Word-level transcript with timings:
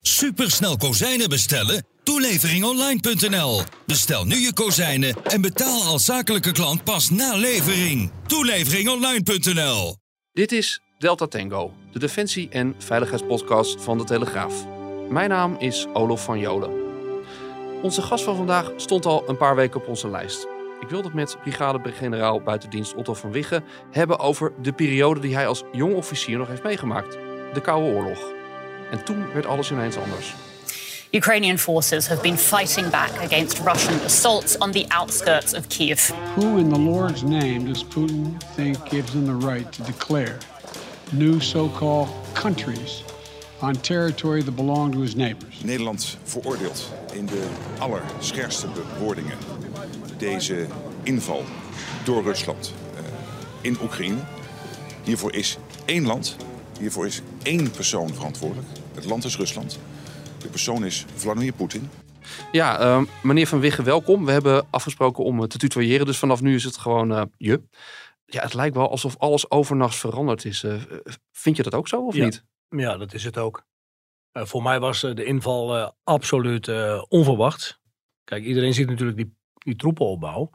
Supersnel 0.00 0.76
kozijnen 0.76 1.28
bestellen? 1.28 1.86
Toeleveringonline.nl. 2.02 3.62
Bestel 3.86 4.24
nu 4.24 4.36
je 4.36 4.52
kozijnen 4.54 5.24
en 5.24 5.40
betaal 5.40 5.82
als 5.82 6.04
zakelijke 6.04 6.52
klant 6.52 6.84
pas 6.84 7.10
na 7.10 7.36
levering. 7.36 8.10
Toeleveringonline.nl. 8.26 9.96
Dit 10.32 10.52
is 10.52 10.80
Delta 10.98 11.26
Tango, 11.26 11.72
de 11.92 11.98
defensie- 11.98 12.48
en 12.48 12.74
veiligheidspodcast 12.78 13.82
van 13.82 13.98
de 13.98 14.04
Telegraaf. 14.04 14.66
Mijn 15.08 15.28
naam 15.28 15.56
is 15.58 15.86
Olof 15.92 16.24
van 16.24 16.38
Jolen. 16.38 16.70
Onze 17.82 18.02
gast 18.02 18.24
van 18.24 18.36
vandaag 18.36 18.72
stond 18.76 19.06
al 19.06 19.28
een 19.28 19.36
paar 19.36 19.56
weken 19.56 19.80
op 19.80 19.88
onze 19.88 20.08
lijst. 20.08 20.46
Ik 20.80 20.88
wilde 20.88 21.06
het 21.06 21.16
met 21.16 21.36
brigade-generaal 21.40 22.42
buitendienst 22.42 22.94
Otto 22.94 23.14
van 23.14 23.32
Wiggen 23.32 23.64
hebben 23.90 24.18
over 24.18 24.52
de 24.62 24.72
periode 24.72 25.20
die 25.20 25.34
hij 25.34 25.46
als 25.46 25.62
jong 25.72 25.94
officier 25.94 26.38
nog 26.38 26.48
heeft 26.48 26.62
meegemaakt. 26.62 27.12
De 27.52 27.60
Koude 27.62 27.94
Oorlog. 27.96 28.37
En 28.90 29.04
toen 29.04 29.32
werd 29.32 29.46
alles 29.46 29.70
ineens 29.70 29.96
anders. 29.96 30.34
Ukrainian 31.10 31.58
forces 31.58 32.06
have 32.06 32.20
been 32.20 32.36
fighting 32.36 32.90
back 32.90 33.10
against 33.22 33.58
Russian 33.64 33.94
assaults 34.04 34.58
on 34.58 34.72
the 34.72 34.86
outskirts 34.88 35.54
of 35.54 35.66
Kiev. 35.68 36.12
Who 36.34 36.58
in 36.58 36.68
the 36.68 36.78
Lord's 36.78 37.22
name 37.22 37.64
does 37.64 37.84
Putin 37.84 38.36
think 38.54 38.90
gives 38.90 39.12
him 39.12 39.24
the 39.24 39.46
right 39.46 39.72
to 39.72 39.82
declare 39.82 40.38
new 41.12 41.40
so 41.40 41.68
called 41.68 42.08
countries 42.34 43.02
on 43.60 43.74
territory 43.74 44.42
that 44.42 44.54
belong 44.54 44.92
to 44.92 45.00
his 45.00 45.14
neighbors? 45.14 45.62
Nederland 45.64 46.16
veroordeelt 46.24 46.92
in 47.12 47.26
de 47.26 47.46
allerscherpste 47.78 48.66
bewoordingen 48.68 49.38
deze 50.18 50.66
inval 51.02 51.44
door 52.04 52.22
Rusland 52.22 52.72
uh, 52.94 53.00
in 53.60 53.78
Oekraïne. 53.82 54.18
Hiervoor 55.04 55.34
is 55.34 55.58
één 55.84 56.06
land, 56.06 56.36
hiervoor 56.78 57.06
is 57.06 57.20
één 57.48 57.70
persoon 57.70 58.14
verantwoordelijk. 58.14 58.68
Het 58.94 59.04
land 59.04 59.24
is 59.24 59.36
Rusland. 59.36 59.78
De 60.38 60.48
persoon 60.48 60.84
is 60.84 61.04
Vladimir 61.14 61.52
Poetin. 61.52 61.90
Ja, 62.52 62.80
uh, 62.80 63.02
meneer 63.22 63.46
Van 63.46 63.60
Wiggen, 63.60 63.84
welkom. 63.84 64.24
We 64.24 64.32
hebben 64.32 64.66
afgesproken 64.70 65.24
om 65.24 65.48
te 65.48 65.58
tutoyeren, 65.58 66.06
dus 66.06 66.18
vanaf 66.18 66.40
nu 66.40 66.54
is 66.54 66.64
het 66.64 66.76
gewoon 66.76 67.12
uh, 67.12 67.22
je. 67.36 67.62
Ja, 68.24 68.42
het 68.42 68.54
lijkt 68.54 68.74
wel 68.74 68.90
alsof 68.90 69.16
alles 69.18 69.50
overnachts 69.50 69.96
veranderd 69.96 70.44
is. 70.44 70.62
Uh, 70.62 70.82
vind 71.32 71.56
je 71.56 71.62
dat 71.62 71.74
ook 71.74 71.88
zo 71.88 72.06
of 72.06 72.14
ja. 72.14 72.24
niet? 72.24 72.44
Ja, 72.68 72.96
dat 72.96 73.14
is 73.14 73.24
het 73.24 73.38
ook. 73.38 73.64
Uh, 74.32 74.44
voor 74.44 74.62
mij 74.62 74.80
was 74.80 75.00
de 75.00 75.24
inval 75.24 75.94
absoluut 76.04 76.70
onverwacht. 77.08 77.80
Kijk, 78.24 78.44
iedereen 78.44 78.74
ziet 78.74 78.88
natuurlijk 78.88 79.16
die, 79.16 79.36
die 79.54 79.76
troepenopbouw. 79.76 80.50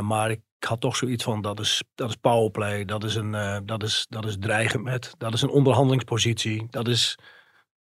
maar 0.00 0.30
ik 0.30 0.40
had 0.64 0.80
toch 0.80 0.96
zoiets 0.96 1.24
van, 1.24 1.42
dat 1.42 1.60
is, 1.60 1.82
dat 1.94 2.08
is 2.08 2.16
powerplay, 2.16 2.84
dat 2.84 3.04
is, 3.04 3.14
een, 3.14 3.62
dat, 3.66 3.82
is, 3.82 4.06
dat 4.08 4.24
is 4.24 4.36
dreigen 4.38 4.82
met, 4.82 5.14
dat 5.18 5.32
is 5.32 5.42
een 5.42 5.50
onderhandelingspositie, 5.50 6.66
dat 6.70 6.88
is 6.88 7.18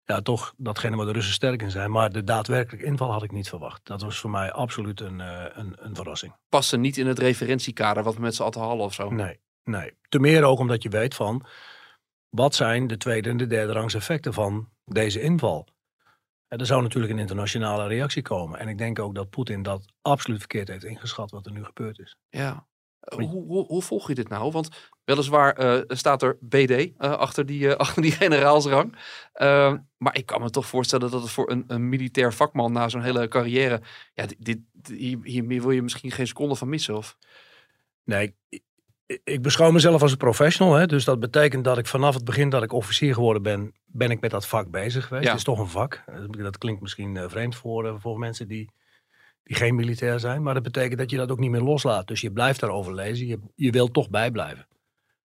ja, 0.05 0.21
toch 0.21 0.55
datgene 0.57 0.97
waar 0.97 1.07
de 1.07 1.13
Russen 1.13 1.35
sterk 1.35 1.63
in 1.63 1.71
zijn. 1.71 1.91
Maar 1.91 2.13
de 2.13 2.25
daadwerkelijke 2.25 2.87
inval 2.87 3.13
had 3.13 3.23
ik 3.23 3.33
niet 3.33 3.49
verwacht. 3.49 3.87
Dat 3.87 4.03
was 4.03 4.19
voor 4.19 4.31
mij 4.31 4.53
absoluut 4.53 5.01
een, 5.01 5.19
uh, 5.19 5.45
een, 5.53 5.77
een 5.77 5.95
verrassing. 5.95 6.35
Passen 6.49 6.81
niet 6.81 6.97
in 6.97 7.07
het 7.07 7.19
referentiekader 7.19 8.03
wat 8.03 8.15
we 8.15 8.21
met 8.21 8.35
z'n 8.35 8.43
allen 8.43 8.61
hadden 8.61 8.87
of 8.87 8.95
zo? 8.95 9.11
Nee, 9.11 9.41
nee. 9.65 9.93
Te 10.09 10.19
meer 10.19 10.45
ook 10.45 10.59
omdat 10.59 10.83
je 10.83 10.89
weet 10.89 11.15
van... 11.15 11.47
wat 12.31 12.55
zijn 12.55 12.87
de 12.87 12.97
tweede 12.97 13.29
en 13.29 13.37
de 13.37 13.47
derde 13.47 13.73
rangs 13.73 13.95
effecten 13.95 14.33
van 14.33 14.69
deze 14.85 15.21
inval? 15.21 15.67
Er 16.59 16.67
zou 16.67 16.83
natuurlijk 16.83 17.13
een 17.13 17.19
internationale 17.19 17.87
reactie 17.87 18.23
komen. 18.23 18.59
En 18.59 18.69
ik 18.69 18.79
denk 18.79 18.99
ook 18.99 19.15
dat 19.15 19.31
Poetin 19.31 19.63
dat 19.63 19.93
absoluut 20.03 20.39
verkeerd 20.39 20.69
heeft 20.69 20.85
ingeschat 20.85 21.31
wat 21.31 21.47
er 21.47 21.53
nu 21.53 21.65
gebeurd 21.65 21.99
is. 21.99 22.17
Ja. 22.29 22.67
Hoe, 23.01 23.25
hoe, 23.25 23.67
hoe, 23.67 23.83
volg 23.83 24.09
je 24.09 24.15
dit 24.15 24.29
nou? 24.29 24.51
Want 24.51 24.91
weliswaar 25.05 25.61
uh, 25.61 25.83
staat 25.87 26.23
er 26.23 26.39
BD 26.41 26.71
uh, 26.71 26.91
achter, 26.99 27.47
die, 27.47 27.61
uh, 27.61 27.75
achter 27.85 28.03
die 28.03 28.13
generaalsrang. 28.13 28.97
Ehm, 29.33 29.79
maar 29.97 30.17
ik 30.17 30.27
kan 30.27 30.41
me 30.41 30.51
toch 30.51 30.67
voorstellen 30.67 31.11
dat 31.11 31.23
het 31.23 31.31
voor 31.31 31.51
een, 31.51 31.65
een 31.67 31.89
militair 31.89 32.33
vakman 32.33 32.73
na 32.73 32.89
zo'n 32.89 33.03
hele 33.03 33.29
carrière. 33.29 33.81
Ja, 34.15 34.27
dit, 34.27 34.37
dit, 34.39 34.61
hier, 34.89 35.19
hier 35.23 35.47
wil 35.47 35.71
je 35.71 35.83
misschien 35.83 36.11
geen 36.11 36.27
seconde 36.27 36.55
van 36.55 36.69
missen. 36.69 36.97
Of? 36.97 37.17
Nee, 38.05 38.37
ik, 39.07 39.43
beschouw 39.43 39.71
mezelf 39.71 40.03
als 40.03 40.11
een 40.11 40.17
professional. 40.17 40.75
Hè? 40.75 40.87
Dus 40.87 41.05
dat 41.05 41.21
betekent 41.21 41.65
dat 41.65 41.79
ik 41.79 41.87
vanaf 41.87 42.15
het 42.15 42.25
begin 42.25 42.49
dat 42.49 42.63
ik 42.63 42.73
officier 42.73 43.15
geworden 43.15 43.43
ben, 43.43 43.75
ben 43.85 44.11
ik 44.11 44.21
met 44.21 44.31
dat 44.31 44.47
vak 44.47 44.71
bezig 44.71 45.07
geweest. 45.07 45.25
Ja. 45.25 45.31
Het 45.31 45.39
is 45.39 45.45
toch 45.45 45.59
een 45.59 45.69
vak. 45.69 46.05
Dat 46.31 46.59
klinkt 46.59 46.81
misschien 46.81 47.31
vreemd 47.31 47.57
voor, 47.57 48.01
voor 48.01 48.19
mensen 48.19 48.49
die 48.49 48.73
die 49.43 49.57
geen 49.57 49.75
militair 49.75 50.21
zijn. 50.21 50.43
Maar 50.43 50.55
dat 50.55 50.63
betekent 50.63 50.99
dat 50.99 51.11
je 51.11 51.17
dat 51.17 51.31
ook 51.31 51.39
niet 51.39 51.51
meer 51.51 51.61
loslaat. 51.61 52.07
Dus 52.07 52.21
je 52.21 52.33
blijft 52.33 52.61
daarover 52.61 52.95
lezen. 52.95 53.27
Je, 53.27 53.39
je 53.55 53.71
wilt 53.71 53.93
toch 53.93 54.11
bijblijven. 54.11 54.69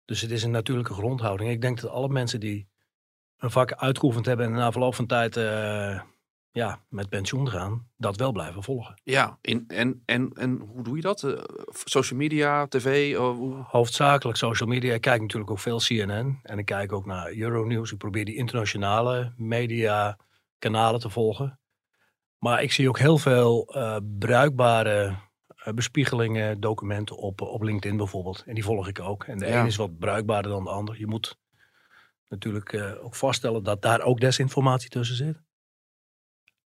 Dus 0.04 0.20
het 0.20 0.30
is 0.30 0.42
een 0.42 0.50
natuurlijke 0.50 0.94
grondhouding. 0.94 1.50
Ik 1.50 1.60
denk 1.60 1.80
dat 1.80 1.91
alle 1.91 2.09
mensen 2.09 2.41
die 2.41 2.69
een 3.38 3.50
vak 3.50 3.72
uitgeoefend 3.72 4.26
hebben 4.26 4.47
en 4.47 4.53
na 4.53 4.72
verloop 4.72 4.94
van 4.94 5.06
tijd 5.06 5.36
uh, 5.36 6.00
ja, 6.52 6.84
met 6.88 7.08
pensioen 7.08 7.48
gaan, 7.48 7.88
dat 7.96 8.16
wel 8.16 8.32
blijven 8.32 8.62
volgen. 8.62 9.00
Ja, 9.04 9.38
in, 9.40 9.64
en, 9.68 10.02
en, 10.04 10.30
en 10.34 10.58
hoe 10.58 10.82
doe 10.82 10.96
je 10.96 11.02
dat? 11.02 11.22
Uh, 11.22 11.38
social 11.84 12.18
media, 12.18 12.66
tv? 12.66 13.12
Uh, 13.12 13.18
hoe... 13.18 13.54
Hoofdzakelijk 13.54 14.38
social 14.38 14.68
media. 14.68 14.94
Ik 14.94 15.00
kijk 15.00 15.20
natuurlijk 15.20 15.50
ook 15.50 15.58
veel 15.58 15.78
CNN 15.78 16.40
en 16.42 16.58
ik 16.58 16.64
kijk 16.64 16.92
ook 16.92 17.06
naar 17.06 17.36
Euronews. 17.36 17.92
Ik 17.92 17.98
probeer 17.98 18.24
die 18.24 18.36
internationale 18.36 19.32
media 19.36 20.18
kanalen 20.58 21.00
te 21.00 21.10
volgen. 21.10 21.60
Maar 22.38 22.62
ik 22.62 22.72
zie 22.72 22.88
ook 22.88 22.98
heel 22.98 23.18
veel 23.18 23.76
uh, 23.76 23.96
bruikbare 24.18 25.16
bespiegelingen, 25.74 26.60
documenten 26.60 27.16
op, 27.16 27.40
op 27.40 27.62
LinkedIn 27.62 27.96
bijvoorbeeld. 27.96 28.42
En 28.46 28.54
die 28.54 28.64
volg 28.64 28.88
ik 28.88 29.00
ook. 29.00 29.24
En 29.24 29.38
de 29.38 29.46
ja. 29.46 29.60
een 29.60 29.66
is 29.66 29.76
wat 29.76 29.98
bruikbaarder 29.98 30.50
dan 30.50 30.64
de 30.64 30.70
ander. 30.70 30.98
Je 30.98 31.06
moet 31.06 31.38
natuurlijk 32.28 32.74
ook 33.02 33.14
vaststellen 33.14 33.62
dat 33.62 33.82
daar 33.82 34.00
ook 34.00 34.20
desinformatie 34.20 34.90
tussen 34.90 35.16
zit. 35.16 35.40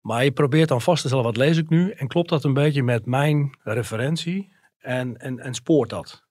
Maar 0.02 0.24
je 0.24 0.32
probeert 0.32 0.68
dan 0.68 0.80
vast 0.80 1.02
te 1.02 1.08
stellen, 1.08 1.24
wat 1.24 1.36
lees 1.36 1.56
ik 1.56 1.68
nu? 1.68 1.90
En 1.90 2.08
klopt 2.08 2.28
dat 2.28 2.44
een 2.44 2.54
beetje 2.54 2.82
met 2.82 3.06
mijn 3.06 3.58
referentie? 3.62 4.56
En, 4.78 5.16
en, 5.16 5.38
en 5.38 5.54
spoort 5.54 5.90
dat? 5.90 6.24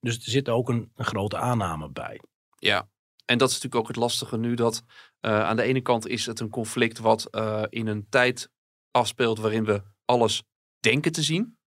Dus 0.00 0.16
er 0.16 0.30
zit 0.30 0.48
ook 0.48 0.68
een, 0.68 0.90
een 0.94 1.04
grote 1.04 1.36
aanname 1.36 1.90
bij. 1.90 2.20
Ja, 2.58 2.88
en 3.24 3.38
dat 3.38 3.48
is 3.48 3.54
natuurlijk 3.54 3.82
ook 3.82 3.88
het 3.88 3.96
lastige 3.96 4.36
nu 4.36 4.54
dat 4.54 4.82
aan 5.20 5.56
de 5.56 5.62
ene 5.62 5.80
kant 5.80 6.06
is 6.06 6.26
het 6.26 6.40
een 6.40 6.48
conflict 6.48 6.98
wat 6.98 7.28
in 7.68 7.86
een 7.86 8.06
tijd 8.08 8.50
afspeelt 8.90 9.38
waarin 9.38 9.64
we 9.64 9.82
alles 10.04 10.42
denken 10.80 11.12
te 11.12 11.22
zien. 11.22 11.58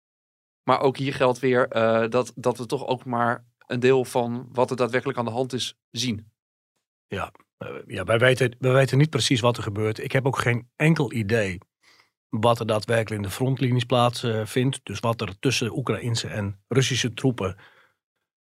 Maar 0.63 0.79
ook 0.79 0.97
hier 0.97 1.13
geldt 1.13 1.39
weer 1.39 1.75
uh, 1.75 2.09
dat, 2.09 2.31
dat 2.35 2.57
we 2.57 2.65
toch 2.65 2.85
ook 2.85 3.05
maar 3.05 3.45
een 3.57 3.79
deel 3.79 4.05
van 4.05 4.49
wat 4.51 4.69
er 4.69 4.75
daadwerkelijk 4.75 5.19
aan 5.19 5.25
de 5.25 5.31
hand 5.31 5.53
is 5.53 5.75
zien. 5.91 6.31
Ja, 7.07 7.31
ja 7.87 8.03
wij, 8.03 8.19
weten, 8.19 8.55
wij 8.59 8.71
weten 8.71 8.97
niet 8.97 9.09
precies 9.09 9.39
wat 9.39 9.57
er 9.57 9.63
gebeurt. 9.63 10.03
Ik 10.03 10.11
heb 10.11 10.25
ook 10.25 10.37
geen 10.37 10.69
enkel 10.75 11.13
idee 11.13 11.57
wat 12.29 12.59
er 12.59 12.65
daadwerkelijk 12.65 13.21
in 13.21 13.27
de 13.27 13.33
frontlinies 13.33 13.83
plaatsvindt. 13.83 14.79
Dus 14.83 14.99
wat 14.99 15.21
er 15.21 15.39
tussen 15.39 15.77
Oekraïnse 15.77 16.27
en 16.27 16.59
Russische 16.67 17.13
troepen, 17.13 17.57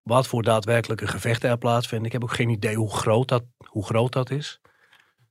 wat 0.02 0.26
voor 0.26 0.42
daadwerkelijke 0.42 1.06
gevechten 1.06 1.50
er 1.50 1.58
plaatsvinden. 1.58 2.06
Ik 2.06 2.12
heb 2.12 2.22
ook 2.22 2.34
geen 2.34 2.48
idee 2.48 2.76
hoe 2.76 2.94
groot 2.94 3.28
dat, 3.28 3.44
hoe 3.66 3.84
groot 3.84 4.12
dat 4.12 4.30
is. 4.30 4.60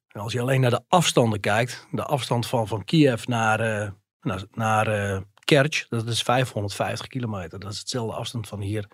En 0.07 0.21
als 0.21 0.33
je 0.33 0.41
alleen 0.41 0.61
naar 0.61 0.69
de 0.69 0.83
afstanden 0.87 1.39
kijkt, 1.39 1.87
de 1.91 2.03
afstand 2.03 2.47
van, 2.47 2.67
van 2.67 2.83
Kiev 2.83 3.25
naar, 3.25 3.83
uh, 3.83 3.89
naar, 4.21 4.43
naar 4.51 5.13
uh, 5.13 5.21
Kerch, 5.45 5.87
dat 5.87 6.07
is 6.07 6.21
550 6.21 7.07
kilometer. 7.07 7.59
Dat 7.59 7.71
is 7.71 7.79
hetzelfde 7.79 8.15
afstand 8.15 8.47
van 8.47 8.61
hier 8.61 8.87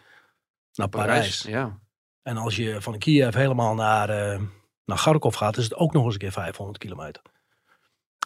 naar 0.74 0.89
Parijs. 0.89 1.41
Parijs 1.41 1.41
ja. 1.41 1.79
En 2.21 2.38
als 2.38 2.56
je 2.56 2.81
van 2.81 2.97
Kiev 2.97 3.33
helemaal 3.33 3.75
naar, 3.75 4.09
uh, 4.09 4.41
naar 4.88 4.98
Kharkov 4.98 5.36
gaat, 5.36 5.57
is 5.57 5.63
het 5.63 5.75
ook 5.75 5.94
nog 5.94 6.04
eens 6.04 6.13
een 6.13 6.19
keer 6.19 6.31
500 6.31 6.78
kilometer. 6.78 7.22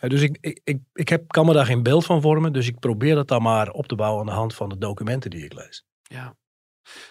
dus 0.08 0.22
ik, 0.22 0.38
ik, 0.42 0.62
ik, 0.64 0.80
ik 0.94 1.10
heb, 1.10 1.28
kan 1.28 1.46
me 1.46 1.54
daar 1.54 1.66
geen 1.66 1.84
beeld 1.84 2.06
van 2.06 2.22
vormen, 2.22 2.54
dus 2.54 2.68
ik 2.68 2.80
probeer 2.80 3.16
dat 3.16 3.28
dan 3.28 3.42
maar 3.42 3.70
op 3.70 3.88
te 3.88 3.96
bouwen 3.96 4.20
aan 4.20 4.26
de 4.26 4.32
hand 4.32 4.56
van 4.56 4.70
de 4.70 4.78
documenten 4.78 5.30
die 5.30 5.46
ik 5.46 5.54
lees. 5.54 5.86
Ja. 6.02 6.36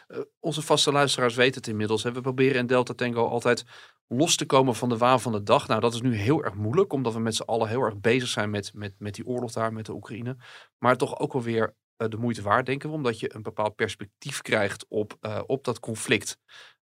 Uh, 0.08 0.18
onze 0.40 0.62
vaste 0.62 0.92
luisteraars 0.92 1.34
weten 1.34 1.54
het 1.54 1.66
inmiddels. 1.66 2.02
Hè? 2.02 2.12
We 2.12 2.20
proberen 2.20 2.58
in 2.58 2.66
Delta 2.66 2.94
Tango 2.94 3.28
altijd 3.28 3.64
los 4.06 4.36
te 4.36 4.46
komen 4.46 4.74
van 4.74 4.88
de 4.88 4.96
waan 4.96 5.20
van 5.20 5.32
de 5.32 5.42
dag. 5.42 5.68
Nou, 5.68 5.80
dat 5.80 5.94
is 5.94 6.00
nu 6.00 6.14
heel 6.14 6.44
erg 6.44 6.54
moeilijk, 6.54 6.92
omdat 6.92 7.12
we 7.12 7.20
met 7.20 7.34
z'n 7.34 7.42
allen 7.42 7.68
heel 7.68 7.82
erg 7.82 8.00
bezig 8.00 8.28
zijn 8.28 8.50
met, 8.50 8.74
met, 8.74 8.94
met 8.98 9.14
die 9.14 9.26
oorlog 9.26 9.52
daar, 9.52 9.72
met 9.72 9.86
de 9.86 9.92
Oekraïne. 9.92 10.36
Maar 10.78 10.96
toch 10.96 11.18
ook 11.18 11.32
wel 11.32 11.42
weer 11.42 11.76
uh, 11.96 12.08
de 12.08 12.16
moeite 12.16 12.42
waard, 12.42 12.66
denken 12.66 12.88
we, 12.88 12.94
omdat 12.94 13.20
je 13.20 13.34
een 13.34 13.42
bepaald 13.42 13.74
perspectief 13.74 14.42
krijgt 14.42 14.86
op, 14.88 15.16
uh, 15.20 15.40
op 15.46 15.64
dat 15.64 15.80
conflict. 15.80 16.38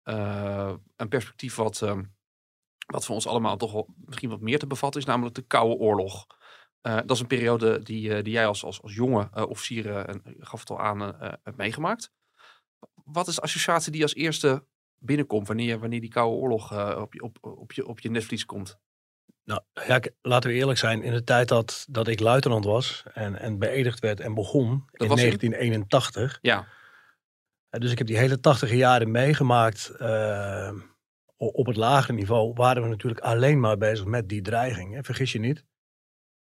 Een 0.03 1.07
perspectief 1.09 1.55
wat, 1.55 1.81
wat 2.85 3.05
voor 3.05 3.15
ons 3.15 3.27
allemaal 3.27 3.57
toch 3.57 3.71
wel 3.71 3.87
misschien 4.05 4.29
wat 4.29 4.41
meer 4.41 4.59
te 4.59 4.67
bevatten 4.67 5.01
is, 5.01 5.07
namelijk 5.07 5.35
de 5.35 5.41
Koude 5.41 5.75
Oorlog. 5.75 6.25
Eh, 6.81 6.95
dat 6.95 7.11
is 7.11 7.19
een 7.19 7.27
periode 7.27 7.83
die, 7.83 8.13
eh, 8.13 8.23
die 8.23 8.33
jij 8.33 8.47
als, 8.47 8.63
als, 8.63 8.81
als 8.81 8.95
jonge 8.95 9.29
eh, 9.33 9.49
officier, 9.49 9.95
en 9.95 10.21
je 10.23 10.45
gaf 10.45 10.59
het 10.59 10.69
al 10.69 10.79
aan, 10.79 10.99
hebt 11.43 11.57
meegemaakt. 11.57 12.11
Wat 13.03 13.27
is 13.27 13.35
de 13.35 13.41
associatie 13.41 13.91
die 13.91 14.01
als 14.01 14.15
eerste 14.15 14.65
binnenkomt 14.97 15.47
wanneer, 15.47 15.79
wanneer 15.79 16.01
die 16.01 16.09
Koude 16.09 16.35
Oorlog 16.35 16.95
op, 16.97 17.13
je, 17.13 17.21
op, 17.21 17.37
op, 17.41 17.71
je, 17.71 17.87
op 17.87 17.99
je 17.99 18.09
netvlies 18.09 18.45
komt? 18.45 18.79
Nou, 19.43 19.61
ja, 19.87 19.99
laten 20.21 20.49
we 20.49 20.55
eerlijk 20.55 20.79
zijn. 20.79 21.03
In 21.03 21.13
de 21.13 21.23
tijd 21.23 21.47
dat, 21.47 21.85
dat 21.89 22.07
ik 22.07 22.19
luitenant 22.19 22.65
was 22.65 23.03
en, 23.13 23.39
en 23.39 23.59
beëdigd 23.59 23.99
werd 23.99 24.19
en 24.19 24.33
begon 24.33 24.67
in 24.91 25.07
was 25.07 25.21
in? 25.21 25.25
1981. 25.25 26.37
Ja, 26.41 26.67
Dus 27.69 27.91
ik 27.91 27.97
heb 27.97 28.07
die 28.07 28.17
hele 28.17 28.39
tachtige 28.39 28.75
jaren 28.75 29.11
meegemaakt. 29.11 29.91
Op 31.53 31.65
het 31.65 31.75
lagere 31.75 32.13
niveau 32.13 32.53
waren 32.53 32.83
we 32.83 32.89
natuurlijk 32.89 33.21
alleen 33.21 33.59
maar 33.59 33.77
bezig 33.77 34.05
met 34.05 34.29
die 34.29 34.41
dreiging. 34.41 34.93
Hè? 34.93 35.03
Vergis 35.03 35.31
je 35.31 35.39
niet. 35.39 35.65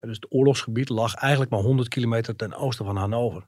Dus 0.00 0.16
het 0.16 0.32
oorlogsgebied 0.32 0.88
lag 0.88 1.14
eigenlijk 1.14 1.50
maar 1.50 1.60
100 1.60 1.88
kilometer 1.88 2.36
ten 2.36 2.54
oosten 2.54 2.84
van 2.84 2.96
Hannover. 2.96 3.46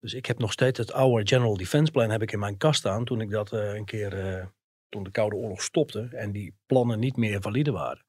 Dus 0.00 0.14
ik 0.14 0.26
heb 0.26 0.38
nog 0.38 0.52
steeds 0.52 0.78
het 0.78 0.92
oude 0.92 1.26
General 1.26 1.56
Defense 1.56 1.92
Plan 1.92 2.10
heb 2.10 2.22
ik 2.22 2.32
in 2.32 2.38
mijn 2.38 2.56
kast 2.56 2.78
staan 2.78 3.04
toen 3.04 3.20
ik 3.20 3.30
dat 3.30 3.52
eh, 3.52 3.74
een 3.74 3.84
keer, 3.84 4.18
eh, 4.18 4.46
toen 4.88 5.02
de 5.02 5.10
Koude 5.10 5.36
Oorlog 5.36 5.62
stopte 5.62 6.08
en 6.12 6.32
die 6.32 6.54
plannen 6.66 6.98
niet 6.98 7.16
meer 7.16 7.40
valide 7.40 7.70
waren. 7.70 8.04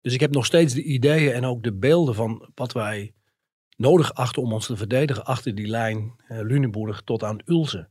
Dus 0.00 0.14
ik 0.14 0.20
heb 0.20 0.32
nog 0.32 0.46
steeds 0.46 0.74
de 0.74 0.82
ideeën 0.82 1.32
en 1.32 1.44
ook 1.44 1.62
de 1.62 1.72
beelden 1.72 2.14
van 2.14 2.50
wat 2.54 2.72
wij 2.72 3.14
nodig 3.76 4.14
achten 4.14 4.42
om 4.42 4.52
ons 4.52 4.66
te 4.66 4.76
verdedigen 4.76 5.24
achter 5.24 5.54
die 5.54 5.66
lijn 5.66 6.14
eh 6.26 6.40
Lüneburg 6.40 7.02
tot 7.02 7.22
aan 7.22 7.40
Ulse. 7.44 7.88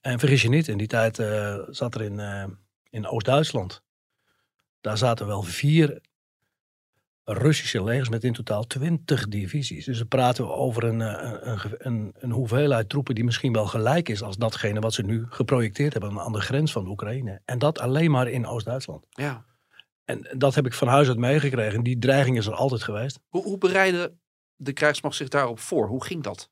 En 0.00 0.18
vergis 0.18 0.42
je 0.42 0.48
niet, 0.48 0.68
in 0.68 0.78
die 0.78 0.86
tijd 0.86 1.16
zat 1.70 1.94
er 1.94 2.02
in, 2.02 2.18
in 2.90 3.06
Oost-Duitsland, 3.06 3.82
daar 4.80 4.98
zaten 4.98 5.26
wel 5.26 5.42
vier 5.42 6.00
Russische 7.24 7.84
legers 7.84 8.08
met 8.08 8.24
in 8.24 8.32
totaal 8.32 8.66
twintig 8.66 9.28
divisies. 9.28 9.84
Dus 9.84 9.98
dan 9.98 10.08
praten 10.08 10.46
we 10.46 10.52
over 10.52 10.84
een, 10.84 11.00
eh, 11.00 11.32
een, 11.40 11.58
een, 11.60 11.74
een, 11.78 12.14
een 12.18 12.30
hoeveelheid 12.30 12.88
troepen 12.88 13.14
die 13.14 13.24
misschien 13.24 13.52
wel 13.52 13.66
gelijk 13.66 14.08
is 14.08 14.22
als 14.22 14.36
datgene 14.36 14.80
wat 14.80 14.94
ze 14.94 15.02
nu 15.02 15.26
geprojecteerd 15.28 15.92
hebben 15.92 16.20
aan 16.20 16.32
de 16.32 16.40
grens 16.40 16.72
van 16.72 16.84
de 16.84 16.90
Oekraïne. 16.90 17.40
En 17.44 17.58
dat 17.58 17.78
alleen 17.78 18.10
maar 18.10 18.28
in 18.28 18.46
Oost-Duitsland. 18.46 19.06
ja. 19.10 19.46
En 20.04 20.28
dat 20.36 20.54
heb 20.54 20.66
ik 20.66 20.72
van 20.72 20.88
huis 20.88 21.08
uit 21.08 21.18
meegekregen. 21.18 21.82
Die 21.82 21.98
dreiging 21.98 22.36
is 22.36 22.46
er 22.46 22.54
altijd 22.54 22.82
geweest. 22.82 23.20
Hoe, 23.28 23.42
hoe 23.42 23.58
bereidde 23.58 24.14
de 24.56 24.72
krijgsmacht 24.72 25.16
zich 25.16 25.28
daarop 25.28 25.58
voor? 25.58 25.86
Hoe 25.86 26.04
ging 26.04 26.22
dat? 26.22 26.50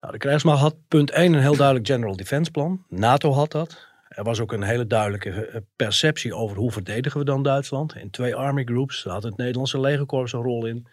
Nou, 0.00 0.12
de 0.12 0.18
krijgsmacht 0.18 0.60
had 0.60 0.76
punt 0.88 1.10
1 1.10 1.32
een 1.32 1.40
heel 1.40 1.56
duidelijk 1.56 1.86
General 1.86 2.16
Defense 2.16 2.50
Plan. 2.50 2.84
NATO 2.88 3.32
had 3.32 3.50
dat. 3.50 3.88
Er 4.14 4.24
was 4.24 4.40
ook 4.40 4.52
een 4.52 4.62
hele 4.62 4.86
duidelijke 4.86 5.30
eh, 5.30 5.60
perceptie 5.76 6.34
over 6.34 6.56
hoe 6.56 6.72
verdedigen 6.72 7.18
we 7.18 7.24
dan 7.24 7.42
Duitsland. 7.42 7.94
In 7.94 8.10
twee 8.10 8.34
army 8.34 8.64
groups 8.64 9.02
Daar 9.02 9.12
had 9.12 9.22
het 9.22 9.36
Nederlandse 9.36 9.80
legerkorps 9.80 10.32
een 10.32 10.42
rol 10.42 10.66
in. 10.66 10.86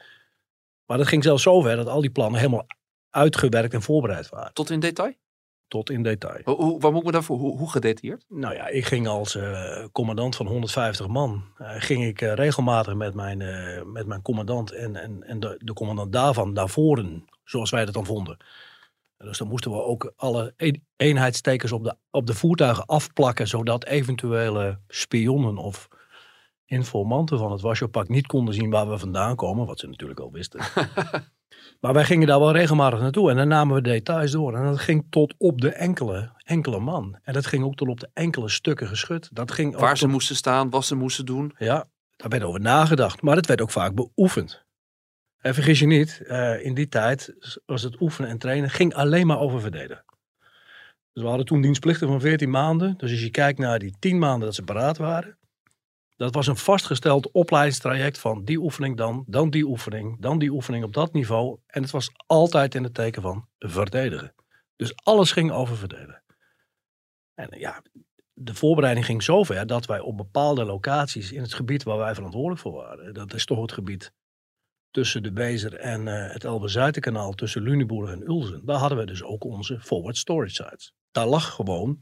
Maar 0.85 0.97
dat 0.97 1.07
ging 1.07 1.23
zelfs 1.23 1.44
zover 1.44 1.75
dat 1.75 1.88
al 1.88 2.01
die 2.01 2.09
plannen 2.09 2.39
helemaal 2.39 2.65
uitgewerkt 3.09 3.73
en 3.73 3.81
voorbereid 3.81 4.29
waren. 4.29 4.53
Tot 4.53 4.69
in 4.69 4.79
detail? 4.79 5.13
Tot 5.68 5.89
in 5.89 6.03
detail. 6.03 6.41
Hoe, 6.44 6.56
hoe, 6.56 6.79
wat 6.79 6.91
moet 6.91 7.00
ik 7.00 7.06
me 7.06 7.12
daarvoor? 7.12 7.38
Hoe, 7.38 7.57
hoe 7.57 7.71
gedetailleerd? 7.71 8.25
Nou 8.29 8.53
ja, 8.53 8.68
ik 8.68 8.85
ging 8.85 9.07
als 9.07 9.35
eh, 9.35 9.85
commandant 9.91 10.35
van 10.35 10.47
150 10.47 11.07
man, 11.07 11.44
eh, 11.57 11.69
ging 11.77 12.06
ik 12.06 12.21
eh, 12.21 12.33
regelmatig 12.33 12.94
met 12.94 13.13
mijn, 13.13 13.41
eh, 13.41 13.83
met 13.83 14.07
mijn 14.07 14.21
commandant 14.21 14.71
en, 14.71 14.95
en, 14.95 15.24
en 15.24 15.39
de, 15.39 15.56
de 15.63 15.74
commandant 15.74 16.13
daarvan 16.13 16.53
naar 16.53 16.69
voren, 16.69 17.25
zoals 17.44 17.69
wij 17.69 17.85
dat 17.85 17.94
dan 17.94 18.06
vonden. 18.06 18.38
Dus 19.23 19.38
dan 19.38 19.47
moesten 19.47 19.71
we 19.71 19.83
ook 19.83 20.13
alle 20.15 20.53
een- 20.57 20.85
eenheidstekens 20.95 21.71
op 21.71 21.83
de, 21.83 21.95
op 22.09 22.27
de 22.27 22.33
voertuigen 22.33 22.85
afplakken, 22.85 23.47
zodat 23.47 23.85
eventuele 23.85 24.79
spionnen 24.88 25.57
of 25.57 25.88
informanten 26.65 27.38
van 27.38 27.51
het 27.51 27.62
Warschau-pact 27.62 28.09
niet 28.09 28.27
konden 28.27 28.53
zien 28.53 28.69
waar 28.69 28.89
we 28.89 28.97
vandaan 28.97 29.35
komen, 29.35 29.65
wat 29.65 29.79
ze 29.79 29.88
natuurlijk 29.88 30.19
al 30.19 30.31
wisten. 30.31 30.59
maar 31.81 31.94
wij 31.94 32.03
gingen 32.06 32.27
daar 32.27 32.39
wel 32.39 32.51
regelmatig 32.51 33.00
naartoe 33.00 33.29
en 33.29 33.35
dan 33.35 33.47
namen 33.47 33.75
we 33.75 33.81
details 33.81 34.31
door. 34.31 34.56
En 34.56 34.63
dat 34.63 34.79
ging 34.79 35.06
tot 35.09 35.33
op 35.38 35.62
de 35.62 35.69
enkele, 35.69 36.31
enkele 36.44 36.79
man. 36.79 37.17
En 37.24 37.33
dat 37.33 37.45
ging 37.45 37.63
ook 37.63 37.75
tot 37.75 37.88
op 37.88 38.00
de 38.00 38.09
enkele 38.13 38.50
stukken 38.50 38.88
geschut. 38.88 39.29
Dat 39.33 39.51
ging 39.51 39.75
Waar 39.77 39.97
ze 39.97 40.03
tot- 40.03 40.12
moesten 40.12 40.35
staan, 40.35 40.69
wat 40.69 40.85
ze 40.85 40.95
moesten 40.95 41.25
doen. 41.25 41.53
ja, 41.57 41.85
daar 42.15 42.29
werd 42.29 42.44
over 42.44 42.59
nagedacht. 42.62 43.21
Maar 43.21 43.35
het 43.35 43.45
werd 43.45 43.62
ook 43.62 43.71
vaak 43.71 43.95
beoefend. 43.95 44.65
En 45.41 45.53
vergis 45.53 45.79
je 45.79 45.85
niet, 45.85 46.21
eh, 46.21 46.65
in 46.65 46.73
die 46.73 46.88
tijd 46.88 47.33
was 47.65 47.81
het 47.81 48.01
oefenen 48.01 48.29
en 48.29 48.38
trainen 48.38 48.69
ging 48.69 48.93
alleen 48.93 49.27
maar 49.27 49.39
over 49.39 49.61
verdedigen. 49.61 50.05
Dus 51.13 51.23
we 51.23 51.27
hadden 51.27 51.45
toen 51.45 51.61
dienstplichten 51.61 52.07
van 52.07 52.21
14 52.21 52.49
maanden. 52.49 52.97
Dus 52.97 53.11
als 53.11 53.21
je 53.21 53.29
kijkt 53.29 53.59
naar 53.59 53.79
die 53.79 53.95
10 53.99 54.19
maanden 54.19 54.45
dat 54.45 54.55
ze 54.55 54.63
paraat 54.63 54.97
waren. 54.97 55.38
Dat 56.15 56.33
was 56.33 56.47
een 56.47 56.57
vastgesteld 56.57 57.31
opleidingstraject 57.31 58.19
van 58.19 58.45
die 58.45 58.57
oefening 58.57 58.97
dan, 58.97 59.23
dan 59.27 59.49
die 59.49 59.65
oefening, 59.65 60.19
dan 60.19 60.39
die 60.39 60.51
oefening 60.51 60.83
op 60.83 60.93
dat 60.93 61.13
niveau. 61.13 61.59
En 61.67 61.81
het 61.81 61.91
was 61.91 62.11
altijd 62.25 62.75
in 62.75 62.83
het 62.83 62.93
teken 62.93 63.21
van 63.21 63.47
verdedigen. 63.59 64.33
Dus 64.75 64.95
alles 64.95 65.31
ging 65.31 65.51
over 65.51 65.77
verdedigen. 65.77 66.23
En 67.33 67.59
ja, 67.59 67.81
de 68.33 68.53
voorbereiding 68.53 69.05
ging 69.05 69.23
zover 69.23 69.67
dat 69.67 69.85
wij 69.85 69.99
op 69.99 70.17
bepaalde 70.17 70.63
locaties 70.63 71.31
in 71.31 71.41
het 71.41 71.53
gebied 71.53 71.83
waar 71.83 71.97
wij 71.97 72.15
verantwoordelijk 72.15 72.61
voor 72.61 72.73
waren, 72.73 73.13
dat 73.13 73.33
is 73.33 73.45
toch 73.45 73.61
het 73.61 73.71
gebied 73.71 74.13
tussen 74.91 75.23
de 75.23 75.31
Bezer 75.31 75.75
en 75.75 76.07
eh, 76.07 76.33
het 76.33 76.43
Elbe-Zuiderkanaal, 76.43 77.33
tussen 77.33 77.61
Lüneburg 77.61 78.11
en 78.11 78.27
Ulzen, 78.27 78.65
daar 78.65 78.77
hadden 78.77 78.97
we 78.97 79.05
dus 79.05 79.23
ook 79.23 79.43
onze 79.43 79.79
forward 79.79 80.17
storage 80.17 80.53
sites. 80.53 80.93
Daar 81.11 81.27
lag 81.27 81.53
gewoon 81.53 81.99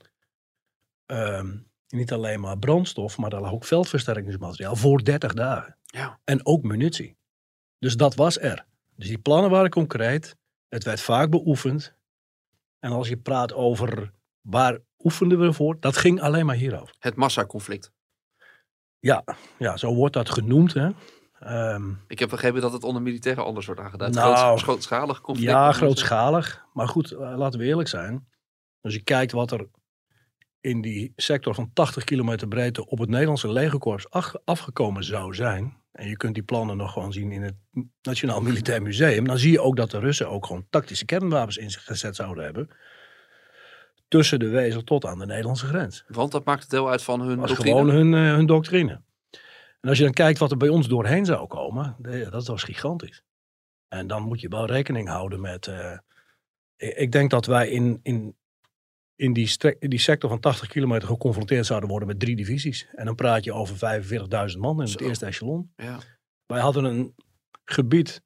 ehm, 1.06 1.58
niet 1.88 2.12
alleen 2.12 2.40
maar 2.40 2.58
brandstof, 2.58 3.18
maar 3.18 3.30
daar 3.30 3.42
lag 3.42 3.52
ook 3.52 3.66
veldversterkingsmateriaal 3.66 4.76
voor 4.76 5.04
30 5.04 5.34
dagen. 5.34 5.78
Ja. 5.86 6.20
En 6.24 6.46
ook 6.46 6.64
munitie. 6.64 7.18
Dus 7.80 7.96
dat 7.96 8.16
was 8.16 8.40
er. 8.40 8.66
Dus 8.96 9.08
die 9.08 9.18
plannen 9.18 9.50
waren 9.50 9.70
concreet. 9.70 10.36
Het 10.68 10.84
werd 10.84 11.02
vaak 11.02 11.30
beoefend. 11.30 11.96
En 12.80 12.92
als 12.92 13.08
je 13.08 13.18
praat 13.18 13.54
over 13.54 14.12
waar 14.42 14.80
oefenden 15.00 15.40
we 15.40 15.54
voor, 15.54 15.80
dat 15.80 15.98
ging 15.98 16.22
alleen 16.22 16.46
maar 16.46 16.56
hierover. 16.56 16.96
Het 17.00 17.16
massaconflict. 17.16 17.92
Ja, 19.00 19.24
ja 19.58 19.78
zo 19.78 19.94
wordt 19.94 20.14
dat 20.14 20.30
genoemd. 20.30 20.74
Hè. 20.74 20.90
Ehm, 21.40 21.90
Ik 22.08 22.20
heb 22.20 22.30
begrepen 22.30 22.62
dat 22.62 22.74
het 22.74 22.84
onder 22.84 23.02
militairen 23.02 23.46
anders 23.46 23.66
wordt 23.66 23.82
aangeduid. 23.82 24.14
Nou, 24.14 24.36
Groot- 24.36 24.62
grootschalig 24.62 25.22
conflict. 25.22 25.50
ja, 25.52 25.72
grootschalig. 25.72 26.66
Maar 26.74 26.88
goed, 26.88 27.12
eh, 27.12 27.34
laten 27.38 27.60
we 27.60 27.66
eerlijk 27.66 27.90
zijn. 27.90 28.28
Als 28.82 28.94
je 28.94 29.04
kijkt 29.04 29.32
wat 29.32 29.52
er 29.52 29.68
in 30.62 30.82
die 30.82 31.14
sector 31.16 31.56
van 31.56 31.70
80 31.74 32.04
kilometer 32.04 32.48
breedte 32.48 32.86
op 32.88 33.00
het 33.00 33.10
Nederlandse 33.10 33.52
legerkorps 33.52 34.10
afgekomen 34.46 35.04
zou 35.04 35.36
zijn. 35.36 35.78
En 35.92 36.08
je 36.08 36.18
kunt 36.18 36.34
die 36.34 36.44
plannen 36.44 36.78
nog 36.78 36.94
gewoon 36.94 37.14
zien 37.14 37.32
in 37.32 37.42
het 37.42 37.56
Nationaal 38.02 38.42
Militair 38.42 38.82
Museum. 38.82 39.28
Dan 39.28 39.38
zie 39.38 39.52
je 39.52 39.62
ook 39.62 39.76
dat 39.76 39.92
de 39.92 40.00
Russen 40.00 40.30
ook 40.30 40.46
gewoon 40.46 40.66
tactische 40.70 41.06
kernwapens 41.06 41.58
ingezet 41.58 42.16
zouden 42.16 42.44
hebben. 42.44 42.70
Tussen 44.08 44.40
de 44.40 44.48
Wezel 44.50 44.84
tot 44.84 45.06
aan 45.06 45.20
de 45.20 45.26
Nederlandse 45.26 45.66
grens. 45.66 46.04
Want 46.08 46.32
dat 46.32 46.46
maakt 46.46 46.70
deel 46.70 46.90
uit 46.90 47.04
van 47.04 47.22
hun 47.22 47.38
doctrine. 47.38 47.62
gewoon 47.62 47.90
hun, 47.90 48.14
eh, 48.14 48.20
hun 48.36 48.46
doctrine. 48.46 49.02
En 49.80 49.90
als 49.90 49.98
je 49.98 50.04
dan 50.04 50.14
kijkt 50.14 50.40
wat 50.40 50.52
er 50.52 50.58
bij 50.58 50.70
ons 50.70 50.88
doorheen 50.88 51.26
zou 51.26 51.48
komen, 51.48 51.96
dat 52.30 52.48
was 52.48 52.64
gigantisch. 52.64 53.24
En 53.88 54.08
dan 54.08 54.24
moet 54.24 54.42
je 54.42 54.48
wel 54.48 54.66
rekening 54.66 55.08
houden 55.08 55.42
met. 55.42 55.68
eh, 55.68 55.98
ik, 57.02 57.12
denk 57.12 57.30
dat 57.30 57.46
wij 57.46 57.70
in, 57.70 58.00
in, 58.04 58.36
in, 59.16 59.34
die 59.34 59.76
in 59.80 59.90
die 59.90 60.00
sector 60.00 60.30
van 60.30 60.40
80 60.40 60.68
kilometer 60.68 61.08
geconfronteerd 61.08 61.66
zouden 61.66 61.90
worden 61.90 62.08
met 62.08 62.20
drie 62.20 62.36
divisies. 62.36 62.88
En 62.96 63.06
dan 63.06 63.16
praat 63.16 63.44
je 63.44 63.54
over 63.54 64.04
45.000 64.52 64.58
man 64.58 64.82
in 64.82 64.92
het 64.92 65.02
eerste 65.02 65.26
echelon. 65.26 65.74
Ja. 65.76 66.00
Wij 66.46 66.60
hadden 66.60 66.84
een 66.84 67.16
gebied 67.66 68.22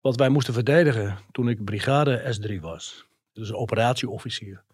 wat 0.00 0.16
wij 0.16 0.28
moesten 0.28 0.54
verdedigen 0.54 1.18
toen 1.30 1.48
ik 1.48 1.64
brigade 1.64 2.36
S3 2.36 2.60
was. 2.60 3.06
Dus 3.32 3.48
een 3.48 3.54
operatieofficier. 3.54 4.64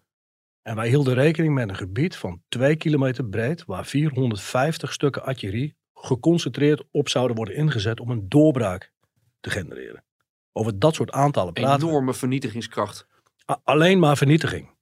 En 0.61 0.75
wij 0.75 0.87
hielden 0.87 1.13
rekening 1.13 1.53
met 1.53 1.69
een 1.69 1.75
gebied 1.75 2.15
van 2.15 2.41
2 2.47 2.75
kilometer 2.75 3.25
breed, 3.25 3.65
waar 3.65 3.85
450 3.85 4.93
stukken 4.93 5.23
artillerie 5.23 5.77
geconcentreerd 6.01 6.83
op 6.91 7.09
zouden 7.09 7.35
worden 7.35 7.55
ingezet 7.55 7.99
om 7.99 8.09
een 8.09 8.29
doorbraak 8.29 8.91
te 9.39 9.49
genereren. 9.49 10.03
Over 10.51 10.79
dat 10.79 10.95
soort 10.95 11.11
aantallen 11.11 11.53
praten. 11.53 11.87
Enorme 11.87 12.13
vernietigingskracht. 12.13 13.07
A- 13.51 13.61
alleen 13.63 13.99
maar 13.99 14.17
vernietiging. 14.17 14.77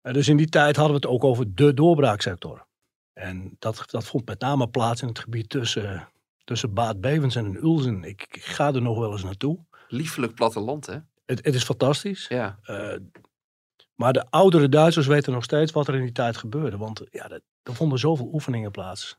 En 0.00 0.12
dus 0.12 0.28
in 0.28 0.36
die 0.36 0.48
tijd 0.48 0.76
hadden 0.76 1.00
we 1.00 1.06
het 1.06 1.14
ook 1.14 1.24
over 1.24 1.54
de 1.54 1.74
doorbraaksector. 1.74 2.66
En 3.12 3.56
dat, 3.58 3.84
dat 3.86 4.04
vond 4.04 4.26
met 4.26 4.40
name 4.40 4.68
plaats 4.68 5.02
in 5.02 5.08
het 5.08 5.18
gebied 5.18 5.48
tussen, 5.48 6.08
tussen 6.44 6.74
Bevens 7.00 7.36
en 7.36 7.56
Ulzen. 7.56 8.04
Ik, 8.04 8.26
ik 8.30 8.44
ga 8.44 8.72
er 8.74 8.82
nog 8.82 8.98
wel 8.98 9.12
eens 9.12 9.24
naartoe. 9.24 9.58
Liefelijk 9.88 10.34
platteland, 10.34 10.86
hè? 10.86 10.98
Het, 11.24 11.44
het 11.44 11.54
is 11.54 11.64
fantastisch. 11.64 12.26
Ja. 12.28 12.58
Eh, 12.62 12.96
maar 13.94 14.12
de 14.12 14.30
oudere 14.30 14.68
Duitsers 14.68 15.06
weten 15.06 15.32
nog 15.32 15.44
steeds 15.44 15.72
wat 15.72 15.88
er 15.88 15.94
in 15.94 16.02
die 16.02 16.12
tijd 16.12 16.36
gebeurde. 16.36 16.76
Want 16.76 17.02
ja, 17.10 17.30
er, 17.30 17.40
er 17.62 17.74
vonden 17.74 17.98
zoveel 17.98 18.30
oefeningen 18.32 18.70
plaats. 18.70 19.18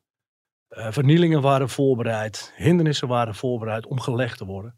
Eh, 0.68 0.92
vernielingen 0.92 1.42
waren 1.42 1.70
voorbereid. 1.70 2.54
Hindernissen 2.56 3.08
waren 3.08 3.36
voorbereid 3.36 3.86
om 3.86 4.00
gelegd 4.00 4.38
te 4.38 4.46
worden. 4.46 4.76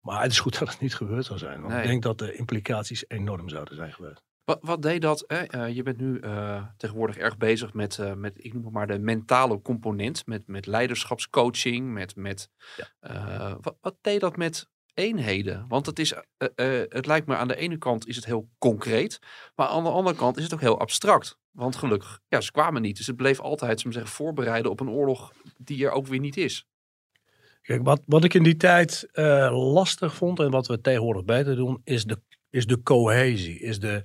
Maar 0.00 0.22
het 0.22 0.30
is 0.30 0.40
goed 0.40 0.58
dat 0.58 0.68
het 0.68 0.80
niet 0.80 0.94
gebeurd 0.94 1.24
zou 1.24 1.38
zijn. 1.38 1.60
Want 1.60 1.72
Nee. 1.72 1.82
ik 1.82 1.88
denk 1.88 2.02
dat 2.02 2.18
de 2.18 2.34
implicaties 2.34 3.04
enorm 3.08 3.48
zouden 3.48 3.74
zijn 3.74 3.92
geweest. 3.92 4.22
Wat, 4.44 4.58
wat 4.60 4.82
deed 4.82 5.02
dat? 5.02 5.22
Eh, 5.22 5.68
je 5.74 5.82
bent 5.82 5.96
nu 5.96 6.18
eh, 6.18 6.64
tegenwoordig 6.76 7.16
erg 7.16 7.36
bezig 7.36 7.72
met, 7.72 7.98
met, 8.16 8.44
ik 8.44 8.52
noem 8.54 8.64
het 8.64 8.72
maar, 8.72 8.86
de 8.86 8.98
mentale 8.98 9.62
component. 9.62 10.26
Met, 10.26 10.46
met 10.46 10.66
leiderschapscoaching. 10.66 11.92
Met, 11.92 12.16
met, 12.16 12.50
wat, 13.60 13.76
wat 13.80 13.96
deed 14.00 14.20
dat 14.20 14.36
met 14.36 14.68
eenheden? 14.94 15.64
Want 15.68 15.86
het, 15.86 15.98
is, 15.98 16.14
het 16.88 17.06
lijkt 17.06 17.26
me 17.26 17.36
aan 17.36 17.48
de 17.48 17.56
ene 17.56 17.78
kant 17.78 18.06
is 18.06 18.16
het 18.16 18.24
heel 18.24 18.48
concreet. 18.58 19.18
Maar 19.54 19.66
aan 19.66 19.84
de 19.84 19.90
andere 19.90 20.16
kant 20.16 20.36
is 20.36 20.42
het 20.42 20.54
ook 20.54 20.60
heel 20.60 20.80
abstract. 20.80 21.39
Want 21.50 21.76
gelukkig, 21.76 22.20
ja, 22.28 22.40
ze 22.40 22.50
kwamen 22.50 22.82
niet. 22.82 22.96
Dus 22.96 23.06
het 23.06 23.16
bleef 23.16 23.40
altijd, 23.40 23.82
we 23.82 23.92
zeggen, 23.92 24.12
voorbereiden 24.12 24.70
op 24.70 24.80
een 24.80 24.90
oorlog 24.90 25.32
die 25.56 25.84
er 25.84 25.90
ook 25.90 26.06
weer 26.06 26.20
niet 26.20 26.36
is. 26.36 26.66
Kijk, 27.62 27.84
wat, 27.84 28.02
wat 28.06 28.24
ik 28.24 28.34
in 28.34 28.42
die 28.42 28.56
tijd 28.56 29.08
eh, 29.12 29.72
lastig 29.72 30.14
vond 30.14 30.40
en 30.40 30.50
wat 30.50 30.66
we 30.66 30.80
tegenwoordig 30.80 31.24
beter 31.24 31.56
doen, 31.56 31.80
is 31.84 32.04
de, 32.04 32.18
is 32.50 32.66
de 32.66 32.82
cohesie. 32.82 33.58
Is 33.58 33.80
de, 33.80 34.02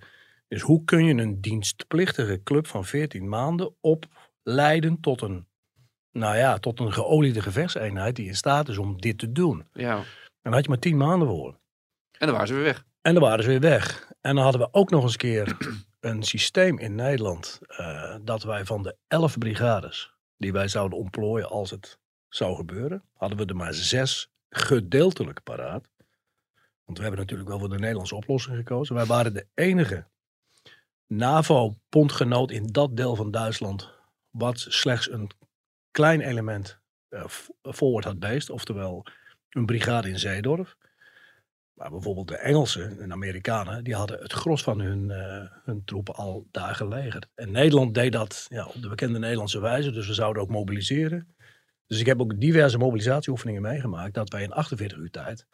is 0.47 0.61
hoe 0.61 0.83
kun 0.83 1.05
je 1.05 1.13
een 1.13 1.41
dienstplichtige 1.41 2.43
club 2.43 2.67
van 2.67 2.85
14 2.85 3.29
maanden 3.29 3.75
opleiden 3.81 4.99
tot 4.99 5.21
een, 5.21 5.47
nou 6.11 6.37
ja, 6.37 6.57
tot 6.57 6.79
een 6.79 6.93
geoliede 6.93 7.41
gevechtseenheid 7.41 8.15
die 8.15 8.27
in 8.27 8.35
staat 8.35 8.69
is 8.69 8.77
om 8.77 9.01
dit 9.01 9.17
te 9.17 9.31
doen. 9.31 9.65
Ja. 9.73 9.95
En 9.97 10.03
daar 10.41 10.53
had 10.53 10.63
je 10.63 10.69
maar 10.69 10.79
10 10.79 10.97
maanden 10.97 11.27
voor. 11.27 11.59
En 12.11 12.27
dan 12.27 12.31
waren 12.31 12.47
ze 12.47 12.53
weer 12.53 12.63
weg. 12.63 12.85
En 13.01 13.13
dan 13.13 13.23
waren 13.23 13.43
ze 13.43 13.49
weer 13.49 13.59
weg. 13.59 14.11
En 14.21 14.35
dan 14.35 14.43
hadden 14.43 14.61
we 14.61 14.67
ook 14.71 14.89
nog 14.89 15.03
eens 15.03 15.11
een 15.11 15.17
keer 15.17 15.57
een 16.05 16.23
systeem 16.23 16.79
in 16.79 16.95
Nederland. 16.95 17.59
eh, 17.67 18.15
dat 18.21 18.43
wij 18.43 18.65
van 18.65 18.83
de 18.83 18.95
11 19.07 19.37
brigades 19.37 20.13
die 20.37 20.51
wij 20.51 20.67
zouden 20.67 20.97
ontplooien 20.97 21.49
als 21.49 21.69
het 21.71 21.99
zou 22.29 22.55
gebeuren, 22.55 23.03
hadden 23.13 23.37
we 23.37 23.45
er 23.45 23.55
maar 23.55 23.73
zes 23.73 24.29
gedeeltelijk 24.49 25.43
paraat. 25.43 25.89
Want 26.85 26.97
we 26.97 27.03
hebben 27.03 27.19
natuurlijk 27.21 27.49
wel 27.49 27.59
voor 27.59 27.69
de 27.69 27.79
Nederlandse 27.79 28.15
oplossing 28.15 28.55
gekozen. 28.57 28.95
Wij 28.95 29.05
waren 29.05 29.33
de 29.33 29.47
enige 29.53 30.07
NAVO-bondgenoot 31.07 32.51
in 32.51 32.67
dat 32.67 32.97
deel 32.97 33.15
van 33.15 33.31
Duitsland. 33.31 33.93
wat 34.29 34.59
slechts 34.59 35.11
een 35.11 35.29
klein 35.91 36.21
element 36.21 36.79
v- 37.09 37.47
forward 37.61 38.05
had 38.05 38.19
based. 38.19 38.49
Oftewel 38.49 39.05
een 39.49 39.65
brigade 39.65 40.09
in 40.09 40.19
Zeedorf. 40.19 40.75
Maar 41.75 41.89
bijvoorbeeld 41.89 42.27
de 42.27 42.37
Engelsen 42.37 42.99
en 42.99 43.11
Amerikanen, 43.11 43.83
die 43.83 43.95
hadden 43.95 44.19
het 44.19 44.33
gros 44.33 44.63
van 44.63 44.79
hun, 44.79 45.11
eh, 45.11 45.51
hun 45.63 45.83
troepen 45.85 46.15
al 46.15 46.47
daar 46.51 46.75
gelegerd. 46.75 47.27
En 47.35 47.51
Nederland 47.51 47.93
deed 47.93 48.11
dat 48.11 48.45
ja, 48.49 48.65
op 48.65 48.81
de 48.81 48.89
bekende 48.89 49.19
Nederlandse 49.19 49.59
wijze, 49.59 49.91
dus 49.91 50.07
we 50.07 50.13
zouden 50.13 50.41
ook 50.41 50.49
mobiliseren. 50.49 51.35
Dus 51.87 51.99
ik 51.99 52.05
heb 52.05 52.21
ook 52.21 52.39
diverse 52.39 52.77
mobilisatieoefeningen 52.77 53.61
meegemaakt, 53.61 54.13
dat 54.13 54.29
wij 54.29 54.43
in 54.43 54.51
48 54.51 54.97
uur 54.97 55.11
tijd 55.11 55.45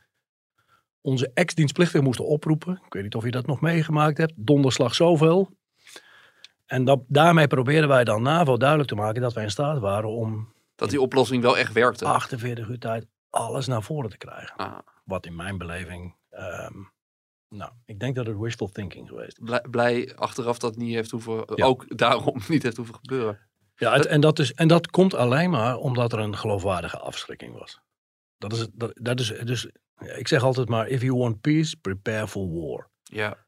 onze 1.02 1.32
ex-dienstplichtigen 1.34 2.04
moesten 2.04 2.26
oproepen. 2.26 2.82
Ik 2.86 2.94
weet 2.94 3.04
niet 3.04 3.16
of 3.16 3.24
je 3.24 3.32
dat 3.32 3.46
nog 3.46 3.62
meegemaakt 3.62 4.18
hebt. 4.18 4.34
Donderslag 4.36 4.96
zoveel. 4.96 5.50
En 6.66 6.86
dat, 6.86 7.04
daarmee 7.08 7.48
probeerden 7.48 7.90
wij 7.90 8.04
dan 8.04 8.22
NAVO 8.22 8.58
duidelijk 8.58 8.90
te 8.90 8.96
maken 8.96 9.22
dat 9.22 9.34
wij 9.34 9.44
in 9.44 9.52
staat 9.52 9.80
waren 9.80 10.10
om 10.10 10.54
Dat 10.76 10.90
die 10.90 11.02
oplossing 11.02 11.42
wel 11.42 11.58
echt 11.58 11.74
werkte. 11.74 12.06
48 12.06 12.68
uur 12.68 12.80
tijd 12.80 13.06
alles 13.30 13.68
naar 13.68 13.84
voren 13.84 14.10
te 14.10 14.18
krijgen. 14.18 14.56
Ah, 14.56 14.80
Wat 15.04 15.26
in 15.26 15.36
mijn 15.36 15.58
beleving, 15.58 16.16
ehm, 16.30 16.74
nou, 17.50 17.72
ik 17.86 18.00
denk 18.00 18.16
dat 18.16 18.26
het 18.26 18.38
wishful 18.38 18.70
thinking 18.70 19.08
geweest 19.08 19.38
is. 19.40 19.44
blij, 19.46 19.66
blij 19.70 20.16
achteraf 20.16 20.58
dat 20.60 20.76
niet 20.76 20.94
heeft 20.94 21.12
hoeven, 21.12 21.44
Ja. 21.56 21.66
ook 21.66 21.98
daarom 21.98 22.42
niet 22.48 22.64
heeft 22.64 22.78
hoeven 22.78 22.96
gebeuren. 22.96 23.40
Ja, 23.76 23.94
het- 23.94 24.06
en, 24.06 24.22
dat 24.22 24.40
is, 24.40 24.54
en 24.54 24.68
dat 24.68 24.88
komt 24.90 25.14
alleen 25.14 25.50
maar 25.50 25.78
omdat 25.78 26.14
er 26.14 26.20
een 26.20 26.38
geloofwaardige 26.38 26.98
afschrikking 27.00 27.58
was. 27.60 27.80
Dat 28.38 28.54
is, 28.54 28.60
het- 28.60 28.72
dat, 28.74 28.92
dat 29.02 29.20
is 29.20 29.28
dus, 29.28 29.70
ik 30.16 30.28
zeg 30.28 30.44
altijd 30.44 30.70
maar, 30.70 30.88
if 30.88 31.02
you 31.02 31.18
want 31.18 31.42
peace, 31.42 31.78
prepare 31.78 32.28
for 32.28 32.52
war. 32.54 32.90
Ja, 33.04 33.46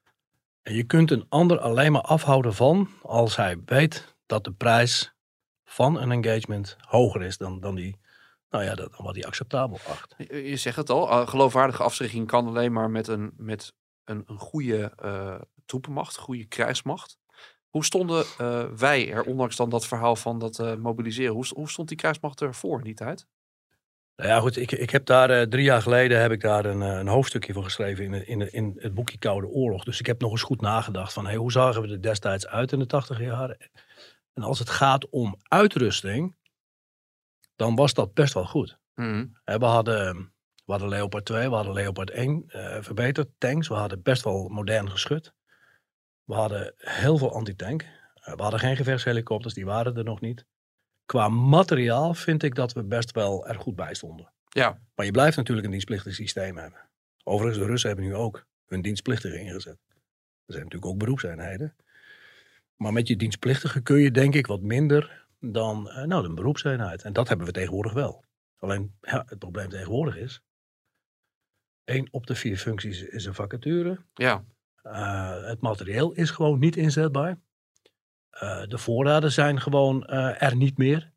En 0.61 0.73
je 0.75 0.83
kunt 0.83 1.11
een 1.11 1.25
ander 1.29 1.59
alleen 1.59 1.91
maar 1.91 2.01
afhouden 2.01 2.53
van 2.53 2.89
als 3.01 3.35
hij 3.35 3.57
weet 3.65 4.15
dat 4.25 4.43
de 4.43 4.51
prijs 4.51 5.13
van 5.63 6.01
een 6.01 6.11
engagement 6.11 6.77
hoger 6.79 7.21
is 7.21 7.37
dan, 7.37 7.59
dan, 7.59 7.75
die, 7.75 7.99
nou 8.53 8.65
ja, 8.65 8.75
dan 8.75 8.89
wat 8.97 9.15
hij 9.15 9.25
acceptabel 9.25 9.79
acht. 9.87 10.15
je, 10.17 10.49
je 10.49 10.55
zegt 10.55 10.75
het 10.75 10.89
al, 10.89 11.09
eh, 11.09 11.27
geloofwaardige 11.27 11.83
afschrikking 11.83 12.27
kan 12.27 12.47
alleen 12.47 12.71
maar 12.71 12.89
met 12.89 13.07
een, 13.07 13.33
met 13.37 13.73
een, 14.03 14.23
een 14.25 14.37
goede 14.37 14.91
eh, 14.95 15.41
troepenmacht, 15.65 16.17
goede 16.17 16.45
krijgsmacht. 16.45 17.17
Hoe 17.69 17.85
stonden 17.85 18.25
eh, 18.37 18.63
wij 18.65 19.11
er, 19.11 19.23
ondanks 19.23 19.55
dan 19.55 19.69
dat 19.69 19.87
verhaal 19.87 20.15
van 20.15 20.39
dat 20.39 20.77
mobiliseren, 20.77 21.33
hoe, 21.33 21.45
st- 21.45 21.55
hoe 21.55 21.69
stond 21.69 21.87
die 21.87 21.97
krijgsmacht 21.97 22.41
ervoor 22.41 22.77
in 22.77 22.83
die 22.83 22.93
tijd? 22.93 23.25
Nou 24.15 24.29
ja, 24.29 24.39
goed, 24.39 24.57
ik, 24.57 24.71
ik 24.71 24.89
heb 24.89 25.05
daar 25.05 25.47
drie 25.49 25.63
jaar 25.63 25.81
geleden 25.81 26.21
heb 26.21 26.31
ik 26.31 26.41
daar 26.41 26.65
een, 26.65 26.81
een 26.81 27.07
hoofdstukje 27.07 27.53
voor 27.53 27.63
geschreven 27.63 28.03
in, 28.05 28.11
het- 28.13 28.27
in, 28.27 28.53
in 28.53 28.73
het 28.77 28.93
boekje 28.93 29.17
Koude 29.17 29.47
Oorlog. 29.47 29.83
Dus 29.83 29.99
ik 29.99 30.05
heb 30.05 30.21
nog 30.21 30.31
eens 30.31 30.41
goed 30.41 30.61
nagedacht 30.61 31.13
van 31.13 31.25
hey, 31.25 31.35
hoe 31.35 31.51
zagen 31.51 31.81
we 31.81 31.87
er 31.87 32.01
destijds 32.01 32.47
uit 32.47 32.71
in 32.71 32.79
de 32.79 32.85
tachtig 32.85 33.19
jaren? 33.19 33.57
En 34.33 34.43
als 34.43 34.59
het 34.59 34.69
gaat 34.69 35.09
om 35.09 35.35
uitrusting, 35.43 36.35
dan 37.55 37.75
was 37.75 37.93
dat 37.93 38.13
best 38.13 38.33
wel 38.33 38.45
goed. 38.45 38.77
Mhm. 38.95 39.25
We 39.43 39.65
hadden, 39.65 40.33
we 40.65 40.71
hadden 40.71 40.89
Leopard 40.89 41.25
2, 41.25 41.49
we 41.49 41.55
hadden 41.55 41.73
Leopard 41.73 42.09
1 42.09 42.43
eh, 42.47 42.77
verbeterd, 42.81 43.29
tanks. 43.37 43.67
We 43.67 43.73
hadden 43.73 44.01
best 44.01 44.23
wel 44.23 44.47
modern 44.47 44.89
geschut. 44.89 45.33
We 46.23 46.33
hadden 46.33 46.73
heel 46.77 47.17
veel 47.17 47.33
antitank. 47.33 47.81
Eh, 48.13 48.35
we 48.35 48.41
hadden 48.41 48.59
geen 48.59 48.75
gevechtshelikopters, 48.75 49.53
die 49.53 49.65
waren 49.65 49.95
er 49.95 50.03
nog 50.03 50.21
niet. 50.21 50.45
Qua 51.05 51.29
materiaal 51.29 52.13
vind 52.13 52.43
ik 52.43 52.55
dat 52.55 52.73
we 52.73 52.83
best 52.83 53.11
wel 53.11 53.47
er 53.47 53.59
goed 53.59 53.75
bij 53.75 53.93
stonden. 53.93 54.31
Ja, 54.49 54.79
Maar 54.95 55.05
je 55.05 55.11
blijft 55.11 55.37
natuurlijk 55.37 55.65
een 55.65 55.71
dienstplichtig 55.71 56.13
systeem 56.13 56.57
hebben. 56.57 56.79
Overigens, 57.23 57.61
de 57.63 57.69
Russen 57.69 57.89
hebben 57.89 58.07
nu 58.07 58.15
ook 58.15 58.45
hun 58.65 58.81
dienstplichtigen 58.81 59.39
ingezet. 59.39 59.77
Er 60.45 60.53
zijn 60.53 60.63
natuurlijk 60.63 60.91
ook 60.91 60.97
beroepseenheden. 60.97 61.75
Maar 62.75 62.93
met 62.93 63.07
je 63.07 63.15
dienstplichtige 63.15 63.81
kun 63.81 63.99
je 63.99 64.11
denk 64.11 64.35
ik 64.35 64.47
wat 64.47 64.61
minder 64.61 65.22
dan 65.45 65.89
eh, 65.89 66.03
nou, 66.03 66.25
een 66.25 66.35
beroepseenheid. 66.35 67.01
En 67.03 67.13
dat 67.13 67.27
hebben 67.27 67.45
we 67.47 67.53
tegenwoordig 67.53 67.93
wel. 67.93 68.23
Alleen 68.57 68.95
ja, 69.01 69.23
het 69.27 69.39
probleem 69.39 69.69
tegenwoordig 69.69 70.17
is... 70.17 70.41
één 71.83 72.07
op 72.11 72.27
de 72.27 72.35
vier 72.35 72.57
functies 72.57 73.01
is 73.01 73.25
een 73.25 73.33
vacature. 73.33 73.99
ja, 74.13 74.43
Eh, 74.81 75.43
het 75.43 75.61
materieel 75.61 76.11
is 76.11 76.29
gewoon 76.31 76.59
niet 76.59 76.75
inzetbaar. 76.75 77.39
Eh, 78.29 78.63
de 78.67 78.77
voorraden 78.77 79.31
zijn 79.31 79.61
gewoon 79.61 80.05
er 80.07 80.55
niet 80.55 80.77
meer. 80.77 81.11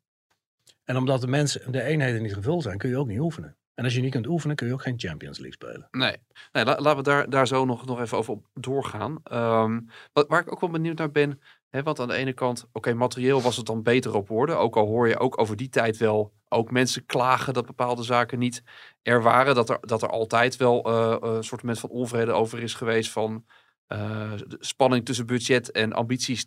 En 0.83 0.97
omdat 0.97 1.21
de 1.21 1.27
mensen, 1.27 1.71
de 1.71 1.81
eenheden 1.81 2.21
niet 2.21 2.33
gevuld 2.33 2.63
zijn, 2.63 2.77
kun 2.77 2.89
je 2.89 2.97
ook 2.97 3.07
niet 3.07 3.19
oefenen. 3.19 3.57
En 3.73 3.83
als 3.83 3.95
je 3.95 4.01
niet 4.01 4.11
kunt 4.11 4.27
oefenen, 4.27 4.55
kun 4.55 4.67
je 4.67 4.73
ook 4.73 4.81
geen 4.81 4.99
Champions 4.99 5.37
League 5.39 5.53
spelen. 5.69 5.87
nee. 5.91 6.17
nee 6.51 6.65
la- 6.65 6.79
laten 6.79 6.97
we 6.97 7.03
daar, 7.03 7.29
daar 7.29 7.47
zo 7.47 7.65
nog, 7.65 7.85
nog 7.85 7.99
even 7.99 8.17
over 8.17 8.33
op 8.33 8.47
doorgaan. 8.53 9.19
Ehm, 9.23 9.79
wat, 10.13 10.27
waar 10.27 10.41
ik 10.41 10.51
ook 10.51 10.59
wel 10.59 10.69
benieuwd 10.69 10.97
naar 10.97 11.11
ben, 11.11 11.41
want 11.69 11.99
aan 11.99 12.07
de 12.07 12.13
ene 12.13 12.33
kant, 12.33 12.65
oké, 12.71 12.93
materieel 12.93 13.41
was 13.41 13.57
het 13.57 13.65
dan 13.65 13.83
beter 13.83 14.15
op 14.15 14.31
orde. 14.31 14.53
Ook 14.53 14.75
al 14.75 14.85
hoor 14.85 15.07
je 15.07 15.19
ook 15.19 15.39
over 15.39 15.55
die 15.55 15.69
tijd 15.69 15.97
wel 15.97 16.33
ook 16.49 16.71
mensen 16.71 17.05
klagen 17.05 17.53
dat 17.53 17.65
bepaalde 17.65 18.03
zaken 18.03 18.39
niet 18.39 18.63
er 19.01 19.21
waren. 19.21 19.55
Dat 19.55 19.69
er, 19.69 19.77
dat 19.81 20.01
er 20.01 20.09
altijd 20.09 20.55
wel 20.55 20.83
eh, 20.83 21.35
een 21.35 21.43
soort 21.43 21.61
moment 21.61 21.79
van 21.79 21.89
onvrede 21.89 22.31
over 22.31 22.61
is 22.61 22.73
geweest 22.73 23.11
van 23.11 23.45
eh, 23.87 24.33
spanning 24.59 25.05
tussen 25.05 25.25
budget 25.25 25.71
en 25.71 25.93
ambities. 25.93 26.45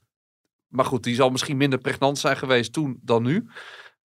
Maar 0.69 0.85
goed, 0.85 1.03
die 1.03 1.15
zal 1.15 1.31
misschien 1.31 1.57
minder 1.57 1.79
pregnant 1.79 2.19
zijn 2.19 2.37
geweest 2.37 2.73
toen 2.73 2.99
dan 3.03 3.23
nu. 3.23 3.49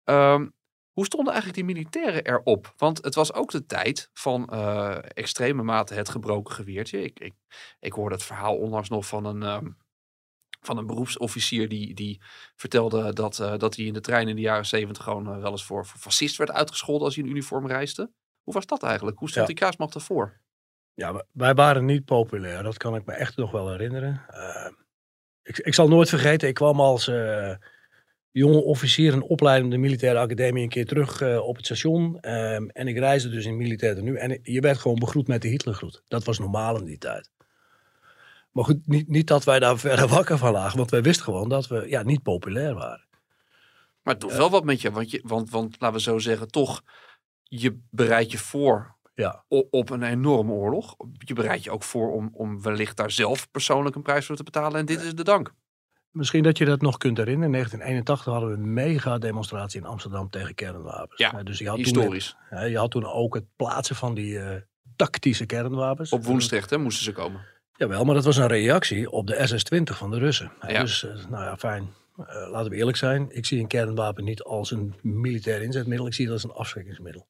Ehm, 0.04 0.48
hoe 0.92 1.04
stonden 1.04 1.32
eigenlijk 1.32 1.66
die 1.66 1.74
militairen 1.74 2.24
erop? 2.24 2.72
Want 2.76 3.04
het 3.04 3.14
was 3.14 3.32
ook 3.32 3.50
de 3.50 3.66
tijd 3.66 4.10
van 4.12 4.46
eh, 4.46 4.98
extreme 5.02 5.62
mate 5.62 5.94
het 5.94 6.08
gebroken 6.08 6.54
geweertje. 6.54 7.02
Ik, 7.02 7.20
ik, 7.20 7.34
ik 7.80 7.92
hoorde 7.92 8.14
het 8.14 8.24
verhaal 8.24 8.56
onlangs 8.56 8.88
nog 8.88 9.06
van 9.06 9.24
een, 9.24 9.42
ehm, 9.42 9.70
van 10.62 10.78
een 10.78 10.86
beroepsofficier 10.86 11.68
die, 11.68 11.94
die 11.94 12.20
vertelde 12.56 13.12
dat, 13.12 13.38
eh, 13.38 13.58
dat 13.58 13.76
hij 13.76 13.84
in 13.84 13.92
de 13.92 14.00
trein 14.00 14.28
in 14.28 14.36
de 14.36 14.42
jaren 14.42 14.66
zeventig 14.66 15.04
gewoon 15.04 15.26
eh, 15.34 15.40
wel 15.40 15.50
eens 15.50 15.64
voor, 15.64 15.86
voor 15.86 16.00
fascist 16.00 16.36
werd 16.36 16.50
uitgescholden 16.50 17.04
als 17.06 17.14
hij 17.14 17.24
in 17.24 17.30
uniform 17.30 17.66
reisde. 17.66 18.10
Hoe 18.42 18.54
was 18.54 18.66
dat 18.66 18.82
eigenlijk? 18.82 19.18
Hoe 19.18 19.28
stond 19.30 19.46
Ja. 19.48 19.52
die 19.54 19.62
kaarsmacht 19.62 19.94
ervoor? 19.94 20.40
Ja, 20.94 21.24
wij 21.32 21.54
waren 21.54 21.84
niet 21.84 22.04
populair. 22.04 22.62
Dat 22.62 22.76
kan 22.76 22.94
ik 22.94 23.04
me 23.06 23.12
echt 23.12 23.36
nog 23.36 23.50
wel 23.50 23.70
herinneren. 23.70 24.24
Eh, 24.28 24.72
ik, 25.42 25.58
ik 25.58 25.74
zal 25.74 25.88
nooit 25.88 26.08
vergeten, 26.08 26.48
ik 26.48 26.54
kwam 26.54 26.80
als 26.80 27.10
jonge 28.30 28.62
officier 28.62 29.12
in 29.12 29.22
opleiding 29.22 29.66
op 29.66 29.72
de 29.72 29.78
militaire 29.86 30.18
academie 30.18 30.62
een 30.62 30.68
keer 30.68 30.86
terug 30.86 31.22
op 31.40 31.56
het 31.56 31.64
station. 31.64 32.20
Ehm, 32.20 32.68
en 32.68 32.88
ik 32.88 32.98
reisde 32.98 33.28
dus 33.28 33.44
in 33.44 33.56
militair 33.56 33.94
tenue. 33.94 34.18
En 34.18 34.38
je 34.42 34.60
werd 34.60 34.78
gewoon 34.78 34.98
begroet 34.98 35.26
met 35.28 35.42
de 35.42 35.48
Hitlergroet. 35.48 36.02
Dat 36.08 36.24
was 36.24 36.38
normaal 36.38 36.78
in 36.78 36.84
die 36.84 36.98
tijd. 36.98 37.30
Maar 38.52 38.64
goed, 38.64 38.86
niet, 38.86 39.08
niet 39.08 39.26
dat 39.26 39.44
wij 39.44 39.58
daar 39.58 39.78
verder 39.88 40.08
wakker 40.08 40.38
van 40.38 40.52
lagen. 40.52 40.78
Want 40.78 40.90
wij 40.90 41.02
wisten 41.02 41.24
gewoon 41.24 41.48
dat 41.48 41.66
we 41.66 41.88
ja, 41.88 42.02
niet 42.02 42.22
populair 42.22 42.74
waren. 42.74 43.06
Maar 44.02 44.12
het 44.14 44.22
doet 44.22 44.32
wel 44.36 44.50
wat 44.50 44.64
met 44.64 44.80
je, 44.80 44.90
want, 44.90 45.10
je 45.10 45.20
want, 45.24 45.50
want 45.50 45.76
laten 45.80 45.96
we 45.96 46.02
zo 46.02 46.18
zeggen, 46.18 46.48
toch, 46.50 46.82
je 47.42 47.78
bereidt 47.90 48.30
je 48.32 48.38
voor 48.38 48.96
Ja. 49.14 49.44
op 49.70 49.90
een 49.90 50.02
enorme 50.02 50.52
oorlog. 50.52 50.94
Je 51.18 51.34
bereidt 51.34 51.64
je 51.64 51.70
ook 51.70 51.82
voor 51.82 52.12
om, 52.12 52.30
om 52.32 52.62
wellicht 52.62 52.96
daar 52.96 53.10
zelf 53.10 53.50
persoonlijk 53.50 53.96
een 53.96 54.02
prijs 54.02 54.26
voor 54.26 54.36
te 54.36 54.42
betalen. 54.42 54.78
En 54.80 54.86
dit 54.86 55.00
is 55.02 55.14
de 55.14 55.24
dank. 55.24 55.52
Misschien 56.10 56.42
dat 56.42 56.58
je 56.58 56.64
dat 56.64 56.80
nog 56.80 56.96
kunt 56.96 57.16
herinneren. 57.16 57.46
In 57.46 57.52
1981 57.52 58.32
hadden 58.32 58.50
we 58.50 58.56
een 58.56 58.72
mega 58.72 59.18
demonstratie 59.18 59.80
in 59.80 59.86
Amsterdam 59.86 60.30
tegen 60.30 60.54
kernwapens. 60.54 61.18
Ja, 61.20 61.38
Eh, 61.38 61.44
dus 61.44 61.58
je 61.58 61.64
had 61.68 61.74
toen- 61.74 61.84
Historisch. 61.84 62.36
Ja, 62.50 62.62
je 62.62 62.78
had 62.78 62.90
toen 62.90 63.04
ook 63.06 63.34
het 63.34 63.44
plaatsen 63.56 63.96
van 63.96 64.14
die 64.14 64.38
eh, 64.38 64.60
tactische 64.96 65.46
kernwapens. 65.46 66.12
Op 66.12 66.24
Woensdrecht 66.24 66.70
hè, 66.70 66.78
moesten 66.78 67.04
ze 67.04 67.12
komen. 67.12 67.40
Jawel, 67.82 68.04
maar 68.04 68.14
dat 68.14 68.24
was 68.24 68.36
een 68.36 68.46
reactie 68.46 69.10
op 69.10 69.26
de 69.26 69.46
SS-20 69.46 69.96
van 69.96 70.10
de 70.10 70.18
Russen. 70.18 70.52
Ja. 70.66 70.80
Dus, 70.80 71.02
nou 71.02 71.44
ja, 71.44 71.56
fijn. 71.56 71.92
Eh, 72.16 72.50
laten 72.50 72.70
we 72.70 72.76
eerlijk 72.76 72.96
zijn. 72.96 73.30
Ik 73.30 73.46
zie 73.46 73.60
een 73.60 73.66
kernwapen 73.66 74.24
niet 74.24 74.42
als 74.42 74.70
een 74.70 74.94
militair 75.00 75.62
inzetmiddel. 75.62 76.06
Ik 76.06 76.14
zie 76.14 76.24
het 76.24 76.34
als 76.34 76.44
een 76.44 76.52
afschrikkingsmiddel. 76.52 77.28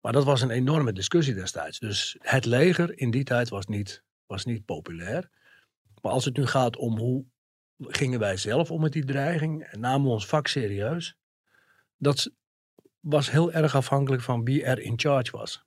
Maar 0.00 0.12
dat 0.12 0.24
was 0.24 0.40
een 0.40 0.50
enorme 0.50 0.92
discussie 0.92 1.34
destijds. 1.34 1.78
Dus 1.78 2.16
het 2.20 2.44
leger 2.44 2.98
in 2.98 3.10
die 3.10 3.24
tijd 3.24 3.48
was 3.48 3.66
niet, 3.66 4.02
was 4.26 4.44
niet 4.44 4.64
populair. 4.64 5.30
Maar 6.02 6.12
als 6.12 6.24
het 6.24 6.36
nu 6.36 6.46
gaat 6.46 6.76
om 6.76 6.98
hoe 6.98 7.24
gingen 7.78 8.18
wij 8.18 8.36
zelf 8.36 8.70
om 8.70 8.80
met 8.80 8.92
die 8.92 9.04
dreiging 9.04 9.62
en 9.62 9.80
namen 9.80 10.06
we 10.06 10.12
ons 10.12 10.26
vak 10.26 10.46
serieus. 10.46 11.16
Dat 11.96 12.30
was 13.00 13.30
heel 13.30 13.52
erg 13.52 13.74
afhankelijk 13.74 14.22
van 14.22 14.44
wie 14.44 14.64
er 14.64 14.78
in 14.78 14.98
charge 14.98 15.30
was. 15.30 15.64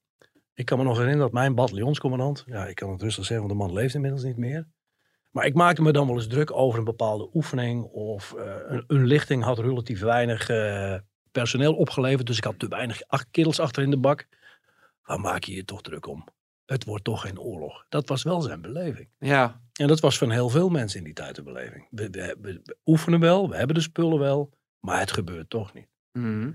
Ik 0.54 0.66
kan 0.66 0.78
me 0.78 0.84
nog 0.84 0.94
herinneren 0.98 1.24
dat 1.26 1.34
mijn 1.34 1.56
bataljonscommandant, 1.56 2.44
ja, 2.48 2.66
ik 2.66 2.76
kan 2.76 2.92
het 2.92 3.02
rustig 3.02 3.26
zeggen, 3.26 3.48
want 3.48 3.60
de 3.60 3.66
man 3.66 3.74
leeft 3.76 3.96
inmiddels 3.96 4.24
niet 4.24 4.38
meer. 4.38 4.68
Maar 5.32 5.46
ik 5.46 5.54
maakte 5.54 5.82
me 5.82 5.92
dan 5.92 6.08
wel 6.08 6.16
eens 6.16 6.28
druk 6.28 6.52
over 6.52 6.80
een 6.80 6.86
bepaalde 6.86 7.30
oefening 7.34 7.84
of 7.84 8.34
eh, 8.34 8.56
een, 8.68 8.84
een 8.88 9.06
lichting 9.06 9.44
had 9.44 9.60
relatief 9.60 10.00
weinig 10.00 10.50
eh, 10.50 10.96
personeel 11.32 11.74
opgeleverd, 11.76 12.28
dus 12.28 12.38
ik 12.38 12.44
had 12.44 12.60
te 12.60 12.68
weinig 12.68 13.02
acht 13.08 13.28
kerels 13.32 13.60
achter 13.60 13.84
in 13.84 13.90
de 13.90 13.98
bak. 13.98 14.28
Waar 15.04 15.20
maak 15.20 15.44
je 15.44 15.56
je 15.56 15.66
toch 15.66 15.82
druk 15.82 16.08
om? 16.08 16.28
Het 16.66 16.84
wordt 16.86 17.04
toch 17.04 17.22
geen 17.22 17.40
oorlog. 17.40 17.86
Dat 17.90 18.10
was 18.10 18.24
wel 18.24 18.42
zijn 18.42 18.62
beleving. 18.62 19.10
Ja, 19.20 19.62
En 19.74 19.88
dat 19.88 20.00
was 20.00 20.18
van 20.18 20.30
heel 20.32 20.50
veel 20.50 20.70
mensen 20.70 20.98
in 21.00 21.06
die 21.06 21.14
tijd 21.14 21.36
de 21.36 21.44
beleving. 21.44 21.88
We, 21.90 22.10
we, 22.10 22.36
we- 22.42 22.62
we 22.64 22.78
oefenen 22.86 23.20
wel, 23.20 23.50
we 23.50 23.56
hebben 23.56 23.76
de 23.76 23.82
spullen 23.82 24.20
wel, 24.20 24.54
maar 24.80 25.00
het 25.00 25.12
gebeurt 25.12 25.50
toch 25.50 25.74
niet. 25.74 25.88
Mhm. 26.12 26.52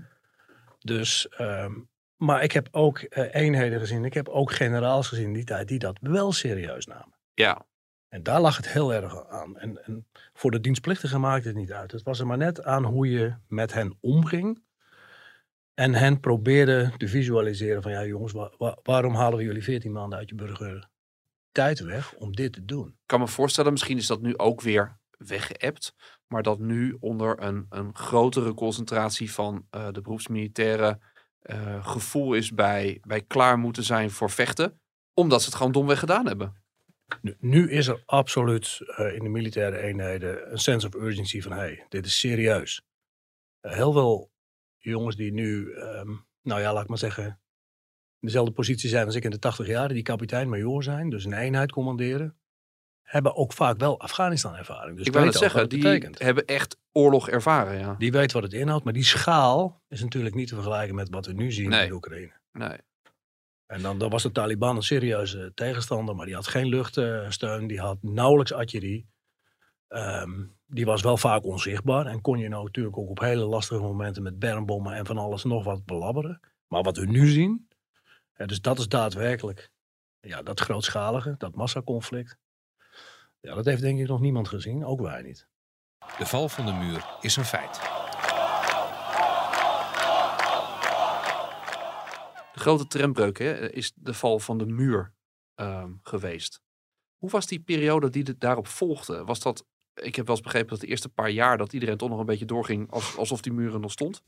Dus, 0.79 1.27
ehm, 1.29 1.73
maar 2.19 2.43
ik 2.43 2.51
heb 2.51 2.67
ook 2.71 2.97
eh, 2.99 3.41
eenheden 3.41 3.79
gezien, 3.79 4.05
ik 4.05 4.13
heb 4.13 4.27
ook 4.29 4.51
generaals 4.51 5.07
gezien 5.07 5.25
in 5.25 5.33
die 5.33 5.43
tijd 5.43 5.67
die 5.67 5.79
dat 5.79 5.97
wel 6.01 6.31
serieus 6.31 6.85
namen. 6.85 7.15
ja. 7.33 7.67
En 8.09 8.23
daar 8.23 8.41
lag 8.41 8.57
het 8.57 8.67
heel 8.69 8.93
erg 8.93 9.27
aan. 9.27 9.57
En, 9.57 9.83
en 9.85 10.07
voor 10.33 10.51
de 10.51 10.59
dienstplichtigen 10.59 11.19
maakte 11.19 11.47
het 11.47 11.57
niet 11.57 11.71
uit. 11.73 11.91
Het 11.91 12.03
was 12.03 12.19
er 12.19 12.27
maar 12.27 12.37
net 12.37 12.63
aan 12.63 12.83
hoe 12.83 13.09
je 13.09 13.33
met 13.47 13.73
hen 13.73 13.97
omging. 14.01 14.63
En 15.73 15.93
hen 15.93 16.19
probeerde 16.19 16.91
te 16.97 17.07
visualiseren 17.07 17.81
van 17.81 17.91
ja 17.91 18.05
jongens, 18.05 18.31
wa- 18.31 18.51
wa- 18.57 18.77
waarom 18.83 19.13
halen 19.15 19.37
we 19.37 19.43
jullie 19.43 19.63
14 19.63 19.91
maanden 19.91 20.19
uit 20.19 20.29
je 20.29 20.35
burger 20.35 20.89
tijd 21.51 21.79
weg 21.79 22.13
om 22.15 22.31
dit 22.35 22.53
te 22.53 22.65
doen? 22.65 22.87
Ik 22.87 22.93
kan 23.05 23.19
me 23.19 23.27
voorstellen, 23.27 23.71
misschien 23.71 23.97
is 23.97 24.07
dat 24.07 24.21
nu 24.21 24.37
ook 24.37 24.61
weer 24.61 24.97
weggeëpt. 25.17 25.95
Maar 26.27 26.43
dat 26.43 26.59
nu 26.59 26.97
onder 26.99 27.43
een, 27.43 27.65
een 27.69 27.95
grotere 27.95 28.53
concentratie 28.53 29.31
van 29.31 29.65
eh, 29.69 29.87
de 29.91 30.01
beroepsmilitairen 30.01 31.01
eh, 31.49 31.85
gevoel 31.85 32.33
is 32.33 32.53
bij, 32.53 32.97
bij 33.01 33.21
klaar 33.21 33.59
moeten 33.59 33.83
zijn 33.83 34.11
voor 34.11 34.29
vechten. 34.29 34.81
Omdat 35.13 35.41
ze 35.41 35.47
het 35.47 35.55
gewoon 35.55 35.71
domweg 35.71 35.99
gedaan 35.99 36.25
hebben. 36.25 36.63
Nu, 37.39 37.71
is 37.71 37.87
er 37.87 38.03
absoluut 38.05 38.79
eh, 38.95 39.15
in 39.15 39.23
de 39.23 39.29
militaire 39.29 39.77
eenheden 39.77 40.51
een 40.51 40.57
sense 40.57 40.87
of 40.87 40.93
urgency 40.93 41.41
van 41.41 41.51
hey, 41.51 41.85
dit 41.89 42.05
is 42.05 42.19
serieus. 42.19 42.81
Eh, 43.59 43.73
heel 43.73 43.91
veel 43.91 44.31
jongens 44.77 45.15
die 45.15 45.31
nu, 45.31 45.73
ehm, 45.73 46.09
nou 46.41 46.61
ja, 46.61 46.73
laat 46.73 46.83
ik 46.83 46.89
maar 46.89 46.97
zeggen, 46.97 47.25
in 48.19 48.27
dezelfde 48.27 48.51
positie 48.51 48.89
zijn 48.89 49.05
als 49.05 49.15
ik 49.15 49.23
in 49.23 49.29
de 49.29 49.39
80 49.39 49.67
jaar, 49.67 49.87
die 49.87 50.01
kapitein-majoor 50.01 50.83
zijn, 50.83 51.09
dus 51.09 51.25
een 51.25 51.33
eenheid 51.33 51.71
commanderen, 51.71 52.38
hebben 53.09 53.35
ook 53.35 53.53
vaak 53.53 53.77
wel 53.77 53.99
Afghanistan-ervaring. 53.99 54.97
Dus 54.97 55.05
ik 55.07 55.13
wil 55.13 55.21
het 55.23 55.33
weten 55.33 55.49
zeggen, 55.49 55.69
die 55.69 55.81
betekent. 55.81 56.19
hebben 56.19 56.45
echt 56.45 56.77
oorlog 56.91 57.29
ervaren. 57.29 57.79
Ja. 57.79 57.95
Die 57.97 58.11
weet 58.11 58.31
wat 58.31 58.43
het 58.43 58.53
inhoudt, 58.53 58.83
maar 58.83 58.93
die 58.93 59.03
schaal 59.03 59.81
is 59.87 60.01
natuurlijk 60.01 60.35
niet 60.35 60.47
te 60.47 60.53
vergelijken 60.55 60.95
met 60.95 61.09
wat 61.09 61.25
we 61.25 61.33
nu 61.33 61.51
zien 61.51 61.69
Nee. 61.69 61.85
in 61.85 61.91
Oekraïne. 61.91 62.31
Nee. 62.51 62.77
En 63.65 63.81
dan, 63.81 63.97
dan 63.97 64.09
was 64.09 64.23
de 64.23 64.31
Taliban 64.31 64.75
een 64.75 64.81
serieuze 64.83 65.51
tegenstander, 65.55 66.15
maar 66.15 66.25
die 66.25 66.35
had 66.35 66.47
geen 66.47 66.67
luchtsteun, 66.67 67.67
die 67.67 67.79
had 67.79 67.97
nauwelijks 68.01 68.53
artillerie. 68.53 69.07
Ehm, 69.87 70.43
die 70.65 70.85
was 70.85 71.01
wel 71.01 71.17
vaak 71.17 71.43
onzichtbaar 71.45 72.05
en 72.05 72.21
kon 72.21 72.37
je 72.39 72.47
nou 72.47 72.63
natuurlijk 72.63 72.97
ook 72.97 73.09
op 73.09 73.19
hele 73.19 73.43
lastige 73.45 73.81
momenten 73.81 74.23
met 74.23 74.39
bermbommen 74.39 74.93
en 74.93 75.05
van 75.05 75.17
alles 75.17 75.43
nog 75.43 75.63
wat 75.63 75.85
belabberen. 75.85 76.39
Maar 76.67 76.81
wat 76.83 76.97
we 76.97 77.05
nu 77.05 77.27
zien, 77.27 77.67
dus 78.45 78.61
dat 78.61 78.79
is 78.79 78.87
daadwerkelijk 78.87 79.69
ja, 80.19 80.41
dat 80.41 80.59
grootschalige, 80.59 81.35
dat 81.37 81.55
massaconflict. 81.55 82.37
Ja, 83.41 83.55
dat 83.55 83.65
heeft 83.65 83.81
denk 83.81 83.99
ik 83.99 84.07
nog 84.07 84.19
niemand 84.19 84.47
gezien, 84.47 84.85
ook 84.85 85.01
wij 85.01 85.21
niet. 85.21 85.47
De 86.17 86.25
val 86.25 86.49
van 86.49 86.65
de 86.65 86.71
muur 86.71 87.17
is 87.21 87.35
een 87.35 87.45
feit. 87.45 87.79
De 92.53 92.59
grote 92.59 92.87
trendbreuk 92.87 93.37
hè, 93.37 93.71
is 93.71 93.91
de 93.95 94.13
val 94.13 94.39
van 94.39 94.57
de 94.57 94.65
muur 94.65 95.13
ehm, 95.55 95.91
geweest. 96.01 96.61
Hoe 97.17 97.29
was 97.29 97.47
die 97.47 97.59
periode 97.59 98.09
die 98.09 98.37
daarop 98.37 98.67
volgde? 98.67 99.23
Was 99.23 99.39
dat, 99.39 99.65
ik 99.93 100.15
heb 100.15 100.25
wel 100.25 100.35
eens 100.35 100.43
begrepen 100.43 100.69
dat 100.69 100.79
de 100.79 100.87
eerste 100.87 101.09
paar 101.09 101.29
jaar 101.29 101.57
dat 101.57 101.73
iedereen 101.73 101.97
toch 101.97 102.09
nog 102.09 102.19
een 102.19 102.25
beetje 102.25 102.45
doorging 102.45 102.91
als, 102.91 103.17
alsof 103.17 103.41
die 103.41 103.53
muur 103.53 103.73
er 103.73 103.79
nog 103.79 103.91
stond. 103.91 104.23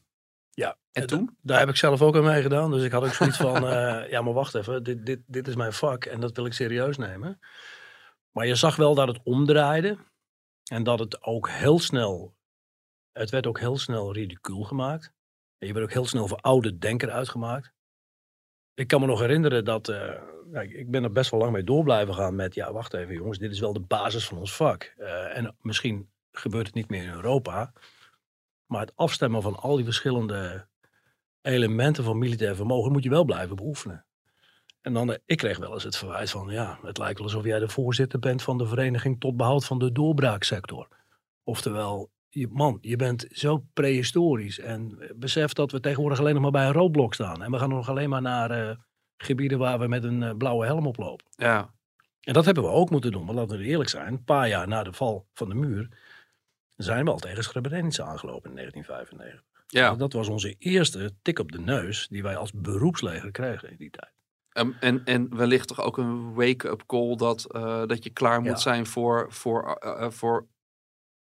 Ja, 0.50 0.78
En 0.92 1.02
eh, 1.02 1.08
toen? 1.08 1.38
Daar 1.42 1.60
heb 1.60 1.70
ik 1.70 1.76
zelf 1.76 2.02
ook 2.02 2.16
aan 2.16 2.24
meegedaan. 2.24 2.72
Dus 2.72 2.84
ik 2.84 2.92
had 2.92 3.04
ook 3.04 3.14
zoiets 3.14 3.38
van, 3.38 3.68
eh, 3.68 4.10
ja 4.10 4.22
maar 4.22 4.34
wacht 4.34 4.56
even, 4.56 4.84
dit, 4.84 5.06
dit, 5.06 5.20
dit 5.26 5.48
is 5.48 5.56
mijn 5.56 5.74
vak 5.74 6.06
en 6.06 6.20
dat 6.20 6.36
wil 6.36 6.46
ik 6.46 6.54
serieus 6.54 6.98
nemen. 6.98 7.40
Maar 8.32 8.48
je 8.48 8.56
zag 8.56 8.76
wel 8.76 8.96
dat 8.96 9.08
het 9.08 9.20
omdraaide. 9.24 9.98
En 10.72 10.84
dat 10.84 11.00
het 11.00 11.24
ook 11.24 11.50
heel 11.50 11.80
snel, 11.80 12.36
het 13.12 13.30
werd 13.30 13.48
ook 13.48 13.60
heel 13.60 13.78
snel 13.78 14.14
ridicuul 14.14 14.64
gemaakt. 14.64 15.14
En 15.58 15.68
je 15.68 15.74
werd 15.74 15.86
ook 15.86 15.94
heel 15.94 16.06
snel 16.06 16.28
voor 16.28 16.38
oude 16.38 16.78
denker 16.78 17.12
uitgemaakt. 17.12 17.74
Ik 18.74 18.88
kan 18.88 19.00
me 19.00 19.06
nog 19.06 19.20
herinneren 19.20 19.66
dat, 19.66 19.90
eh, 19.90 20.22
ja, 20.52 20.62
ik 20.62 20.92
ben 20.92 21.04
er 21.04 21.12
best 21.12 21.32
wel 21.32 21.40
lang 21.40 21.52
mee 21.52 21.64
door 21.64 21.84
blijven 21.84 22.14
gaan 22.14 22.36
met, 22.36 22.54
ja 22.54 22.74
wacht 22.74 22.94
even 22.94 23.14
jongens, 23.14 23.38
dit 23.38 23.52
is 23.52 23.60
wel 23.60 23.74
de 23.74 23.80
basis 23.80 24.28
van 24.28 24.38
ons 24.38 24.56
vak. 24.56 24.94
Eh, 24.98 25.38
en 25.38 25.56
misschien 25.60 26.12
gebeurt 26.32 26.66
het 26.66 26.76
niet 26.76 26.90
meer 26.90 27.04
in 27.04 27.14
Europa. 27.14 27.74
Maar 28.66 28.82
het 28.82 28.96
afstemmen 28.96 29.42
van 29.42 29.56
al 29.56 29.76
die 29.76 29.86
verschillende 29.86 30.68
elementen 31.42 32.04
van 32.04 32.18
militair 32.18 32.56
vermogen 32.56 32.92
moet 32.92 33.04
je 33.04 33.10
wel 33.10 33.26
blijven 33.26 33.56
beoefenen. 33.56 34.06
En 34.82 34.94
dan, 34.94 35.12
eh, 35.12 35.18
ik 35.26 35.38
kreeg 35.38 35.58
wel 35.58 35.74
eens 35.74 35.84
het 35.84 35.98
verwijt 35.98 36.30
van, 36.30 36.50
ja, 36.50 36.80
het 36.84 36.98
lijkt 36.98 37.18
wel 37.18 37.28
alsof 37.28 37.44
jij 37.44 37.60
de 37.60 37.70
voorzitter 37.70 38.20
bent 38.20 38.42
van 38.42 38.58
de 38.58 38.66
vereniging 38.66 39.20
tot 39.20 39.38
behoud 39.38 39.66
van 39.66 39.80
de 39.80 39.92
doorbraaksector. 39.92 40.88
Oftewel, 41.44 42.12
je, 42.30 42.48
man, 42.48 42.78
je 42.82 42.96
bent 42.96 43.26
zo 43.32 43.66
prehistorisch 43.74 44.60
en 44.60 44.96
eh, 45.00 45.10
besef 45.16 45.54
dat 45.54 45.72
we 45.72 45.80
tegenwoordig 45.80 46.20
alleen 46.20 46.34
nog 46.34 46.42
maar 46.42 46.52
bij 46.52 46.66
een 46.66 46.74
roodblok 46.74 47.14
staan. 47.14 47.44
En 47.44 47.52
we 47.52 47.58
gaan 47.58 47.70
nog 47.70 47.90
alleen 47.90 48.10
maar 48.10 48.22
naar 48.22 48.52
eh, 48.52 48.76
gebieden 49.18 49.58
waar 49.58 49.80
we 49.80 49.88
met 49.88 50.04
een 50.04 50.38
blauwe 50.38 50.66
helm 50.66 50.88
op 50.88 50.98
lopen. 50.98 51.26
Ja, 51.30 51.74
En 52.22 52.34
dat 52.34 52.46
hebben 52.46 52.64
we 52.64 52.70
ook 52.70 52.90
moeten 52.90 53.12
doen, 53.12 53.26
want 53.26 53.38
laten 53.38 53.58
we 53.58 53.64
eerlijk 53.64 53.90
zijn, 53.90 54.08
een 54.08 54.24
paar 54.24 54.48
jaar 54.48 54.68
na 54.68 54.84
de 54.84 54.94
val 54.94 55.28
van 55.34 55.50
de 55.50 55.56
muur 55.56 55.90
zijn 56.76 57.06
we 57.06 57.12
al 57.12 57.18
tegen 57.18 57.44
Srebrenica 57.44 58.04
aangelopen 58.04 58.50
in 58.50 58.56
1995. 58.56 59.50
ja. 59.68 59.96
Dat 59.96 60.14
was 60.14 60.28
onze 60.28 60.56
eerste 60.58 61.14
tik 61.22 61.40
op 61.40 61.52
de 61.52 61.60
neus 61.60 62.08
die 62.08 62.24
wij 62.24 62.36
als 62.36 62.52
beroepsleger 62.54 63.32
kregen 63.32 63.70
in 63.70 63.78
die 63.78 63.90
tijd. 63.90 64.21
Ehm, 64.52 64.72
en, 64.80 65.06
en 65.06 65.36
wellicht 65.38 65.68
toch 65.68 65.82
ook 65.82 65.98
een 65.98 66.34
wake-up 66.34 66.84
call 66.86 67.16
dat, 67.16 67.52
eh, 67.52 67.86
dat 67.86 68.04
je 68.04 68.10
klaar 68.10 68.42
moet 68.42 68.50
Ja. 68.50 68.56
zijn 68.56 68.86
voor, 68.86 69.32
voor, 69.32 69.76
eh, 69.76 70.06
eh, 70.06 70.12
voor, 70.12 70.48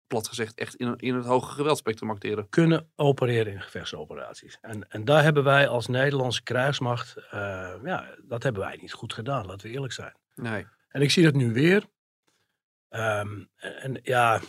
plat 0.08 0.28
gezegd, 0.28 0.56
echt 0.56 0.76
in, 0.76 0.96
in 0.96 1.16
het 1.16 1.26
hoge 1.26 1.52
geweldspectrum 1.52 2.10
acteren. 2.10 2.50
Kunnen 2.50 2.92
opereren 2.96 3.54
in 3.54 3.62
gevechtsoperaties. 3.62 4.58
En, 4.62 4.90
en 4.90 5.06
daar 5.06 5.24
hebben 5.24 5.44
wij 5.44 5.68
als 5.68 5.88
Nederlandse 5.88 6.44
krijgsmacht, 6.44 7.16
ja, 7.84 8.16
dat 8.24 8.44
hebben 8.44 8.62
wij 8.62 8.78
niet 8.82 8.94
goed 8.94 9.14
gedaan, 9.14 9.46
laten 9.46 9.68
we 9.68 9.74
eerlijk 9.74 9.94
zijn. 9.94 10.18
Nee. 10.36 10.68
En 10.88 11.02
ik 11.02 11.12
zie 11.12 11.24
dat 11.24 11.34
nu 11.34 11.54
weer. 11.54 11.86
Ehm, 12.90 13.44
en 13.56 14.00
ja, 14.04 14.42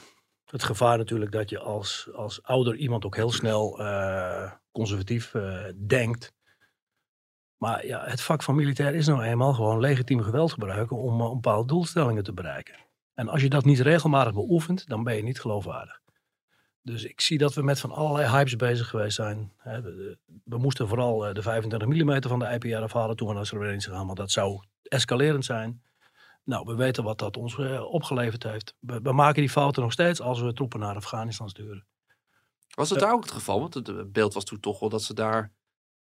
het 0.45 0.63
gevaar 0.63 0.99
natuurlijk 0.99 1.33
dat 1.33 1.51
je 1.51 1.59
als, 1.59 2.09
als 2.13 2.43
ouder 2.43 2.75
iemand 2.77 3.05
ook 3.05 3.17
heel 3.17 3.33
snel 3.33 3.77
conservatief 4.71 5.35
denkt. 5.87 6.33
Maar 7.59 7.87
ja, 7.87 8.05
het 8.05 8.21
vak 8.21 8.43
van 8.43 8.55
militair 8.55 8.95
is 8.95 9.07
nou 9.07 9.23
eenmaal 9.23 9.55
gewoon 9.55 9.81
legitiem 9.81 10.23
geweld 10.23 10.53
gebruiken 10.53 10.97
om, 10.97 11.21
eh, 11.21 11.27
om 11.31 11.35
bepaalde 11.41 11.67
doelstellingen 11.67 12.23
te 12.23 12.33
bereiken. 12.33 12.75
En 13.15 13.29
als 13.29 13.43
je 13.43 13.49
dat 13.49 13.65
niet 13.65 13.81
regelmatig 13.81 14.33
beoefent, 14.33 14.89
dan 14.89 15.03
ben 15.05 15.17
je 15.17 15.23
niet 15.23 15.41
geloofwaardig. 15.41 16.01
Dus 16.83 17.05
ik 17.05 17.21
zie 17.21 17.39
dat 17.39 17.55
we 17.55 17.63
met 17.63 17.81
van 17.81 17.91
allerlei 17.91 18.29
hypes 18.29 18.57
bezig 18.57 18.89
geweest 18.89 19.17
zijn. 19.17 19.53
De- 19.65 20.19
we 20.45 20.59
moesten 20.59 20.89
vooral 20.89 21.27
eh, 21.27 21.35
de 21.35 21.43
25 21.43 21.89
mm 21.89 22.23
van 22.23 22.39
de 22.39 22.47
IPR 22.47 22.77
afhalen 22.77 23.17
toen 23.17 23.29
we 23.29 23.35
naar 23.35 23.47
Srebrenica 23.47 23.93
gaan, 23.93 24.07
want 24.07 24.19
dat 24.19 24.31
zou 24.31 24.63
escalerend 24.83 25.45
zijn. 25.45 25.83
Nou, 26.45 26.65
we 26.67 26.75
weten 26.75 27.05
wat 27.05 27.19
dat 27.19 27.37
ons 27.37 27.59
eh, 27.59 27.83
opgeleverd 27.93 28.43
heeft. 28.43 28.75
We, 28.81 29.01
we 29.03 29.13
maken 29.13 29.41
die 29.41 29.51
fouten 29.51 29.83
nog 29.83 29.93
steeds 29.93 30.21
als 30.21 30.41
we 30.41 30.53
troepen 30.53 30.81
naar 30.81 30.95
Afghanistan 30.95 31.49
sturen. 31.49 31.87
Was 32.75 32.91
het 32.91 32.99
daar 32.99 33.13
ook 33.13 33.23
het 33.23 33.33
geval? 33.33 33.61
Want 33.61 33.75
het 33.75 33.89
eh, 33.89 33.95
beeld 34.07 34.35
was 34.35 34.45
toen 34.45 34.61
toch 34.61 34.81
wel 34.81 34.89
dat 34.89 35.03
ze 35.03 35.15
daar 35.15 35.53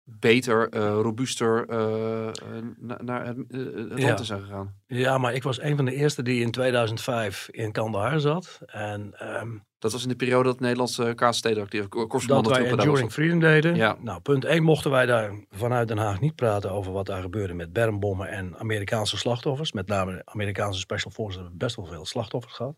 beter, 0.07 0.69
eh, 0.69 0.81
robuuster 0.81 1.69
eh, 1.69 2.27
eh, 2.27 2.33
na- 2.77 3.01
naar 3.01 3.25
het, 3.25 3.37
land 3.47 4.01
Ja. 4.01 4.17
in 4.17 4.25
zijn 4.25 4.41
gegaan. 4.41 4.75
Ja, 4.87 5.17
maar 5.17 5.33
ik 5.33 5.43
was 5.43 5.61
een 5.61 5.75
van 5.75 5.85
de 5.85 5.93
eerste 5.93 6.21
die 6.23 6.41
in 6.41 6.51
2005 6.51 7.47
in 7.51 7.71
Kandahar 7.71 8.19
zat. 8.19 8.59
En 8.65 9.13
ehm, 9.17 9.57
Dat 9.79 9.91
was 9.93 10.03
in 10.03 10.09
de 10.09 10.15
periode 10.15 10.43
dat 10.43 10.57
de 10.57 10.63
Nederlandse 10.63 11.13
kaassteden 11.15 11.63
actief 11.63 11.87
Dat 11.87 12.47
wij. 12.47 12.65
Enduring 12.69 13.11
Freedom 13.11 13.39
deden. 13.39 13.75
Ja. 13.75 13.97
Nou, 14.01 14.19
punt 14.21 14.45
1 14.45 14.63
mochten 14.63 14.91
wij 14.91 15.05
daar 15.05 15.45
vanuit 15.49 15.87
Den 15.87 15.97
Haag 15.97 16.19
niet 16.19 16.35
praten 16.35 16.71
over 16.71 16.91
wat 16.91 17.05
daar 17.05 17.21
gebeurde 17.21 17.53
met 17.53 17.73
bermbommen 17.73 18.27
en 18.29 18.57
Amerikaanse 18.57 19.17
slachtoffers. 19.17 19.71
Met 19.71 19.87
name 19.87 20.11
de 20.13 20.21
Amerikaanse 20.25 20.79
Special 20.79 21.11
Forces 21.11 21.35
hebben 21.35 21.57
best 21.57 21.75
wel 21.75 21.85
veel 21.85 22.05
slachtoffers 22.05 22.53
gehad. 22.53 22.75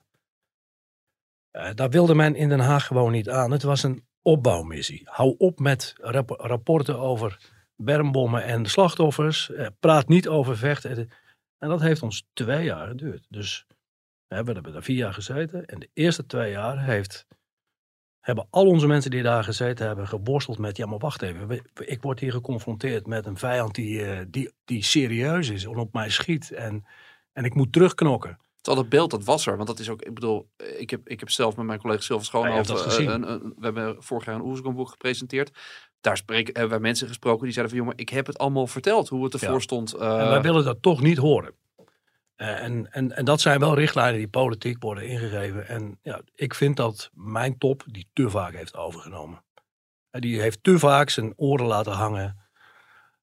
Eh, 1.51 1.69
daar 1.73 1.89
wilde 1.89 2.15
men 2.15 2.35
in 2.35 2.49
Den 2.49 2.59
Haag 2.59 2.85
gewoon 2.85 3.11
niet 3.11 3.29
aan. 3.29 3.51
Het 3.51 3.63
was 3.63 3.83
een 3.83 4.05
opbouwmissie. 4.21 5.01
Hou 5.05 5.35
op 5.37 5.59
met 5.59 5.95
rap- 5.97 6.39
rapporten 6.39 6.99
over 6.99 7.51
bermbommen 7.75 8.43
en 8.43 8.65
slachtoffers. 8.65 9.51
Eh, 9.51 9.67
praat 9.79 10.07
niet 10.07 10.27
over 10.27 10.57
vechten. 10.57 11.09
En 11.57 11.69
dat 11.69 11.81
heeft 11.81 12.01
ons 12.01 12.27
twee 12.33 12.63
jaar 12.63 12.87
geduurd. 12.87 13.25
Dus 13.29 13.65
we 14.27 14.35
hebben 14.35 14.63
daar 14.63 14.83
vier 14.83 14.97
jaar 14.97 15.13
gezeten. 15.13 15.65
En 15.65 15.79
de 15.79 15.89
eerste 15.93 16.25
twee 16.25 16.51
jaar 16.51 16.83
heeft 16.83 17.25
hebben 18.27 18.47
al 18.49 18.67
onze 18.67 18.87
mensen 18.87 19.11
die 19.11 19.23
daar 19.23 19.43
gezeten 19.43 19.87
hebben 19.87 20.07
geworsteld 20.07 20.57
met, 20.57 20.77
ja 20.77 20.85
maar 20.85 20.99
wacht 20.99 21.21
even, 21.21 21.61
ik 21.73 22.01
word 22.01 22.19
hier 22.19 22.31
geconfronteerd 22.31 23.05
met 23.05 23.25
een 23.25 23.37
vijand 23.37 23.75
die, 23.75 24.05
eh, 24.05 24.25
die, 24.27 24.51
die 24.65 24.83
serieus 24.83 25.49
is 25.49 25.63
en 25.63 25.77
op 25.77 25.93
mij 25.93 26.09
schiet 26.09 26.51
en, 26.51 26.85
en 27.33 27.45
ik 27.45 27.55
moet 27.55 27.73
terugknokken. 27.73 28.39
Terwijl 28.67 28.85
het 28.87 28.95
beeld 28.95 29.11
dat 29.11 29.23
was 29.23 29.45
er, 29.45 29.55
want 29.55 29.67
dat 29.67 29.79
is 29.79 29.89
ook, 29.89 30.01
ik 30.01 30.13
bedoel, 30.13 30.49
ik 30.77 30.89
heb, 30.89 31.07
ik 31.09 31.19
heb 31.19 31.29
zelf 31.29 31.55
met 31.55 31.65
mijn 31.65 31.79
collega 31.79 32.01
Silver 32.01 32.25
Schoonhoven, 32.25 32.65
dat 32.75 32.77
eh, 32.77 32.83
gezien. 32.83 33.09
een, 33.09 33.31
een- 33.31 33.53
we 33.57 33.65
hebben 33.65 34.03
vorig 34.03 34.25
jaar 34.25 34.35
een 34.35 34.41
Oerskamboek 34.41 34.89
gepresenteerd. 34.89 35.51
Daar 36.01 36.17
spreken, 36.17 36.53
hebben 36.53 36.69
wij 36.71 36.79
mensen 36.79 37.07
gesproken 37.07 37.43
die 37.43 37.53
zeiden 37.53 37.75
van, 37.75 37.83
jongen, 37.85 37.97
ik 37.99 38.09
heb 38.09 38.25
het 38.27 38.37
allemaal 38.37 38.67
verteld, 38.67 39.09
hoe 39.09 39.23
het 39.23 39.33
ervoor 39.33 39.51
Ja. 39.53 39.59
stond. 39.59 39.93
en 39.93 39.99
eh, 40.19 40.29
wij 40.29 40.41
willen 40.41 40.63
dat 40.63 40.81
toch 40.81 41.01
niet 41.01 41.17
horen. 41.17 41.53
Eh, 42.35 42.63
en, 42.63 42.91
en, 42.91 43.15
en 43.15 43.25
dat 43.25 43.41
zijn 43.41 43.59
wel 43.59 43.75
richtlijnen 43.75 44.17
die 44.17 44.27
politiek 44.27 44.83
worden 44.83 45.07
ingegeven. 45.07 45.67
En 45.67 45.99
ja, 46.01 46.21
ik 46.35 46.53
vind 46.53 46.75
dat 46.77 47.09
mijn 47.13 47.57
top 47.57 47.83
die 47.85 48.07
te 48.13 48.29
vaak 48.29 48.53
heeft 48.53 48.75
overgenomen. 48.75 49.43
En 50.09 50.21
die 50.21 50.41
heeft 50.41 50.63
te 50.63 50.79
vaak 50.79 51.09
zijn 51.09 51.33
oren 51.35 51.65
laten 51.65 51.91
hangen 51.93 52.37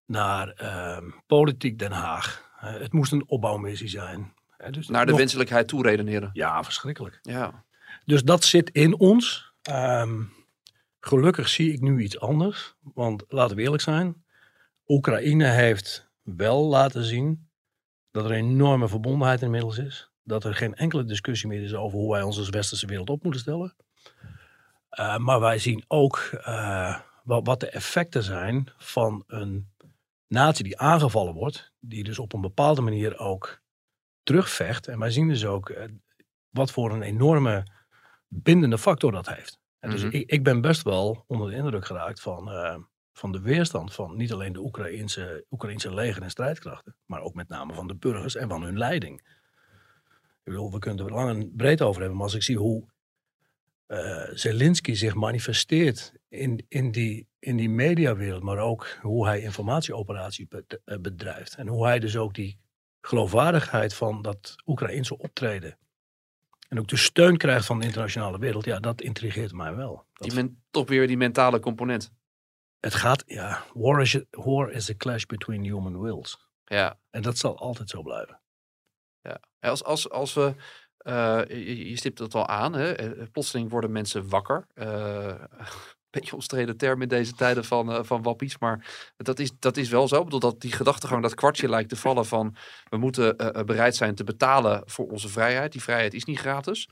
naar 0.07 0.49
ehm, 0.49 1.11
politiek 1.27 1.79
Den 1.79 1.93
Haag. 1.93 2.51
Eh, 2.61 2.73
het 2.73 2.93
moest 2.93 3.13
een 3.13 3.29
opbouwmissie 3.29 3.89
zijn. 3.89 4.35
Dus 4.71 4.89
naar 4.89 5.05
de 5.05 5.11
nog- 5.11 5.21
wenselijkheid 5.21 5.69
toe 5.69 5.83
redeneren. 5.83 6.31
Ja, 6.33 6.65
verschrikkelijk. 6.65 7.19
Ja. 7.23 7.65
Dus 8.05 8.23
dat 8.23 8.45
zit 8.45 8.71
in 8.71 8.99
ons. 8.99 9.53
Ehm, 9.63 10.23
gelukkig 11.01 11.49
zie 11.49 11.73
ik 11.73 11.81
nu 11.81 12.03
iets 12.03 12.21
anders. 12.21 12.75
Want 12.81 13.25
laten 13.29 13.57
we 13.57 13.63
eerlijk 13.63 13.83
zijn. 13.83 14.25
Oekraïne 14.87 15.47
heeft 15.49 16.11
wel 16.23 16.65
laten 16.65 17.05
zien 17.05 17.49
dat 18.11 18.25
er 18.25 18.31
een 18.31 18.37
enorme 18.37 18.89
verbondenheid 18.89 19.43
inmiddels 19.43 19.79
is. 19.79 20.11
Dat 20.23 20.45
er 20.45 20.55
geen 20.55 20.75
enkele 20.75 21.05
discussie 21.05 21.49
meer 21.49 21.63
is 21.63 21.75
over 21.75 21.99
hoe 21.99 22.13
wij 22.13 22.23
ons 22.23 22.39
als 22.39 22.49
westerse 22.49 22.87
wereld 22.87 23.11
op 23.11 23.23
moeten 23.23 23.41
stellen. 23.41 23.75
Eh, 24.89 25.17
maar 25.17 25.41
wij 25.41 25.59
zien 25.59 25.85
ook 25.89 26.17
eh, 26.45 26.99
wat, 27.25 27.47
wat 27.47 27.61
de 27.61 27.69
effecten 27.69 28.23
zijn 28.23 28.69
van 28.77 29.25
een 29.27 29.69
natie 30.27 30.65
die 30.65 30.79
aangevallen 30.79 31.35
wordt. 31.35 31.73
Die 31.81 32.05
dus 32.05 32.19
op 32.19 32.33
een 32.33 32.41
bepaalde 32.41 32.81
manier 32.81 33.19
ook 33.19 33.63
terugvecht. 34.25 34.89
En 34.89 34.99
wij 34.99 35.11
zien 35.11 35.29
dus 35.29 35.45
ook 35.47 35.69
eh, 35.71 35.85
wat 36.51 36.71
voor 36.71 36.93
een 36.93 37.03
enorme 37.03 37.67
bindende 38.29 38.79
factor 38.79 39.13
dat 39.13 39.29
heeft. 39.29 39.59
En 39.79 39.91
dus 39.91 40.03
Mhm. 40.05 40.15
ik, 40.17 40.31
ik 40.31 40.43
ben 40.43 40.61
best 40.61 40.83
wel 40.83 41.25
onder 41.27 41.51
de 41.51 41.57
indruk 41.57 41.87
geraakt 41.87 42.21
van, 42.21 42.51
eh, 42.51 42.77
van 43.13 43.33
de 43.33 43.41
weerstand 43.41 43.95
van 43.95 44.17
niet 44.17 44.33
alleen 44.33 44.53
de 44.53 44.61
Oekraïnse, 44.61 45.45
Oekraïnse 45.51 45.95
leger 45.95 46.23
en 46.23 46.31
strijdkrachten, 46.31 46.97
maar 47.07 47.21
ook 47.23 47.35
met 47.35 47.49
name 47.49 47.75
van 47.75 47.87
de 47.87 47.95
burgers 47.95 48.35
en 48.37 48.49
van 48.49 48.63
hun 48.63 48.79
leiding. 48.79 49.19
Ik 50.45 50.53
bedoel, 50.53 50.73
we 50.73 50.79
kunnen 50.79 51.07
er 51.07 51.13
lang 51.13 51.29
en 51.31 51.53
breed 51.57 51.83
over 51.83 52.01
hebben, 52.01 52.17
maar 52.17 52.27
als 52.27 52.35
ik 52.37 52.43
zie 52.43 52.59
hoe 52.59 52.93
eh 53.87 54.29
Zelensky 54.33 54.95
zich 54.95 55.15
manifesteert 55.15 56.13
in, 56.29 56.65
in, 56.69 56.91
die, 56.91 57.27
in 57.39 57.57
die 57.57 57.69
mediawereld, 57.71 58.43
maar 58.43 58.59
ook 58.59 58.99
hoe 59.01 59.27
hij 59.27 59.41
informatieoperaties 59.41 60.47
eh, 60.85 60.99
bedrijft 60.99 61.55
en 61.55 61.69
hoe 61.69 61.85
hij 61.85 61.99
dus 61.99 62.17
ook 62.17 62.35
die 62.35 62.59
geloofwaardigheid 63.05 63.95
van 63.95 64.23
dat 64.23 64.55
Oekraïnse 64.67 65.19
optreden 65.19 65.79
en 66.69 66.79
ook 66.79 66.89
de 66.89 66.97
steun 66.97 67.37
krijgt 67.37 67.67
van 67.67 67.79
de 67.79 67.87
internationale 67.87 68.39
wereld, 68.39 68.65
ja, 68.65 68.79
dat 68.81 69.01
intrigeert 69.01 69.53
mij 69.53 69.75
wel. 69.75 70.07
Dat- 70.13 70.29
Die 70.29 70.35
men, 70.35 70.63
toch 70.71 70.89
weer 70.89 71.07
die 71.07 71.17
mentale 71.17 71.61
component. 71.61 72.11
het 72.81 72.95
gaat, 72.95 73.23
ja, 73.27 73.65
war 73.75 74.01
is, 74.01 74.17
a, 74.17 74.21
war 74.31 74.71
is 74.71 74.91
a 74.91 74.95
clash 74.97 75.25
between 75.25 75.63
human 75.63 76.01
wills. 76.01 76.49
Ja. 76.65 76.99
En 77.11 77.23
dat 77.23 77.39
zal 77.39 77.59
altijd 77.59 77.89
zo 77.91 78.03
blijven. 78.03 78.41
Ja, 79.21 79.41
als, 79.61 79.85
als, 79.85 80.11
als 80.11 80.35
we, 80.35 80.55
eh, 80.97 81.43
je, 81.49 81.89
je 81.89 81.97
stipt 81.97 82.19
het 82.19 82.35
al 82.35 82.47
aan, 82.47 82.73
hè? 82.73 82.93
eh, 82.93 83.27
plotseling 83.33 83.71
worden 83.71 83.93
mensen 83.93 84.29
wakker. 84.29 84.67
Eh, 84.75 85.27
Een 85.27 85.67
beetje 86.15 86.35
omstreden 86.35 86.77
term 86.77 87.03
in 87.03 87.09
deze 87.09 87.35
tijden 87.35 87.65
van, 87.65 87.93
eh, 87.93 88.05
van 88.05 88.23
wappies, 88.23 88.59
maar 88.59 89.13
dat 89.17 89.39
is, 89.39 89.59
dat 89.59 89.77
is 89.77 89.89
wel 89.89 90.09
zo. 90.09 90.19
Ik 90.19 90.25
bedoel, 90.25 90.41
dat 90.41 90.61
die 90.61 90.73
gedachtegang, 90.73 91.23
dat 91.23 91.35
kwartje 91.35 91.69
lijkt 91.69 91.89
te 91.89 91.97
vallen 91.97 92.27
van 92.27 92.57
we 92.89 92.97
moeten 92.97 93.37
eh, 93.37 93.61
eh, 93.61 93.65
bereid 93.65 93.97
zijn 93.97 94.15
te 94.15 94.25
betalen 94.25 94.83
voor 94.85 95.11
onze 95.11 95.29
vrijheid. 95.29 95.73
Die 95.73 95.83
vrijheid 95.83 96.15
is 96.15 96.25
niet 96.25 96.39
gratis. 96.39 96.89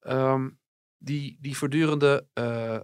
Ehm, 0.00 0.48
die, 0.98 1.38
die 1.40 1.56
voortdurende 1.56 2.26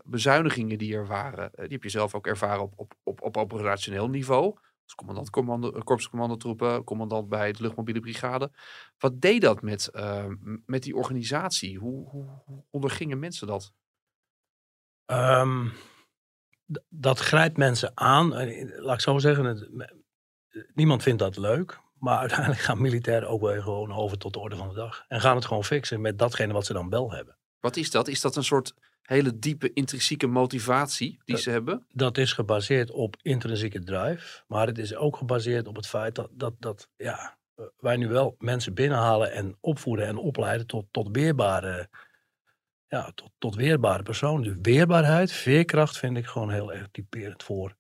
bezuinigingen 0.05 0.79
die 0.79 0.95
er 0.95 1.07
waren, 1.07 1.51
die 1.55 1.69
heb 1.69 1.83
je 1.83 1.88
zelf 1.88 2.14
ook 2.14 2.27
ervaren 2.27 2.62
op, 2.62 2.73
op, 2.77 2.95
op, 3.03 3.23
op 3.23 3.37
operationeel 3.37 4.09
niveau. 4.09 4.59
Als 4.85 4.95
commandant 4.95 5.31
commando, 5.31 5.71
korpscommandotroepen, 5.71 6.85
commandant 6.85 7.29
bij 7.29 7.53
de 7.53 7.62
luchtmobiele 7.62 8.01
brigade. 8.01 8.51
Wat 8.99 9.21
deed 9.21 9.40
dat 9.40 9.62
met, 9.62 9.90
met 10.66 10.83
die 10.83 10.97
organisatie? 10.97 11.79
Hoe, 11.79 12.09
hoe 12.09 12.64
ondergingen 12.71 13.19
mensen 13.19 13.47
dat? 13.47 13.73
Ehm, 15.11 15.66
dat 16.88 17.18
grijpt 17.18 17.57
mensen 17.57 17.92
aan. 17.94 18.35
Eh, 18.35 18.68
Laat 18.81 18.94
ik 18.94 19.01
zo 19.01 19.18
zeggen, 19.18 19.44
het- 19.44 19.68
niemand 20.75 21.03
vindt 21.03 21.18
dat 21.18 21.37
leuk. 21.37 21.81
Maar 21.99 22.18
uiteindelijk 22.18 22.61
gaan 22.61 22.81
militairen 22.81 23.29
ook 23.29 23.40
weer 23.40 23.62
gewoon 23.62 23.92
over 23.92 24.18
tot 24.18 24.33
de 24.33 24.38
orde 24.38 24.57
van 24.57 24.68
de 24.68 24.75
dag. 24.75 25.05
En 25.09 25.20
gaan 25.20 25.37
het 25.37 25.44
gewoon 25.44 25.64
fixen 25.64 26.01
met 26.01 26.18
datgene 26.18 26.53
wat 26.53 26.66
ze 26.66 26.73
dan 26.73 26.88
wel 26.90 27.12
hebben. 27.12 27.37
Wat 27.61 27.77
is 27.77 27.90
dat? 27.90 28.09
Is 28.09 28.20
dat 28.20 28.37
een 28.37 28.44
soort 28.44 28.75
hele 29.03 29.38
diepe 29.38 29.73
intrinsieke 29.73 30.27
motivatie 30.27 31.20
die 31.25 31.37
ze 31.37 31.51
hebben? 31.51 31.87
Dat 31.88 32.18
is 32.18 32.33
gebaseerd 32.33 32.90
op 32.90 33.16
intrinsieke 33.23 33.83
drive. 33.83 34.42
Maar 34.46 34.66
het 34.66 34.79
is 34.79 34.94
ook 34.94 35.16
gebaseerd 35.16 35.66
op 35.66 35.77
het 35.77 35.87
feit 35.87 36.14
dat, 36.14 36.29
dat, 36.33 36.55
dat 36.59 36.88
ja, 36.96 37.38
eh, 37.55 37.64
wij 37.79 37.96
nu 37.96 38.09
wel 38.09 38.35
mensen 38.38 38.75
binnenhalen 38.75 39.33
en 39.33 39.57
opvoeden 39.61 40.07
en 40.07 40.16
opleiden 40.16 40.66
tot, 40.66 40.87
tot 40.90 41.09
weerbare. 41.12 41.88
Ja, 42.90 43.12
tot, 43.14 43.31
tot 43.38 43.55
weerbare 43.55 44.03
personen. 44.03 44.42
Dus 44.42 44.57
weerbaarheid, 44.74 45.33
veerkracht 45.33 45.98
vind 45.98 46.16
ik 46.16 46.26
gewoon 46.26 46.50
heel 46.50 46.72
erg 46.72 46.88
typerend 46.90 47.42
voor. 47.42 47.76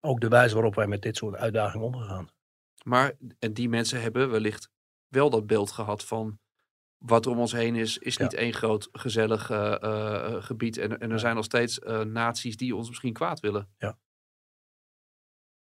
Ook 0.00 0.20
de 0.20 0.28
wijze 0.28 0.54
waarop 0.54 0.74
wij 0.74 0.86
met 0.86 1.02
dit 1.02 1.16
soort 1.16 1.34
uitdagingen 1.36 1.86
omgaan. 1.86 2.28
Maar 2.84 3.12
en 3.38 3.54
die 3.54 3.68
mensen 3.68 4.00
hebben 4.02 4.30
wellicht 4.30 4.70
wel 5.08 5.30
dat 5.30 5.46
beeld 5.46 5.70
gehad 5.70 6.04
van 6.04 6.38
wat 6.98 7.24
er 7.24 7.30
om 7.30 7.38
ons 7.38 7.52
heen 7.52 7.74
is, 7.76 7.98
is 7.98 8.14
Ja. 8.16 8.22
niet 8.22 8.34
één 8.34 8.52
groot 8.52 8.88
gezellig 8.92 9.50
eh, 9.50 9.82
eh, 9.82 10.42
gebied. 10.42 10.76
En, 10.78 10.90
en 10.90 11.00
er 11.00 11.10
Ja. 11.10 11.18
zijn 11.18 11.34
nog 11.34 11.44
steeds 11.44 11.78
eh, 11.78 12.00
naties 12.00 12.56
die 12.56 12.76
ons 12.76 12.88
misschien 12.88 13.12
kwaad 13.12 13.40
willen. 13.40 13.74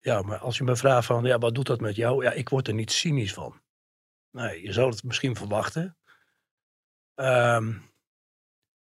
Ja, 0.00 0.22
maar 0.22 0.38
als 0.38 0.59
je 0.59 0.64
me 0.64 0.76
vraagt 0.76 1.07
van, 1.07 1.24
ja, 1.24 1.38
wat 1.38 1.54
doet 1.54 1.66
dat 1.66 1.81
met 1.81 1.96
jou? 1.96 2.24
Ja, 2.24 2.33
ik 2.33 2.48
word 2.48 2.68
er 2.68 2.74
niet 2.74 2.92
cynisch 2.92 3.35
van. 3.35 3.61
Nee, 4.31 4.62
je 4.62 4.72
zou 4.72 4.90
het 4.90 5.02
misschien 5.02 5.37
verwachten. 5.37 5.96
Ehm, 7.14 7.78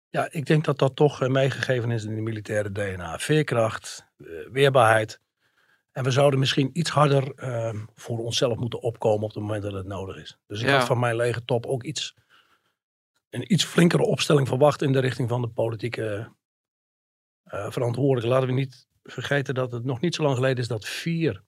ja, 0.09 0.27
ik 0.31 0.45
denk 0.45 0.65
dat 0.65 0.79
dat 0.79 0.95
toch 0.95 1.21
eh, 1.21 1.29
meegegeven 1.29 1.91
is 1.91 2.03
in 2.03 2.15
de 2.15 2.21
militaire 2.21 2.71
DNA. 2.71 3.19
Veerkracht, 3.19 4.07
eh, 4.17 4.27
weerbaarheid. 4.51 5.19
En 5.91 6.03
we 6.03 6.11
zouden 6.11 6.39
misschien 6.39 6.69
iets 6.73 6.89
harder 6.89 7.33
ehm, 7.35 7.85
voor 7.93 8.17
onszelf 8.19 8.57
moeten 8.57 8.81
opkomen 8.81 9.23
op 9.23 9.33
het 9.33 9.43
moment 9.43 9.63
dat 9.63 9.73
het 9.73 9.85
nodig 9.85 10.17
is. 10.17 10.37
Dus 10.47 10.61
ik 10.61 10.67
Ja. 10.67 10.77
had 10.77 10.87
van 10.87 10.99
mijn 10.99 11.15
legertop 11.15 11.65
ook 11.65 11.83
iets, 11.83 12.15
een 13.29 13.53
iets 13.53 13.63
flinkere 13.63 14.03
opstelling 14.03 14.47
verwacht 14.47 14.81
in 14.81 14.91
de 14.91 14.99
richting 14.99 15.29
van 15.29 15.41
de 15.41 15.47
politieke 15.49 16.35
eh 17.43 17.71
verantwoordelijke. 17.71 18.29
Laten 18.29 18.47
we 18.47 18.53
niet 18.53 18.87
vergeten 19.03 19.53
dat 19.53 19.71
het 19.71 19.83
nog 19.83 19.99
niet 20.01 20.15
zo 20.15 20.23
lang 20.23 20.35
geleden 20.35 20.57
is 20.57 20.67
dat 20.67 20.85
vier 20.85 21.43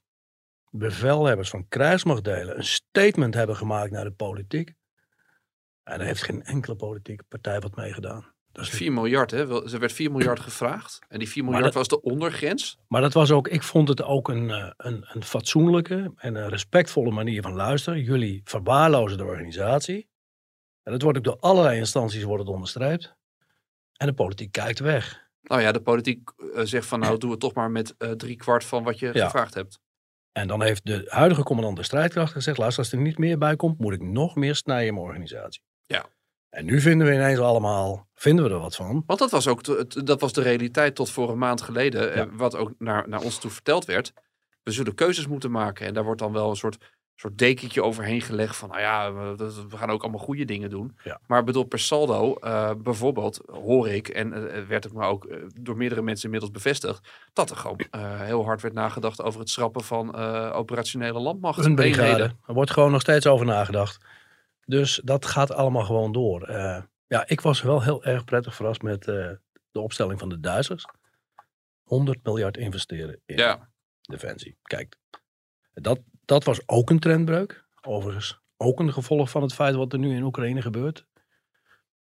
bevelhebbers 0.69 1.49
van 1.49 1.67
krijgsmachtdelen 1.67 2.57
een 2.57 2.63
statement 2.63 3.33
hebben 3.33 3.55
gemaakt 3.55 3.91
naar 3.91 4.03
de 4.03 4.11
politiek. 4.11 4.67
En 5.83 5.97
daar 5.97 6.07
heeft 6.07 6.23
geen 6.23 6.43
enkele 6.43 6.75
politieke 6.75 7.23
partij 7.23 7.59
wat 7.59 7.75
mee 7.75 7.93
gedaan. 7.93 8.33
Dat 8.59 8.67
is 8.67 8.77
4 8.77 8.91
miljard, 8.93 9.31
hè? 9.31 9.63
Er 9.73 9.79
werd 9.79 9.91
4 9.93 10.11
miljard 10.11 10.39
gevraagd. 10.39 10.99
En 11.07 11.19
die 11.19 11.29
4 11.29 11.43
Maar 11.43 11.51
miljard 11.51 11.73
dat- 11.73 11.87
was 11.89 11.99
de 12.01 12.09
ondergrens. 12.11 12.77
Maar 12.87 13.01
dat 13.01 13.13
was 13.13 13.31
ook, 13.31 13.47
ik 13.47 13.63
vond 13.63 13.87
het 13.87 14.03
ook 14.03 14.27
een, 14.27 14.49
eh, 14.51 14.71
een, 14.77 15.05
een 15.13 15.23
fatsoenlijke 15.23 16.11
en 16.15 16.35
een 16.35 16.49
respectvolle 16.49 17.11
manier 17.11 17.41
van 17.41 17.53
luisteren. 17.53 18.01
Jullie 18.03 18.41
verwaarlozen 18.43 19.17
de 19.17 19.23
organisatie. 19.25 20.09
En 20.83 20.91
dat 20.91 21.01
wordt 21.01 21.17
ook 21.17 21.23
door 21.23 21.37
allerlei 21.39 21.77
instanties 21.77 22.23
wordt 22.23 22.43
het 22.43 22.51
onderstreept. 22.53 23.15
En 23.97 24.07
de 24.07 24.13
politiek 24.13 24.51
kijkt 24.51 24.79
weg. 24.79 25.27
Nou 25.41 25.61
ja, 25.61 25.71
de 25.71 25.81
politiek 25.81 26.29
eh, 26.53 26.61
zegt 26.63 26.87
van 26.87 26.99
nou, 26.99 27.17
doe 27.17 27.31
het 27.31 27.39
toch 27.39 27.53
maar 27.53 27.71
met 27.71 27.95
eh 27.97 28.11
drie 28.11 28.35
kwart 28.35 28.63
van 28.63 28.83
wat 28.83 28.99
je 28.99 29.09
Ja. 29.13 29.23
gevraagd 29.25 29.53
hebt. 29.53 29.79
En 30.31 30.47
dan 30.47 30.61
heeft 30.63 30.85
de 30.85 31.05
huidige 31.07 31.43
commandant 31.43 31.77
de 31.77 31.83
strijdkracht 31.83 32.31
gezegd, 32.31 32.57
luister, 32.57 32.83
als 32.83 32.91
er 32.91 32.99
niet 32.99 33.17
meer 33.17 33.37
bij 33.37 33.55
komt, 33.55 33.79
moet 33.79 33.93
ik 33.93 34.01
nog 34.01 34.35
meer 34.35 34.55
snijden 34.55 34.87
in 34.87 34.93
mijn 34.93 35.05
organisatie. 35.05 35.61
Ja. 35.85 36.05
En 36.49 36.65
nu 36.65 36.81
vinden 36.81 37.07
we 37.07 37.13
ineens 37.13 37.39
allemaal, 37.39 38.07
vinden 38.13 38.45
we 38.45 38.51
er 38.51 38.59
wat 38.59 38.75
van. 38.75 39.03
Want 39.05 39.19
dat 39.19 39.31
was 39.31 39.47
ook 39.47 39.63
de, 39.63 40.03
dat 40.03 40.21
was 40.21 40.33
de 40.33 40.41
realiteit 40.41 40.95
tot 40.95 41.09
voor 41.09 41.29
een 41.29 41.37
maand 41.37 41.61
geleden. 41.61 42.13
eh, 42.13 42.25
Wat 42.31 42.55
ook 42.55 42.71
naar, 42.77 43.09
naar 43.09 43.21
ons 43.21 43.37
toe 43.39 43.51
verteld 43.51 43.85
werd. 43.85 44.13
We 44.63 44.71
zullen 44.71 44.95
keuzes 44.95 45.27
moeten 45.27 45.51
maken. 45.51 45.85
En 45.85 45.93
daar 45.93 46.03
wordt 46.03 46.19
dan 46.21 46.33
wel 46.33 46.49
een 46.49 46.55
soort, 46.55 46.77
soort 47.15 47.37
dekentje 47.37 47.83
overheen 47.83 48.21
gelegd. 48.21 48.55
Van 48.55 48.69
nou 48.69 48.81
ja, 48.81 49.13
we, 49.13 49.77
gaan 49.77 49.89
ook 49.89 50.01
allemaal 50.01 50.19
goede 50.19 50.45
dingen 50.45 50.69
doen. 50.69 50.97
Ja. 51.03 51.19
Maar 51.27 51.43
bedoel, 51.43 51.63
per 51.63 51.79
saldo, 51.79 52.33
eh, 52.35 52.71
bijvoorbeeld, 52.77 53.41
hoor 53.51 53.89
ik. 53.89 54.07
En 54.07 54.51
eh, 54.53 54.63
werd 54.63 54.83
het 54.83 54.93
me 54.93 55.03
ook 55.05 55.27
door 55.61 55.77
meerdere 55.77 56.01
mensen 56.01 56.25
inmiddels 56.25 56.51
bevestigd. 56.51 57.07
Dat 57.33 57.49
er 57.49 57.55
gewoon 57.55 57.79
heel 58.17 58.43
hard 58.45 58.61
werd 58.61 58.73
nagedacht 58.73 59.21
over 59.21 59.39
het 59.39 59.49
schrappen 59.49 59.83
van 59.83 60.15
operationele 60.53 61.19
landmacht. 61.19 61.65
Een 61.65 61.75
brigade. 61.75 62.23
Er 62.47 62.53
wordt 62.53 62.71
gewoon 62.71 62.91
nog 62.91 63.01
steeds 63.01 63.27
over 63.27 63.45
nagedacht. 63.45 63.97
Dus 64.69 65.01
dat 65.03 65.25
gaat 65.25 65.51
allemaal 65.51 65.83
gewoon 65.83 66.11
door. 66.11 66.43
Eh, 66.43 66.83
ja, 67.07 67.27
ik 67.27 67.41
was 67.41 67.61
wel 67.61 67.81
heel 67.81 68.03
erg 68.03 68.23
prettig 68.23 68.55
verrast 68.55 68.81
met 68.81 69.07
eh, 69.07 69.31
de 69.71 69.79
opstelling 69.79 70.19
van 70.19 70.29
de 70.29 70.39
Duitsers. 70.39 70.85
100 71.83 72.23
miljard 72.23 72.57
investeren 72.57 73.21
in 73.25 73.37
Ja, 73.37 73.69
defensie. 74.01 74.57
Kijk, 74.61 74.95
dat, 75.73 75.99
dat 76.25 76.43
was 76.43 76.61
ook 76.65 76.89
een 76.89 76.99
trendbreuk. 76.99 77.65
Overigens 77.81 78.41
ook 78.57 78.79
een 78.79 78.93
gevolg 78.93 79.29
van 79.29 79.41
het 79.41 79.53
feit 79.53 79.75
wat 79.75 79.93
er 79.93 79.99
nu 79.99 80.15
in 80.15 80.23
Oekraïne 80.23 80.61
gebeurt. 80.61 81.05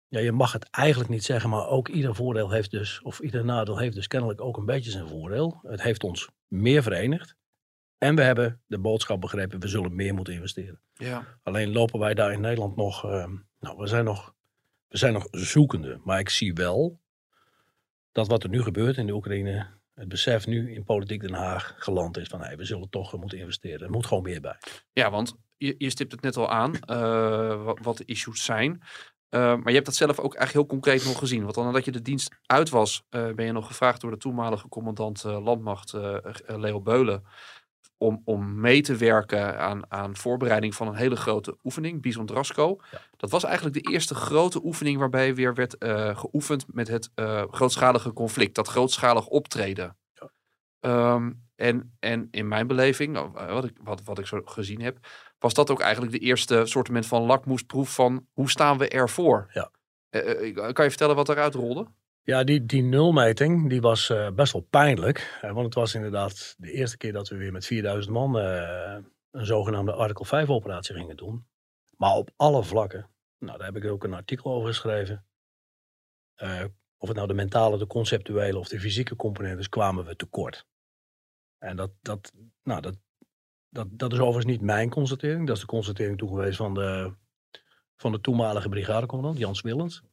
Ja, 0.07 0.19
je 0.19 0.31
mag 0.31 0.51
het 0.51 0.69
eigenlijk 0.69 1.09
niet 1.09 1.23
zeggen, 1.23 1.49
maar 1.49 1.67
ook 1.67 1.87
ieder 1.87 2.15
voordeel 2.15 2.51
heeft 2.51 2.71
dus, 2.71 3.01
of 3.01 3.19
ieder 3.19 3.45
nadeel 3.45 3.77
heeft 3.77 3.95
dus 3.95 4.07
kennelijk 4.07 4.41
ook 4.41 4.57
een 4.57 4.65
beetje 4.65 4.91
zijn 4.91 5.07
voordeel. 5.07 5.59
Het 5.61 5.81
heeft 5.81 6.03
ons 6.03 6.29
meer 6.47 6.83
verenigd. 6.83 7.35
En 7.97 8.15
we 8.15 8.21
hebben 8.21 8.61
de 8.67 8.79
boodschap 8.79 9.21
begrepen, 9.21 9.59
we 9.59 9.67
zullen 9.67 9.95
meer 9.95 10.13
moeten 10.13 10.33
investeren. 10.33 10.79
ja. 10.93 11.39
Alleen 11.43 11.71
lopen 11.71 11.99
wij 11.99 12.13
daar 12.13 12.31
in 12.31 12.41
Nederland 12.41 12.75
nog, 12.75 13.05
ehm, 13.05 13.35
nou, 13.59 13.77
we 13.77 13.87
zijn 13.87 14.05
nog, 14.05 14.33
we 14.87 14.97
zijn 14.97 15.13
nog 15.13 15.27
zoekende. 15.31 15.99
Maar 16.03 16.19
ik 16.19 16.29
zie 16.29 16.53
wel 16.53 16.99
dat 18.11 18.27
wat 18.27 18.43
er 18.43 18.49
nu 18.49 18.61
gebeurt 18.61 18.97
in 18.97 19.05
de 19.05 19.13
Oekraïne, 19.13 19.67
het 19.93 20.07
besef 20.07 20.47
nu 20.47 20.73
in 20.73 20.83
politiek 20.83 21.21
Den 21.21 21.33
Haag 21.33 21.75
geland 21.77 22.17
is 22.17 22.27
van, 22.27 22.41
hey, 22.41 22.57
we 22.57 22.65
zullen 22.65 22.89
toch 22.89 23.17
moeten 23.17 23.37
investeren. 23.37 23.81
Er 23.81 23.91
moet 23.91 24.05
gewoon 24.05 24.23
meer 24.23 24.41
bij. 24.41 24.57
Ja, 24.93 25.11
want 25.11 25.35
je, 25.57 25.75
je 25.77 25.89
stipt 25.89 26.11
het 26.11 26.21
net 26.21 26.37
al 26.37 26.49
aan, 26.49 26.79
eh, 26.79 27.63
wat, 27.63 27.79
wat 27.81 27.97
de 27.97 28.05
issues 28.05 28.43
zijn. 28.43 28.81
Eh, 29.29 29.41
maar 29.41 29.67
je 29.67 29.73
hebt 29.73 29.85
dat 29.85 29.95
zelf 29.95 30.19
ook 30.19 30.35
echt 30.35 30.53
heel 30.53 30.65
concreet 30.65 31.05
nog 31.05 31.17
gezien. 31.17 31.43
Want 31.43 31.55
dan 31.55 31.65
nadat 31.65 31.85
je 31.85 31.91
de 31.91 32.01
dienst 32.01 32.35
uit 32.45 32.69
was, 32.69 33.03
eh, 33.09 33.31
ben 33.31 33.45
je 33.45 33.51
nog 33.51 33.67
gevraagd 33.67 34.01
door 34.01 34.11
de 34.11 34.17
toenmalige 34.17 34.67
commandant 34.67 35.23
landmacht, 35.23 35.93
Leo 36.45 36.81
Beulen, 36.81 37.23
om, 37.97 38.21
om 38.25 38.59
mee 38.59 38.81
te 38.81 38.95
werken 38.95 39.59
aan, 39.59 39.91
aan 39.91 40.17
voorbereiding 40.17 40.75
van 40.75 40.87
een 40.87 40.95
hele 40.95 41.15
grote 41.15 41.57
oefening, 41.63 42.01
Bison 42.01 42.25
Drasco. 42.25 42.79
Dat 43.17 43.29
was 43.29 43.43
eigenlijk 43.43 43.75
de 43.83 43.91
eerste 43.91 44.15
grote 44.15 44.63
oefening 44.63 44.97
waarbij 44.97 45.35
weer 45.35 45.53
werd 45.53 45.77
eh, 45.77 46.17
geoefend 46.17 46.65
met 46.73 46.87
het 46.87 47.09
eh, 47.15 47.43
grootschalige 47.51 48.13
conflict, 48.13 48.55
dat 48.55 48.67
grootschalig 48.67 49.27
optreden. 49.27 49.97
Ehm, 50.79 51.31
en, 51.55 51.97
en 51.99 52.27
in 52.31 52.47
mijn 52.47 52.67
beleving, 52.67 53.17
of, 53.17 53.35
eh, 53.35 53.51
wat 53.53 53.65
ik, 53.65 53.77
wat, 53.83 54.03
wat 54.03 54.19
ik 54.19 54.25
zo 54.25 54.41
gezien 54.45 54.81
heb, 54.81 54.97
was 55.39 55.53
dat 55.53 55.71
ook 55.71 55.79
eigenlijk 55.79 56.11
de 56.11 56.19
eerste 56.19 56.65
soortement 56.65 57.05
van 57.05 57.21
lakmoesproef 57.21 57.93
van 57.93 58.27
hoe 58.33 58.49
staan 58.49 58.77
we 58.77 58.87
ervoor? 58.87 59.49
Ja. 59.53 59.71
Kan 60.71 60.83
je 60.83 60.89
vertellen 60.89 61.15
wat 61.15 61.29
eruit 61.29 61.53
rolde? 61.53 61.87
Ja, 62.27 62.43
die, 62.43 62.65
die 62.65 62.81
nulmeting 62.81 63.69
die 63.69 63.81
was 63.81 64.09
eh, 64.09 64.31
best 64.31 64.53
wel 64.53 64.61
pijnlijk. 64.61 65.39
Eh, 65.41 65.51
want 65.51 65.65
het 65.65 65.73
was 65.73 65.93
inderdaad 65.93 66.55
de 66.57 66.71
eerste 66.71 66.97
keer 66.97 67.13
dat 67.13 67.27
we 67.27 67.37
weer 67.37 67.51
met 67.51 67.65
4000 67.65 68.13
man 68.13 68.39
eh, 68.39 68.97
een 69.31 69.45
zogenaamde 69.45 69.93
Artikel 69.93 70.25
5 70.25 70.49
operatie 70.49 70.95
gingen 70.95 71.17
doen. 71.17 71.47
Maar 71.97 72.15
op 72.15 72.29
alle 72.35 72.63
vlakken. 72.63 73.09
Nou, 73.39 73.57
daar 73.57 73.67
heb 73.67 73.83
ik 73.83 73.91
ook 73.91 74.03
een 74.03 74.13
artikel 74.13 74.51
over 74.51 74.67
geschreven. 74.67 75.25
Of 76.97 77.07
het 77.07 77.15
nou 77.15 77.27
de 77.27 77.33
mentale, 77.33 77.77
de 77.77 77.87
conceptuele 77.87 78.59
of 78.59 78.67
de 78.67 78.79
fysieke 78.79 79.15
component 79.15 79.59
is, 79.59 79.69
kwamen 79.69 80.05
we 80.05 80.15
tekort. 80.15 80.65
En 81.57 81.75
dat, 81.75 81.91
dat, 82.01 82.33
nou, 82.63 82.81
dat, 82.81 82.97
dat, 83.69 83.87
dat 83.91 84.13
is 84.13 84.19
overigens 84.19 84.45
niet 84.45 84.61
mijn 84.61 84.89
constatering. 84.89 85.47
Dat 85.47 85.55
is 85.55 85.61
de 85.61 85.67
constatering 85.67 86.17
toen 86.17 86.29
geweest 86.29 86.57
van 86.57 86.73
de, 86.73 87.13
van 87.95 88.11
de 88.11 88.21
toenmalige 88.21 88.69
brigadecommandant, 88.69 89.37
Jans 89.37 89.61
Willens. 89.61 90.03